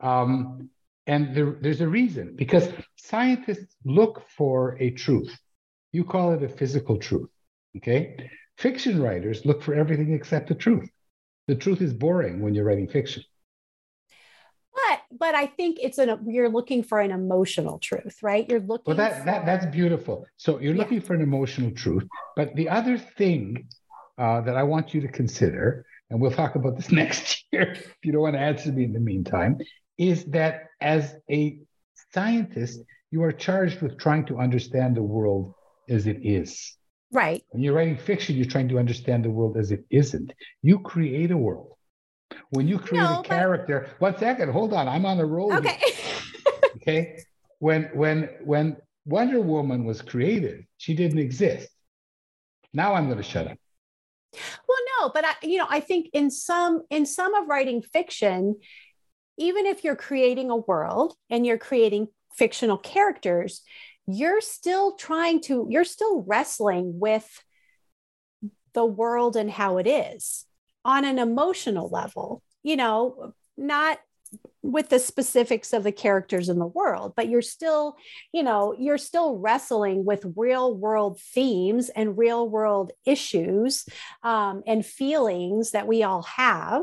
Um, 0.00 0.70
and 1.08 1.34
there, 1.34 1.56
there's 1.60 1.80
a 1.80 1.88
reason 1.88 2.34
because 2.36 2.68
scientists 2.96 3.74
look 3.84 4.22
for 4.36 4.76
a 4.80 4.90
truth. 4.90 5.36
You 5.92 6.04
call 6.04 6.32
it 6.34 6.42
a 6.42 6.48
physical 6.48 6.98
truth. 6.98 7.30
Okay. 7.78 8.30
Fiction 8.58 9.02
writers 9.02 9.44
look 9.46 9.62
for 9.62 9.74
everything 9.74 10.12
except 10.12 10.48
the 10.48 10.54
truth. 10.54 10.88
The 11.48 11.54
truth 11.54 11.80
is 11.80 11.92
boring 11.94 12.42
when 12.42 12.54
you're 12.54 12.64
writing 12.64 12.88
fiction. 12.88 13.22
but 14.74 15.00
but 15.18 15.34
i 15.34 15.46
think 15.46 15.78
it's 15.82 15.98
an 15.98 16.10
you're 16.26 16.48
looking 16.48 16.82
for 16.82 17.00
an 17.00 17.10
emotional 17.10 17.78
truth 17.78 18.16
right 18.22 18.48
you're 18.48 18.60
looking 18.60 18.84
Well, 18.86 18.96
that, 18.96 19.24
that 19.26 19.46
that's 19.46 19.66
beautiful. 19.66 20.26
So 20.36 20.58
you're 20.60 20.74
Yeah. 20.74 20.82
looking 20.82 21.00
for 21.00 21.14
an 21.14 21.20
emotional 21.30 21.70
truth, 21.72 22.04
but 22.36 22.54
the 22.54 22.68
other 22.68 22.96
thing 22.98 23.68
uh, 24.18 24.40
that 24.46 24.56
I 24.56 24.64
want 24.72 24.94
you 24.94 25.00
to 25.06 25.08
consider, 25.08 25.84
and 26.10 26.20
we'll 26.20 26.30
talk 26.42 26.54
about 26.60 26.76
this 26.76 26.90
next 27.02 27.44
year 27.52 27.72
if 27.72 27.94
you 28.04 28.12
don't 28.12 28.22
want 28.22 28.34
to 28.34 28.40
answer 28.40 28.70
me 28.72 28.84
in 28.84 28.92
the 28.92 29.00
meantime, 29.12 29.52
is 29.98 30.24
that 30.26 30.64
as 30.80 31.14
a 31.30 31.58
scientist, 32.12 32.80
you 33.10 33.22
are 33.22 33.32
charged 33.32 33.80
with 33.82 33.98
trying 33.98 34.24
to 34.26 34.38
understand 34.38 34.96
the 34.96 35.02
world 35.02 35.54
as 35.88 36.06
it 36.06 36.18
is. 36.22 36.76
right 37.12 37.42
When 37.50 37.62
you're 37.62 37.74
writing 37.74 37.96
fiction, 37.96 38.36
you're 38.36 38.46
trying 38.46 38.68
to 38.68 38.78
understand 38.78 39.24
the 39.24 39.30
world 39.30 39.56
as 39.56 39.70
it 39.72 39.84
isn't. 39.90 40.32
You 40.62 40.78
create 40.80 41.30
a 41.30 41.36
world. 41.36 41.72
When 42.50 42.68
you 42.68 42.78
create 42.78 43.02
No, 43.02 43.14
a 43.14 43.22
but- 43.22 43.24
character, 43.24 43.88
one 43.98 44.16
second, 44.18 44.52
hold 44.52 44.72
on, 44.72 44.86
I'm 44.88 45.06
on 45.06 45.18
a 45.18 45.26
roll. 45.26 45.52
okay 45.52 45.78
okay 46.76 47.18
when 47.58 47.84
when 47.94 48.28
when 48.44 48.76
wonder 49.06 49.40
woman 49.40 49.84
was 49.84 50.00
created 50.02 50.64
she 50.76 50.94
didn't 50.94 51.18
exist 51.18 51.68
now 52.74 52.94
i'm 52.94 53.06
going 53.06 53.16
to 53.16 53.22
shut 53.34 53.46
up 53.48 53.56
well 54.68 54.78
no 55.00 55.08
but 55.14 55.24
i 55.24 55.32
you 55.42 55.56
know 55.58 55.66
i 55.70 55.80
think 55.80 56.08
in 56.12 56.30
some 56.30 56.82
in 56.90 57.04
some 57.06 57.34
of 57.34 57.48
writing 57.48 57.80
fiction 57.82 58.54
even 59.38 59.66
if 59.66 59.84
you're 59.84 59.96
creating 59.96 60.50
a 60.50 60.56
world 60.56 61.14
and 61.30 61.46
you're 61.46 61.58
creating 61.58 62.08
fictional 62.34 62.76
characters 62.76 63.62
you're 64.06 64.40
still 64.40 64.96
trying 64.96 65.40
to 65.40 65.66
you're 65.70 65.84
still 65.84 66.22
wrestling 66.26 66.98
with 66.98 67.42
the 68.74 68.84
world 68.84 69.36
and 69.36 69.50
how 69.50 69.78
it 69.78 69.86
is 69.86 70.44
on 70.84 71.04
an 71.04 71.18
emotional 71.18 71.88
level 71.88 72.42
you 72.62 72.76
know 72.76 73.32
not 73.56 73.98
with 74.62 74.88
the 74.88 74.98
specifics 74.98 75.72
of 75.72 75.82
the 75.84 75.92
characters 75.92 76.48
in 76.48 76.58
the 76.58 76.66
world 76.66 77.12
but 77.16 77.28
you're 77.28 77.40
still 77.40 77.96
you 78.32 78.42
know 78.42 78.74
you're 78.78 78.98
still 78.98 79.38
wrestling 79.38 80.04
with 80.04 80.32
real 80.36 80.74
world 80.74 81.20
themes 81.20 81.88
and 81.90 82.18
real 82.18 82.48
world 82.48 82.92
issues 83.04 83.86
um, 84.22 84.62
and 84.66 84.84
feelings 84.84 85.70
that 85.72 85.86
we 85.86 86.02
all 86.02 86.22
have. 86.22 86.82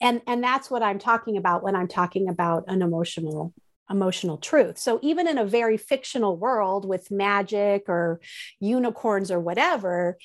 And 0.00 0.22
and 0.26 0.42
that's 0.42 0.70
what 0.70 0.82
i'm 0.82 0.98
talking 0.98 1.36
about 1.36 1.62
when 1.62 1.76
i'm 1.76 1.88
talking 1.88 2.28
about 2.28 2.64
an 2.68 2.82
emotional 2.82 3.54
emotional 3.88 4.38
truth. 4.38 4.78
So 4.78 5.00
even 5.02 5.26
in 5.26 5.36
a 5.36 5.44
very 5.44 5.76
fictional 5.76 6.36
world 6.36 6.88
with 6.88 7.10
magic 7.10 7.88
or 7.88 8.20
unicorns 8.60 9.32
or 9.32 9.40
whatever 9.40 10.16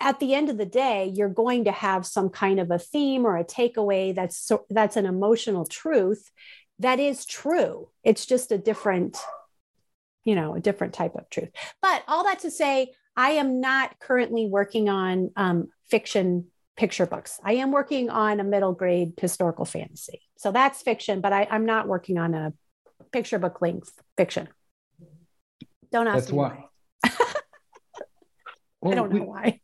at 0.00 0.18
the 0.20 0.34
end 0.34 0.48
of 0.48 0.56
the 0.56 0.64
day 0.66 1.12
you're 1.14 1.28
going 1.28 1.64
to 1.64 1.72
have 1.72 2.06
some 2.06 2.28
kind 2.30 2.58
of 2.58 2.70
a 2.70 2.78
theme 2.78 3.26
or 3.26 3.36
a 3.36 3.44
takeaway 3.44 4.14
that's 4.14 4.38
so, 4.38 4.64
that's 4.70 4.96
an 4.96 5.06
emotional 5.06 5.66
truth 5.66 6.30
that 6.80 6.98
is 6.98 7.24
true. 7.24 7.88
It's 8.02 8.26
just 8.26 8.52
a 8.52 8.58
different 8.58 9.18
you 10.24 10.34
know 10.34 10.54
a 10.54 10.60
different 10.60 10.94
type 10.94 11.14
of 11.14 11.28
truth. 11.30 11.50
But 11.82 12.02
all 12.08 12.24
that 12.24 12.40
to 12.40 12.50
say 12.50 12.92
i 13.16 13.30
am 13.32 13.60
not 13.60 14.00
currently 14.00 14.48
working 14.48 14.88
on 14.88 15.30
um, 15.36 15.68
fiction 15.88 16.46
picture 16.76 17.06
books. 17.06 17.38
I 17.44 17.54
am 17.54 17.70
working 17.70 18.10
on 18.10 18.40
a 18.40 18.44
middle 18.44 18.72
grade 18.72 19.12
historical 19.20 19.64
fantasy. 19.64 20.22
So 20.36 20.50
that's 20.50 20.82
fiction 20.82 21.20
but 21.20 21.32
I, 21.32 21.46
i'm 21.50 21.66
not 21.66 21.86
working 21.86 22.18
on 22.18 22.34
a 22.34 22.52
picture 23.12 23.38
book 23.38 23.60
length 23.60 23.92
fiction. 24.16 24.48
Don't 25.92 26.08
ask 26.08 26.24
That's 26.24 26.32
me 26.32 26.38
why- 26.38 26.64
why. 27.04 27.10
I 28.86 28.94
don't 28.94 29.12
know 29.12 29.20
we, 29.20 29.26
why 29.26 29.60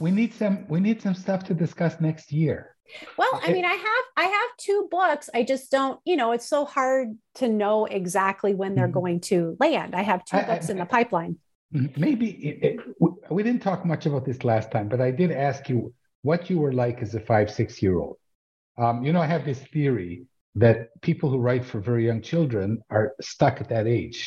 we 0.00 0.10
need 0.10 0.32
some 0.34 0.66
we 0.68 0.80
need 0.80 1.00
some 1.02 1.14
stuff 1.14 1.44
to 1.44 1.54
discuss 1.54 2.00
next 2.00 2.32
year 2.32 2.76
Well, 3.16 3.40
I 3.42 3.50
mean, 3.50 3.64
I 3.64 3.76
have 3.88 4.04
I 4.16 4.24
have 4.24 4.50
two 4.58 4.88
books. 4.90 5.30
I 5.34 5.42
just 5.42 5.70
don't, 5.70 5.98
you 6.04 6.16
know, 6.16 6.32
it's 6.32 6.46
so 6.46 6.64
hard 6.64 7.16
to 7.40 7.48
know 7.48 7.86
exactly 7.86 8.54
when 8.54 8.74
they're 8.74 8.88
Mhm. 8.94 9.00
going 9.02 9.20
to 9.32 9.56
land. 9.58 9.94
I 9.94 10.02
have 10.02 10.20
two 10.24 10.36
I- 10.36 10.42
I- 10.42 10.46
books 10.50 10.68
in 10.68 10.76
the 10.78 10.84
pipeline. 10.84 11.38
Maybe 12.06 12.28
it, 12.48 12.56
it, 12.68 12.74
we- 13.30 13.42
didn't 13.42 13.62
talk 13.62 13.84
much 13.84 14.04
about 14.06 14.24
this 14.24 14.40
last 14.44 14.70
time 14.74 14.86
but 14.92 15.00
i 15.08 15.10
did 15.20 15.30
ask 15.48 15.60
you 15.68 15.78
what 16.28 16.40
you 16.48 16.56
were 16.62 16.72
like 16.84 16.98
as 17.06 17.12
a 17.14 17.20
five 17.32 17.48
six 17.50 17.82
year 17.84 17.96
old 18.04 18.16
um, 18.82 18.94
you 19.04 19.12
know 19.14 19.20
i 19.26 19.26
have 19.34 19.44
this 19.44 19.62
theory 19.74 20.14
that 20.64 20.76
people 21.08 21.28
who 21.30 21.38
write 21.46 21.64
for 21.70 21.78
very 21.80 22.04
young 22.10 22.22
children 22.32 22.68
are 22.96 23.06
stuck 23.32 23.54
at 23.62 23.68
that 23.74 23.86
age 24.00 24.20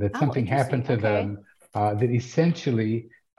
that 0.00 0.10
Oh, 0.14 0.18
something 0.22 0.46
happened 0.58 0.84
to 0.86 0.94
interesting. 0.94 1.36
them 1.36 1.44
uh, 1.78 1.92
that 2.00 2.10
essentially 2.10 2.94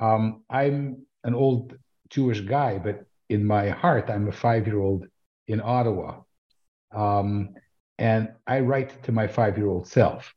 um, 0.08 0.24
i'm 0.50 0.80
an 1.24 1.34
old 1.34 1.78
jewish 2.09 2.41
guy 2.41 2.78
but 2.78 3.05
in 3.30 3.45
my 3.45 3.69
heart 3.69 4.09
i'm 4.09 4.28
a 4.28 4.32
five 4.32 4.67
year 4.67 4.80
old 4.80 5.05
in 5.47 5.61
Ottawa, 5.61 6.21
um, 6.93 7.55
and 7.97 8.30
I 8.47 8.59
write 8.61 9.03
to 9.03 9.11
my 9.11 9.28
five 9.28 9.57
year 9.57 9.67
old 9.67 9.88
self. 9.88 10.34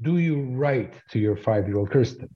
Do 0.00 0.18
you 0.18 0.42
write 0.42 0.94
to 1.10 1.18
your 1.18 1.36
five 1.36 1.66
year 1.68 1.78
old 1.78 1.90
Kirsten? 1.90 2.34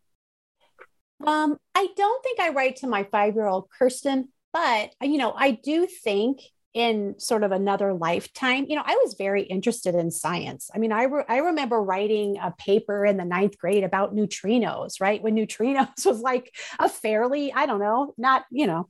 Um, 1.27 1.57
I 1.75 1.89
don't 1.97 2.23
think 2.23 2.41
I 2.41 2.51
write 2.51 2.77
to 2.77 2.87
my 2.87 3.05
five 3.05 3.35
year 3.35 3.47
old 3.47 3.69
Kirsten, 3.71 4.29
but 4.53 4.93
you 5.03 5.19
know, 5.19 5.33
I 5.33 5.53
do 5.53 5.87
think 5.87 6.41
in 6.75 7.15
sort 7.19 7.45
of 7.45 7.53
another 7.53 7.95
lifetime, 7.95 8.67
you 8.69 8.75
know, 8.75 8.83
I 8.85 8.99
was 9.05 9.15
very 9.15 9.43
interested 9.43 9.95
in 9.95 10.11
science. 10.11 10.71
I 10.75 10.79
mean, 10.79 10.91
I, 10.91 11.05
re- 11.05 11.25
I 11.29 11.39
remember 11.39 11.81
writing 11.81 12.37
a 12.43 12.51
paper 12.51 13.07
in 13.07 13.17
the 13.17 13.25
ninth 13.25 13.57
grade 13.59 13.85
about 13.85 14.15
neutrinos, 14.15 15.01
right? 15.01 15.23
When 15.23 15.37
neutrinos 15.37 16.05
was 16.05 16.21
like 16.21 16.53
a 16.81 16.89
fairly, 16.89 17.53
I 17.53 17.67
don't 17.67 17.81
know, 17.81 18.13
not, 18.19 18.45
you 18.51 18.67
know, 18.67 18.89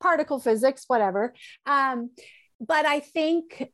particle 0.00 0.38
physics, 0.38 0.84
whatever. 0.86 1.34
Um, 1.66 2.10
but 2.60 2.86
I 2.86 3.00
think, 3.00 3.72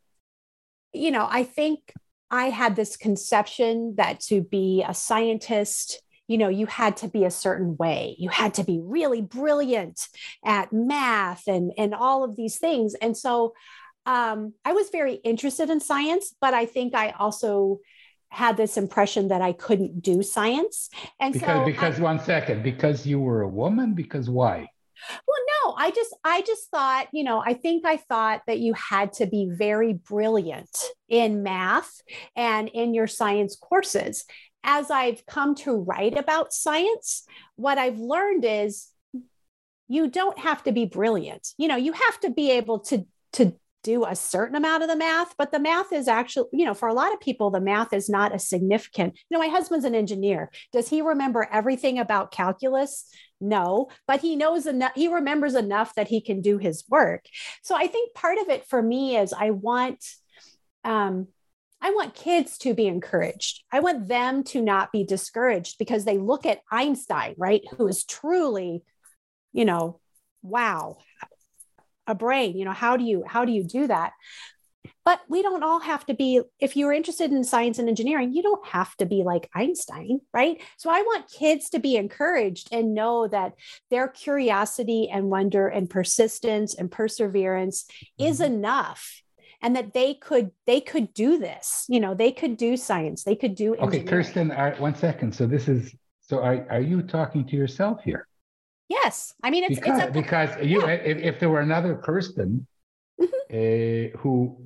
you 0.94 1.10
know, 1.10 1.28
I 1.30 1.44
think 1.44 1.92
I 2.30 2.46
had 2.46 2.74
this 2.74 2.96
conception 2.96 3.96
that 3.96 4.20
to 4.20 4.40
be 4.40 4.82
a 4.86 4.94
scientist, 4.94 6.00
you 6.28 6.38
know 6.38 6.48
you 6.48 6.66
had 6.66 6.96
to 6.98 7.08
be 7.08 7.24
a 7.24 7.30
certain 7.30 7.76
way. 7.76 8.16
You 8.18 8.28
had 8.28 8.54
to 8.54 8.64
be 8.64 8.80
really 8.82 9.22
brilliant 9.22 10.08
at 10.44 10.72
math 10.72 11.46
and 11.46 11.72
and 11.78 11.94
all 11.94 12.24
of 12.24 12.36
these 12.36 12.58
things. 12.58 12.94
And 12.94 13.16
so 13.16 13.54
um, 14.06 14.54
i 14.64 14.72
was 14.72 14.88
very 14.90 15.14
interested 15.14 15.68
in 15.68 15.80
science 15.80 16.34
but 16.40 16.54
i 16.54 16.64
think 16.64 16.94
i 16.94 17.10
also 17.18 17.80
had 18.28 18.56
this 18.56 18.76
impression 18.76 19.28
that 19.28 19.42
i 19.42 19.52
couldn't 19.52 20.02
do 20.02 20.22
science. 20.22 20.90
And 21.20 21.32
because, 21.32 21.48
so 21.48 21.64
because 21.64 21.98
I, 21.98 22.02
one 22.02 22.20
second 22.20 22.62
because 22.62 23.06
you 23.06 23.20
were 23.20 23.42
a 23.42 23.48
woman 23.48 23.94
because 23.94 24.28
why? 24.28 24.68
Well 25.26 25.38
no 25.64 25.74
i 25.78 25.90
just 25.90 26.14
i 26.24 26.42
just 26.42 26.70
thought 26.70 27.06
you 27.12 27.22
know 27.22 27.42
i 27.44 27.54
think 27.54 27.84
i 27.84 27.96
thought 27.96 28.42
that 28.46 28.58
you 28.58 28.72
had 28.74 29.12
to 29.14 29.26
be 29.26 29.48
very 29.52 29.92
brilliant 29.92 30.76
in 31.08 31.42
math 31.42 32.00
and 32.34 32.68
in 32.68 32.94
your 32.94 33.06
science 33.06 33.56
courses 33.56 34.24
as 34.66 34.90
I've 34.90 35.24
come 35.24 35.54
to 35.56 35.72
write 35.72 36.18
about 36.18 36.52
science, 36.52 37.24
what 37.54 37.78
I've 37.78 37.98
learned 37.98 38.44
is 38.44 38.88
you 39.88 40.10
don't 40.10 40.38
have 40.38 40.64
to 40.64 40.72
be 40.72 40.84
brilliant. 40.84 41.48
You 41.56 41.68
know, 41.68 41.76
you 41.76 41.92
have 41.92 42.20
to 42.20 42.30
be 42.30 42.50
able 42.50 42.80
to 42.80 43.06
to 43.34 43.54
do 43.84 44.04
a 44.04 44.16
certain 44.16 44.56
amount 44.56 44.82
of 44.82 44.88
the 44.88 44.96
math, 44.96 45.36
but 45.38 45.52
the 45.52 45.60
math 45.60 45.92
is 45.92 46.08
actually, 46.08 46.48
you 46.52 46.64
know, 46.64 46.74
for 46.74 46.88
a 46.88 46.92
lot 46.92 47.12
of 47.14 47.20
people, 47.20 47.50
the 47.50 47.60
math 47.60 47.92
is 47.92 48.08
not 48.08 48.34
a 48.34 48.38
significant. 48.38 49.16
You 49.30 49.38
know, 49.38 49.44
my 49.44 49.48
husband's 49.48 49.84
an 49.84 49.94
engineer. 49.94 50.50
Does 50.72 50.88
he 50.88 51.02
remember 51.02 51.48
everything 51.52 52.00
about 52.00 52.32
calculus? 52.32 53.08
No, 53.40 53.88
but 54.08 54.20
he 54.20 54.34
knows 54.34 54.66
enough, 54.66 54.90
he 54.96 55.06
remembers 55.06 55.54
enough 55.54 55.94
that 55.94 56.08
he 56.08 56.20
can 56.20 56.40
do 56.40 56.58
his 56.58 56.82
work. 56.88 57.26
So 57.62 57.76
I 57.76 57.86
think 57.86 58.12
part 58.14 58.38
of 58.38 58.48
it 58.48 58.66
for 58.66 58.82
me 58.82 59.16
is 59.16 59.32
I 59.32 59.50
want 59.50 60.04
um, 60.82 61.28
I 61.86 61.90
want 61.90 62.16
kids 62.16 62.58
to 62.58 62.74
be 62.74 62.88
encouraged. 62.88 63.62
I 63.70 63.78
want 63.78 64.08
them 64.08 64.42
to 64.46 64.60
not 64.60 64.90
be 64.90 65.04
discouraged 65.04 65.78
because 65.78 66.04
they 66.04 66.18
look 66.18 66.44
at 66.44 66.58
Einstein, 66.68 67.36
right? 67.38 67.62
Who 67.76 67.86
is 67.86 68.04
truly, 68.04 68.82
you 69.52 69.64
know, 69.64 70.00
wow, 70.42 70.98
a 72.08 72.16
brain, 72.16 72.56
you 72.56 72.64
know, 72.64 72.72
how 72.72 72.96
do 72.96 73.04
you 73.04 73.22
how 73.24 73.44
do 73.44 73.52
you 73.52 73.62
do 73.62 73.86
that? 73.86 74.14
But 75.04 75.20
we 75.28 75.42
don't 75.42 75.62
all 75.62 75.78
have 75.78 76.04
to 76.06 76.14
be 76.14 76.40
if 76.58 76.76
you're 76.76 76.92
interested 76.92 77.30
in 77.30 77.44
science 77.44 77.78
and 77.78 77.88
engineering, 77.88 78.32
you 78.32 78.42
don't 78.42 78.66
have 78.66 78.96
to 78.96 79.06
be 79.06 79.22
like 79.22 79.48
Einstein, 79.54 80.18
right? 80.32 80.60
So 80.78 80.90
I 80.90 81.02
want 81.02 81.30
kids 81.30 81.70
to 81.70 81.78
be 81.78 81.94
encouraged 81.94 82.68
and 82.72 82.94
know 82.94 83.28
that 83.28 83.52
their 83.90 84.08
curiosity 84.08 85.08
and 85.08 85.30
wonder 85.30 85.68
and 85.68 85.88
persistence 85.88 86.74
and 86.74 86.90
perseverance 86.90 87.84
mm-hmm. 87.84 88.26
is 88.26 88.40
enough 88.40 89.22
and 89.62 89.74
that 89.76 89.94
they 89.94 90.14
could 90.14 90.50
they 90.66 90.80
could 90.80 91.12
do 91.14 91.38
this 91.38 91.84
you 91.88 92.00
know 92.00 92.14
they 92.14 92.32
could 92.32 92.56
do 92.56 92.76
science 92.76 93.24
they 93.24 93.36
could 93.36 93.54
do 93.54 93.76
okay 93.76 94.02
kirsten 94.02 94.50
one 94.78 94.94
second. 94.94 95.34
So 95.34 95.46
this 95.46 95.68
is 95.68 95.94
so 96.20 96.42
are, 96.42 96.66
are 96.70 96.80
you 96.80 97.02
talking 97.02 97.46
to 97.46 97.56
yourself 97.56 98.02
here? 98.04 98.26
Yes. 98.88 99.34
I 99.42 99.50
mean 99.50 99.64
it's 99.64 99.76
because, 99.76 100.00
it's 100.00 100.08
a, 100.10 100.12
because 100.12 100.50
you 100.62 100.82
yeah. 100.82 100.94
if, 100.94 101.18
if 101.18 101.40
there 101.40 101.50
were 101.50 101.60
another 101.60 101.96
kirsten 101.96 102.66
mm-hmm. 103.20 104.14
uh, 104.16 104.18
who 104.20 104.58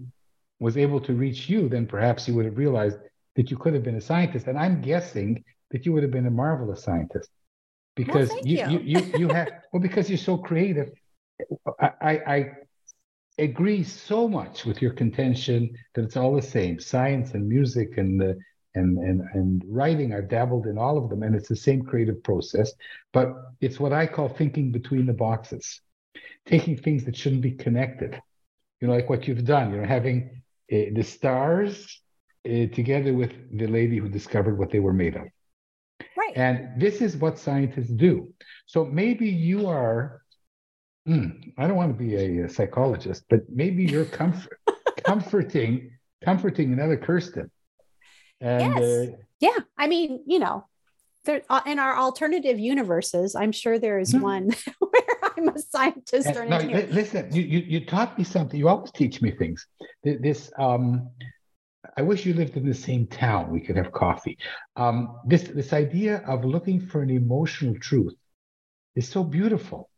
was 0.59 0.77
able 0.77 1.01
to 1.01 1.15
reach 1.15 1.49
you 1.49 1.69
then 1.69 1.87
perhaps 1.87 2.29
you 2.29 2.35
would 2.35 2.45
have 2.45 2.59
realized 2.59 2.99
that 3.37 3.51
you 3.51 3.57
could 3.57 3.75
have 3.75 3.83
been 3.83 3.97
a 3.97 4.01
scientist. 4.01 4.47
And 4.47 4.59
i'm 4.59 4.81
guessing 4.81 5.45
that 5.71 5.87
you 5.87 5.93
would 5.93 6.03
have 6.03 6.13
been 6.13 6.27
a 6.27 6.31
marvelous 6.31 6.83
scientist. 6.83 7.31
Because 7.97 8.29
well, 8.31 8.41
you, 8.45 8.59
you. 8.59 8.71
you 8.71 8.79
you 8.81 9.19
you 9.19 9.29
have 9.29 9.49
well 9.73 9.83
because 9.83 10.09
you're 10.09 10.19
so 10.19 10.39
creative. 10.39 10.91
I, 11.81 12.13
I 12.35 12.51
agree 13.39 13.83
so 13.83 14.29
much 14.29 14.65
with 14.65 14.83
your 14.83 14.93
contention 14.93 15.71
that 15.95 16.05
it's 16.05 16.17
all 16.17 16.35
the 16.35 16.43
same. 16.43 16.79
Science 16.79 17.33
and 17.33 17.49
music 17.49 17.97
and 17.97 18.21
the 18.21 18.39
and, 18.75 18.99
and, 18.99 19.23
and 19.35 19.63
writing, 19.67 20.15
I've 20.15 20.29
dabbled 20.29 20.67
in 20.67 20.79
all 20.79 20.97
of 20.97 21.11
them, 21.11 21.25
and 21.25 21.35
it's 21.35 21.49
the 21.49 21.57
same 21.57 21.83
creative 21.83 22.23
process. 22.23 22.73
But 23.13 23.35
it's 23.61 23.81
what 23.81 23.93
I 23.93 24.07
call 24.07 24.29
thinking 24.29 24.71
between 24.71 25.07
the 25.07 25.13
boxes, 25.13 25.81
taking 26.47 26.77
things 26.77 27.05
that 27.05 27.17
shouldn't 27.17 27.43
be 27.43 27.53
connected. 27.53 28.21
You 28.81 28.89
know, 28.89 28.95
like 28.95 29.11
what 29.11 29.27
you've 29.27 29.45
done. 29.45 29.73
You 29.73 29.79
know, 29.79 29.89
having 29.89 30.43
uh, 30.73 30.95
the 30.95 31.03
stars 31.03 32.01
uh, 32.47 32.67
together 32.73 33.13
with 33.13 33.33
the 33.59 33.67
lady 33.67 33.99
who 33.99 34.09
discovered 34.09 34.57
what 34.57 34.71
they 34.71 34.81
were 34.81 34.93
made 34.93 35.17
of. 35.17 35.25
Right. 36.17 36.37
And 36.37 36.81
this 36.81 37.01
is 37.03 37.17
what 37.17 37.39
scientists 37.39 37.91
do. 37.91 38.33
So 38.67 38.85
maybe 38.85 39.29
you 39.29 39.67
are 39.67 40.23
mm, 41.09 41.53
I 41.59 41.67
don't 41.67 41.77
want 41.77 41.97
to 41.97 42.05
be 42.05 42.17
a, 42.17 42.45
a 42.45 42.49
psychologist, 42.49 43.25
but 43.29 43.41
maybe 43.49 43.85
you're 43.85 44.05
comfort, 44.05 44.59
comforting, 45.05 45.91
comforting 46.25 46.73
another 46.73 46.97
Kirsten. 46.97 47.51
And, 48.41 48.75
yes. 48.75 48.83
Uh, 48.83 49.17
yeah. 49.41 49.59
I 49.77 49.87
mean, 49.87 50.23
you 50.27 50.39
know, 50.39 50.67
there, 51.25 51.43
uh, 51.51 51.61
in 51.67 51.79
our 51.79 51.97
alternative 51.97 52.59
universes, 52.59 53.35
I'm 53.35 53.53
sure 53.53 53.79
there 53.79 53.99
is 53.99 54.15
no. 54.15 54.23
one 54.23 54.51
where 54.79 55.33
I'm 55.37 55.49
a 55.49 55.59
scientist 55.59 56.27
and, 56.29 56.37
or 56.37 56.43
an 56.43 56.51
no, 56.51 56.57
engineer. 56.57 56.89
Listen, 56.91 57.35
you, 57.35 57.43
you, 57.43 57.59
you 57.61 57.87
taught 57.87 58.17
me 58.17 58.25
something. 58.25 58.59
You 58.59 58.69
always 58.69 58.91
teach 58.93 59.21
me 59.21 59.31
things. 59.31 59.67
This, 60.03 60.51
um, 60.59 61.11
I 61.97 62.03
wish 62.03 62.25
you 62.25 62.35
lived 62.35 62.57
in 62.57 62.67
the 62.67 62.75
same 62.75 63.07
town. 63.07 63.51
We 63.51 63.61
could 63.61 63.77
have 63.77 63.93
coffee. 63.93 64.39
Um, 64.77 65.19
this, 65.27 65.43
this 65.43 65.73
idea 65.73 66.23
of 66.27 66.45
looking 66.45 66.81
for 66.81 67.03
an 67.03 67.11
emotional 67.11 67.75
truth 67.79 68.15
is 68.97 69.09
so 69.09 69.23
beautiful. 69.23 69.90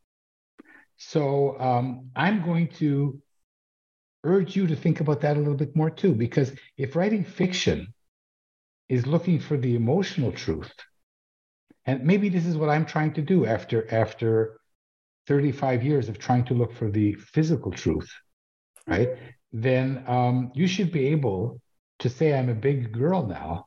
So 0.97 1.59
um, 1.61 2.11
I'm 2.15 2.45
going 2.45 2.69
to 2.79 3.21
urge 4.25 4.55
you 4.57 4.67
to 4.67 4.77
think 4.77 5.01
about 5.01 5.21
that 5.23 5.37
a 5.37 5.41
little 5.41 5.55
bit 5.55 5.75
more 5.75 5.91
too, 5.91 6.15
because 6.15 6.53
if 6.77 6.95
writing 6.97 7.25
fiction 7.25 7.93
is 8.89 9.07
looking 9.07 9.41
for 9.41 9.57
the 9.57 9.75
emotional 9.75 10.33
truth, 10.33 10.73
and 11.87 12.05
maybe 12.05 12.29
this 12.29 12.47
is 12.47 12.57
what 12.57 12.69
I'm 12.69 12.87
trying 12.87 13.15
to 13.15 13.23
do 13.23 13.47
after 13.47 13.93
after 13.93 14.61
35 15.27 15.83
years 15.83 16.09
of 16.09 16.19
trying 16.19 16.45
to 16.45 16.55
look 16.55 16.73
for 16.73 16.91
the 16.91 17.15
physical 17.15 17.73
truth, 17.73 18.09
right? 18.87 19.11
Then 19.53 20.05
um, 20.07 20.53
you 20.55 20.67
should 20.67 20.93
be 20.93 21.09
able 21.09 21.61
to 22.01 22.09
say 22.09 22.33
I'm 22.33 22.49
a 22.49 22.55
big 22.55 22.93
girl 22.93 23.27
now. 23.27 23.67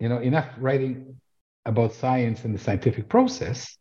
You 0.00 0.08
know, 0.08 0.18
enough 0.18 0.48
writing 0.58 1.20
about 1.64 1.94
science 1.94 2.44
and 2.44 2.54
the 2.54 2.58
scientific 2.58 3.08
process 3.08 3.76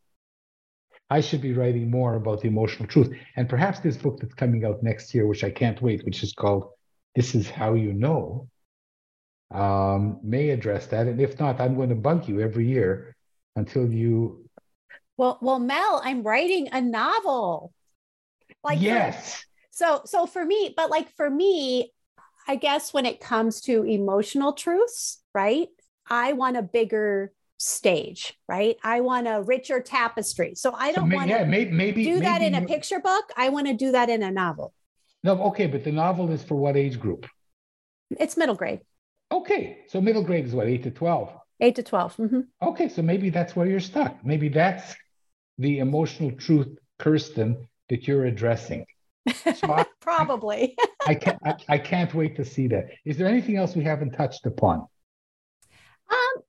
I 1.10 1.22
should 1.22 1.42
be 1.42 1.54
writing 1.54 1.92
more 1.92 2.16
about 2.16 2.42
the 2.42 2.48
emotional 2.48 2.88
truth. 2.88 3.16
And 3.36 3.48
perhaps 3.48 3.80
this 3.80 3.98
book 3.98 4.20
that's 4.20 4.34
coming 4.34 4.66
out 4.66 4.84
next 4.84 5.14
year, 5.14 5.28
which 5.28 5.44
I 5.44 5.52
can't 5.52 5.82
wait, 5.82 6.06
which 6.06 6.24
is 6.24 6.34
called 6.34 6.70
This 7.16 7.36
Is 7.36 7.50
How 7.50 7.74
You 7.74 7.94
Know, 7.94 8.50
um, 9.52 10.20
may 10.24 10.50
address 10.50 10.88
that. 10.88 11.08
And 11.08 11.22
if 11.22 11.40
not, 11.40 11.62
I'm 11.62 11.76
going 11.76 11.90
to 11.90 11.96
bug 11.96 12.28
you 12.28 12.40
every 12.42 12.68
year 12.68 13.16
until 13.56 13.92
you. 13.92 14.50
Well, 15.18 15.38
well, 15.42 15.60
Mel, 15.60 16.02
I'm 16.04 16.24
writing 16.24 16.70
a 16.72 16.82
novel. 16.82 17.74
Like 18.64 18.82
yes. 18.82 19.44
So, 19.72 20.02
so 20.06 20.26
for 20.26 20.44
me, 20.44 20.74
but 20.76 20.90
like 20.90 21.14
for 21.16 21.30
me, 21.30 21.92
I 22.48 22.56
guess 22.56 22.94
when 22.94 23.06
it 23.06 23.20
comes 23.20 23.62
to 23.62 23.84
emotional 23.84 24.54
truths, 24.54 25.22
right? 25.34 25.68
I 26.08 26.34
want 26.34 26.58
a 26.58 26.62
bigger 26.62 27.32
stage, 27.64 28.38
right? 28.48 28.78
I 28.84 29.02
want 29.02 29.28
a 29.28 29.42
richer 29.42 29.80
tapestry. 29.80 30.54
So 30.56 30.74
I 30.74 30.92
don't 30.92 31.10
so 31.10 31.16
want 31.16 31.30
to 31.30 31.38
yeah, 31.38 31.44
maybe, 31.46 31.72
maybe, 31.72 32.04
do 32.04 32.20
that 32.20 32.42
maybe 32.42 32.56
in 32.56 32.64
a 32.64 32.68
picture 32.68 33.00
book. 33.00 33.26
I 33.38 33.50
want 33.50 33.68
to 33.68 33.74
do 33.74 33.92
that 33.94 34.10
in 34.10 34.22
a 34.22 34.32
novel. 34.32 34.74
No, 35.24 35.42
okay, 35.44 35.68
but 35.68 35.84
the 35.84 35.92
novel 35.92 36.32
is 36.32 36.44
for 36.44 36.56
what 36.56 36.76
age 36.76 37.00
group? 37.00 37.26
It's 38.20 38.36
middle 38.36 38.56
grade. 38.56 38.82
Okay, 39.32 39.80
so 39.88 40.02
middle 40.02 40.24
grade 40.24 40.46
is 40.46 40.54
what, 40.54 40.68
8 40.68 40.84
to 40.84 40.92
12? 40.92 41.34
8 41.62 41.76
to 41.76 41.84
12. 41.84 42.18
Mm-hmm. 42.18 42.40
Okay, 42.62 42.90
so 42.90 43.02
maybe 43.02 43.30
that's 43.30 43.56
where 43.56 43.66
you're 43.66 43.80
stuck. 43.80 44.24
Maybe 44.24 44.50
that's 44.50 44.96
the 45.58 45.80
emotional 45.80 46.32
truth, 46.32 46.68
Kirsten, 47.00 47.68
that 47.90 48.08
you're 48.08 48.26
addressing. 48.26 48.86
So 49.28 49.72
I, 49.72 49.86
Probably. 50.02 50.76
I, 51.08 51.16
can't, 51.16 51.40
I, 51.46 51.56
I 51.70 51.78
can't 51.78 52.14
wait 52.14 52.36
to 52.36 52.46
see 52.46 52.68
that. 52.68 52.90
Is 53.06 53.18
there 53.18 53.28
anything 53.28 53.56
else 53.56 53.76
we 53.76 53.84
haven't 53.84 54.12
touched 54.12 54.46
upon? 54.46 54.86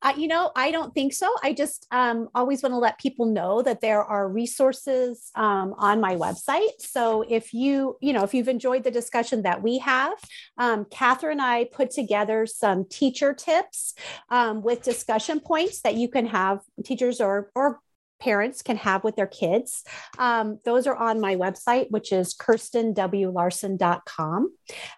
Uh, 0.03 0.13
you 0.17 0.29
know, 0.29 0.51
I 0.57 0.71
don't 0.71 0.95
think 0.95 1.13
so. 1.13 1.33
I 1.43 1.53
just 1.53 1.87
um, 1.91 2.29
always 2.35 2.63
want 2.63 2.73
to 2.73 2.79
let 2.79 2.99
people 2.99 3.27
know 3.27 3.63
that 3.63 3.81
there 3.81 4.03
are 4.03 4.29
resources 4.29 5.31
um, 5.35 5.75
on 5.79 6.01
my 6.01 6.17
website. 6.17 6.81
So 6.81 7.25
if 7.29 7.53
you, 7.53 7.97
you 8.01 8.13
know, 8.13 8.25
if 8.25 8.35
you've 8.35 8.49
enjoyed 8.49 8.85
the 8.85 8.91
discussion 8.91 9.43
that 9.43 9.63
we 9.63 9.79
have, 9.79 10.15
um, 10.59 10.87
Katherine 10.91 11.35
and 11.35 11.43
I 11.43 11.65
put 11.65 11.91
together 11.91 12.47
some 12.47 12.85
teacher 12.89 13.35
tips 13.35 13.95
um, 14.31 14.63
with 14.63 14.83
discussion 14.83 15.41
points 15.41 15.81
that 15.83 15.95
you 15.95 16.09
can 16.09 16.27
have 16.27 16.61
teachers 16.85 17.21
or 17.21 17.51
or 17.55 17.81
parents 18.21 18.63
can 18.63 18.77
have 18.77 19.03
with 19.05 19.17
their 19.17 19.27
kids. 19.27 19.83
Um, 20.19 20.59
those 20.65 20.87
are 20.87 20.97
on 20.97 21.21
my 21.21 21.37
website, 21.37 21.91
which 21.91 22.11
is 22.13 22.35
kirstenwlarson.com. 22.35 24.55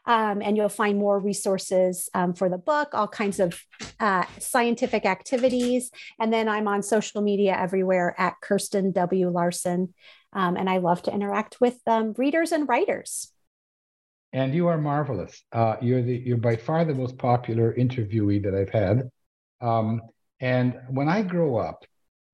Um, 0.06 0.42
and 0.42 0.56
you'll 0.56 0.68
find 0.68 0.98
more 0.98 1.18
resources 1.18 2.08
um, 2.14 2.34
for 2.34 2.48
the 2.48 2.58
book, 2.58 2.94
all 2.94 3.08
kinds 3.08 3.40
of 3.40 3.60
uh, 4.00 4.24
scientific 4.38 5.04
activities. 5.06 5.90
And 6.20 6.32
then 6.32 6.48
I'm 6.48 6.68
on 6.68 6.82
social 6.82 7.22
media 7.22 7.56
everywhere 7.58 8.14
at 8.18 8.34
Kirsten 8.40 8.92
W. 8.92 9.30
Larson. 9.30 9.92
Um, 10.32 10.56
and 10.56 10.68
I 10.68 10.78
love 10.78 11.02
to 11.02 11.12
interact 11.12 11.60
with 11.60 11.78
um, 11.86 12.14
readers 12.16 12.50
and 12.52 12.68
writers. 12.68 13.32
And 14.32 14.54
you 14.54 14.68
are 14.68 14.78
marvelous. 14.78 15.42
Uh, 15.50 15.76
you're 15.80 16.02
the 16.02 16.16
you're 16.16 16.36
by 16.36 16.56
far 16.56 16.84
the 16.84 16.94
most 16.94 17.16
popular 17.16 17.72
interviewee 17.72 18.42
that 18.42 18.54
I've 18.54 18.68
had. 18.68 19.08
Um, 19.62 20.02
and 20.40 20.78
when 20.90 21.08
I 21.08 21.22
grow 21.22 21.56
up, 21.56 21.86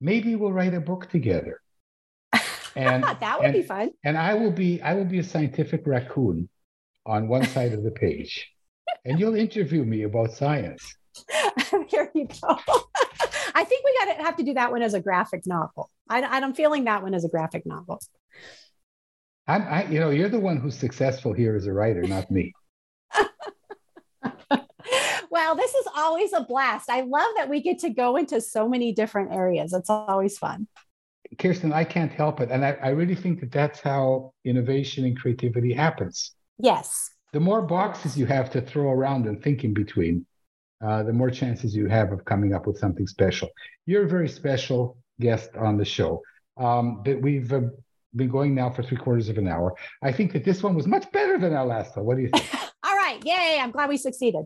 maybe 0.02 0.34
we'll 0.34 0.52
write 0.52 0.74
a 0.74 0.80
book 0.80 1.08
together. 1.08 1.60
And 2.74 3.04
that 3.20 3.38
would 3.38 3.46
and, 3.46 3.54
be 3.54 3.62
fun. 3.62 3.90
And 4.04 4.18
I 4.18 4.34
will 4.34 4.50
be 4.50 4.82
I 4.82 4.94
will 4.94 5.04
be 5.04 5.20
a 5.20 5.24
scientific 5.24 5.86
raccoon 5.86 6.48
on 7.06 7.28
one 7.28 7.46
side 7.46 7.72
of 7.72 7.82
the 7.82 7.90
page. 7.90 8.50
and 9.04 9.18
you'll 9.18 9.34
interview 9.34 9.84
me 9.84 10.02
about 10.02 10.32
science. 10.32 10.94
Here 11.88 12.10
you 12.14 12.26
go. 12.26 12.58
I 13.54 13.64
think 13.64 13.84
we 13.84 13.96
got 13.98 14.16
to 14.16 14.22
have 14.22 14.36
to 14.36 14.42
do 14.42 14.54
that 14.54 14.70
one 14.70 14.82
as 14.82 14.94
a 14.94 15.00
graphic 15.00 15.46
novel. 15.46 15.90
I, 16.08 16.22
I'm 16.22 16.54
feeling 16.54 16.84
that 16.84 17.02
one 17.02 17.14
as 17.14 17.24
a 17.24 17.28
graphic 17.28 17.66
novel. 17.66 18.00
I'm, 19.46 19.62
I, 19.62 19.86
you 19.88 20.00
know, 20.00 20.10
you're 20.10 20.28
the 20.28 20.40
one 20.40 20.56
who's 20.56 20.76
successful 20.76 21.32
here 21.32 21.54
as 21.54 21.66
a 21.66 21.72
writer, 21.72 22.02
not 22.02 22.30
me. 22.30 22.52
Well, 25.32 25.56
this 25.56 25.74
is 25.74 25.86
always 25.96 26.34
a 26.34 26.42
blast. 26.42 26.90
I 26.90 27.00
love 27.00 27.30
that 27.36 27.48
we 27.48 27.62
get 27.62 27.78
to 27.78 27.88
go 27.88 28.16
into 28.16 28.38
so 28.38 28.68
many 28.68 28.92
different 28.92 29.32
areas. 29.32 29.72
It's 29.72 29.88
always 29.88 30.36
fun. 30.36 30.68
Kirsten, 31.38 31.72
I 31.72 31.84
can't 31.84 32.12
help 32.12 32.40
it. 32.40 32.50
And 32.50 32.62
I, 32.62 32.76
I 32.82 32.88
really 32.90 33.14
think 33.14 33.40
that 33.40 33.50
that's 33.50 33.80
how 33.80 34.34
innovation 34.44 35.06
and 35.06 35.18
creativity 35.18 35.72
happens. 35.72 36.32
Yes. 36.58 37.10
The 37.32 37.40
more 37.40 37.62
boxes 37.62 38.14
you 38.14 38.26
have 38.26 38.50
to 38.50 38.60
throw 38.60 38.90
around 38.90 39.24
and 39.24 39.42
think 39.42 39.64
in 39.64 39.72
between, 39.72 40.26
uh, 40.84 41.02
the 41.02 41.14
more 41.14 41.30
chances 41.30 41.74
you 41.74 41.86
have 41.86 42.12
of 42.12 42.26
coming 42.26 42.52
up 42.52 42.66
with 42.66 42.76
something 42.76 43.06
special. 43.06 43.48
You're 43.86 44.04
a 44.04 44.08
very 44.08 44.28
special 44.28 44.98
guest 45.18 45.56
on 45.56 45.78
the 45.78 45.84
show. 45.86 46.20
Um, 46.58 47.00
that 47.06 47.22
we've 47.22 47.50
uh, 47.50 47.62
been 48.14 48.28
going 48.28 48.54
now 48.54 48.68
for 48.68 48.82
three 48.82 48.98
quarters 48.98 49.30
of 49.30 49.38
an 49.38 49.48
hour. 49.48 49.74
I 50.02 50.12
think 50.12 50.34
that 50.34 50.44
this 50.44 50.62
one 50.62 50.74
was 50.74 50.86
much 50.86 51.10
better 51.10 51.38
than 51.38 51.54
our 51.54 51.64
last 51.64 51.96
one. 51.96 52.04
What 52.04 52.16
do 52.18 52.22
you 52.22 52.28
think? 52.28 52.46
All 52.84 52.96
right. 52.96 53.18
Yay. 53.24 53.58
I'm 53.58 53.70
glad 53.70 53.88
we 53.88 53.96
succeeded. 53.96 54.44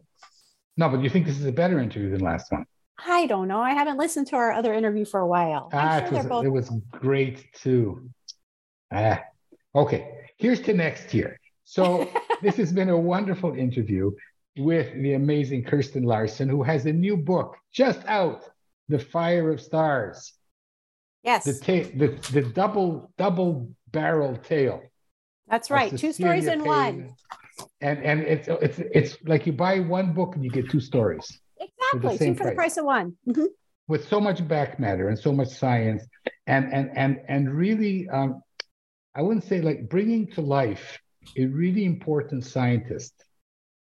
No, 0.76 0.88
but 0.88 1.02
you 1.02 1.08
think 1.08 1.26
this 1.26 1.38
is 1.38 1.46
a 1.46 1.52
better 1.52 1.78
interview 1.80 2.10
than 2.10 2.20
last 2.20 2.52
one? 2.52 2.66
I 3.06 3.26
don't 3.26 3.48
know. 3.48 3.60
I 3.60 3.72
haven't 3.72 3.98
listened 3.98 4.26
to 4.28 4.36
our 4.36 4.52
other 4.52 4.72
interview 4.72 5.04
for 5.04 5.20
a 5.20 5.26
while. 5.26 5.70
Ah, 5.72 5.98
sure 6.00 6.06
it, 6.06 6.12
was, 6.12 6.26
both- 6.26 6.44
it 6.44 6.48
was 6.48 6.70
great 6.90 7.52
too. 7.54 8.08
Ah, 8.92 9.22
okay. 9.74 10.12
Here's 10.38 10.60
to 10.62 10.74
next 10.74 11.14
year. 11.14 11.38
So 11.64 12.08
this 12.42 12.56
has 12.56 12.72
been 12.72 12.90
a 12.90 12.98
wonderful 12.98 13.54
interview 13.54 14.10
with 14.58 14.92
the 14.94 15.14
amazing 15.14 15.64
Kirsten 15.64 16.04
Larson, 16.04 16.48
who 16.48 16.62
has 16.62 16.86
a 16.86 16.92
new 16.92 17.16
book 17.16 17.56
just 17.72 18.00
out, 18.06 18.44
"The 18.88 18.98
Fire 18.98 19.50
of 19.50 19.60
Stars." 19.60 20.32
Yes. 21.22 21.44
The 21.44 21.54
ta- 21.54 21.90
the, 21.96 22.08
the 22.32 22.42
double 22.42 23.10
double 23.18 23.68
barrel 23.90 24.36
tale. 24.36 24.82
That's 25.48 25.70
right. 25.70 25.96
Two 25.96 26.12
stories 26.12 26.46
in 26.46 26.64
one 26.64 27.14
and 27.80 28.02
and 28.02 28.20
it's 28.22 28.48
it's 28.48 28.78
it's 28.78 29.16
like 29.24 29.46
you 29.46 29.52
buy 29.52 29.80
one 29.80 30.12
book 30.12 30.34
and 30.34 30.44
you 30.44 30.50
get 30.50 30.70
two 30.70 30.80
stories. 30.80 31.26
Exactly, 31.58 32.18
for 32.18 32.24
two 32.24 32.34
for 32.34 32.42
price. 32.42 32.50
the 32.50 32.54
price 32.54 32.76
of 32.76 32.84
one. 32.84 33.16
Mm-hmm. 33.28 33.44
With 33.88 34.08
so 34.08 34.20
much 34.20 34.46
back 34.46 34.80
matter 34.80 35.08
and 35.08 35.18
so 35.18 35.32
much 35.32 35.48
science, 35.48 36.04
and 36.46 36.72
and 36.72 36.90
and 36.94 37.18
and 37.28 37.54
really, 37.54 38.08
um, 38.08 38.42
I 39.14 39.22
wouldn't 39.22 39.44
say 39.44 39.60
like 39.60 39.88
bringing 39.88 40.26
to 40.32 40.40
life 40.40 40.98
a 41.36 41.46
really 41.46 41.84
important 41.84 42.44
scientist 42.44 43.12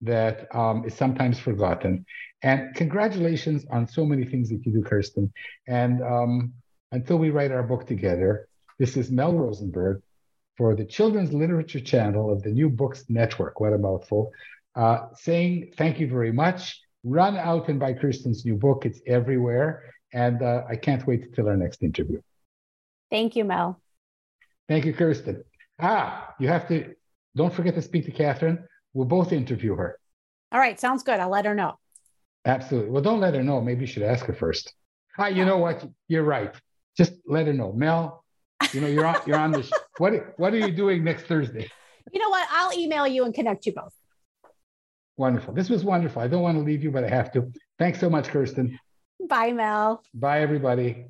that 0.02 0.54
um, 0.54 0.84
is 0.84 0.94
sometimes 0.94 1.38
forgotten. 1.38 2.04
And 2.42 2.74
congratulations 2.74 3.66
on 3.70 3.88
so 3.88 4.04
many 4.04 4.24
things 4.24 4.48
that 4.50 4.64
you 4.64 4.72
do, 4.72 4.82
Kirsten. 4.82 5.32
And 5.66 6.02
um, 6.02 6.52
until 6.92 7.18
we 7.18 7.30
write 7.30 7.50
our 7.50 7.64
book 7.64 7.86
together, 7.86 8.48
this 8.78 8.96
is 8.96 9.10
Mel 9.10 9.34
Rosenberg 9.34 10.02
for 10.58 10.74
the 10.74 10.84
Children's 10.84 11.32
Literature 11.32 11.80
Channel 11.80 12.30
of 12.32 12.42
the 12.42 12.50
New 12.50 12.68
Books 12.68 13.04
Network. 13.08 13.60
What 13.60 13.72
a 13.72 13.78
mouthful. 13.78 14.32
Uh, 14.74 15.06
saying 15.14 15.72
thank 15.78 16.00
you 16.00 16.08
very 16.08 16.32
much. 16.32 16.80
Run 17.04 17.36
out 17.36 17.68
and 17.68 17.78
buy 17.78 17.92
Kirsten's 17.92 18.44
new 18.44 18.56
book. 18.56 18.84
It's 18.84 19.00
everywhere. 19.06 19.94
And 20.12 20.42
uh, 20.42 20.64
I 20.68 20.74
can't 20.76 21.06
wait 21.06 21.22
until 21.22 21.48
our 21.48 21.56
next 21.56 21.82
interview. 21.82 22.20
Thank 23.08 23.36
you, 23.36 23.44
Mel. 23.44 23.80
Thank 24.68 24.84
you, 24.84 24.92
Kirsten. 24.92 25.44
Ah, 25.80 26.34
you 26.40 26.48
have 26.48 26.66
to, 26.68 26.94
don't 27.36 27.54
forget 27.54 27.74
to 27.76 27.82
speak 27.82 28.04
to 28.06 28.10
Katherine. 28.10 28.58
We'll 28.92 29.06
both 29.06 29.32
interview 29.32 29.76
her. 29.76 29.98
All 30.50 30.58
right, 30.58 30.78
sounds 30.78 31.02
good. 31.04 31.20
I'll 31.20 31.30
let 31.30 31.44
her 31.44 31.54
know. 31.54 31.78
Absolutely. 32.44 32.90
Well, 32.90 33.02
don't 33.02 33.20
let 33.20 33.34
her 33.34 33.44
know. 33.44 33.60
Maybe 33.60 33.82
you 33.82 33.86
should 33.86 34.02
ask 34.02 34.24
her 34.26 34.32
first. 34.32 34.74
Ah, 35.18 35.28
you 35.28 35.44
know 35.44 35.58
what? 35.58 35.84
You're 36.08 36.24
right. 36.24 36.54
Just 36.96 37.12
let 37.26 37.46
her 37.46 37.52
know. 37.52 37.72
Mel, 37.72 38.24
you 38.72 38.80
know, 38.80 38.86
you're 38.86 39.06
on 39.06 39.16
you're 39.26 39.38
on 39.38 39.52
the 39.52 39.70
what 39.98 40.12
what 40.38 40.52
are 40.54 40.58
you 40.58 40.72
doing 40.72 41.04
next 41.04 41.24
Thursday? 41.24 41.68
You 42.12 42.20
know 42.20 42.30
what? 42.30 42.46
I'll 42.50 42.76
email 42.78 43.06
you 43.06 43.24
and 43.24 43.34
connect 43.34 43.66
you 43.66 43.72
both. 43.72 43.94
Wonderful. 45.16 45.52
This 45.54 45.68
was 45.68 45.84
wonderful. 45.84 46.22
I 46.22 46.28
don't 46.28 46.42
want 46.42 46.56
to 46.58 46.64
leave 46.64 46.82
you, 46.82 46.90
but 46.90 47.04
I 47.04 47.08
have 47.08 47.32
to. 47.32 47.52
Thanks 47.78 47.98
so 47.98 48.08
much, 48.08 48.28
Kirsten. 48.28 48.78
Bye, 49.28 49.52
Mel. 49.52 50.02
Bye, 50.14 50.40
everybody. 50.40 51.06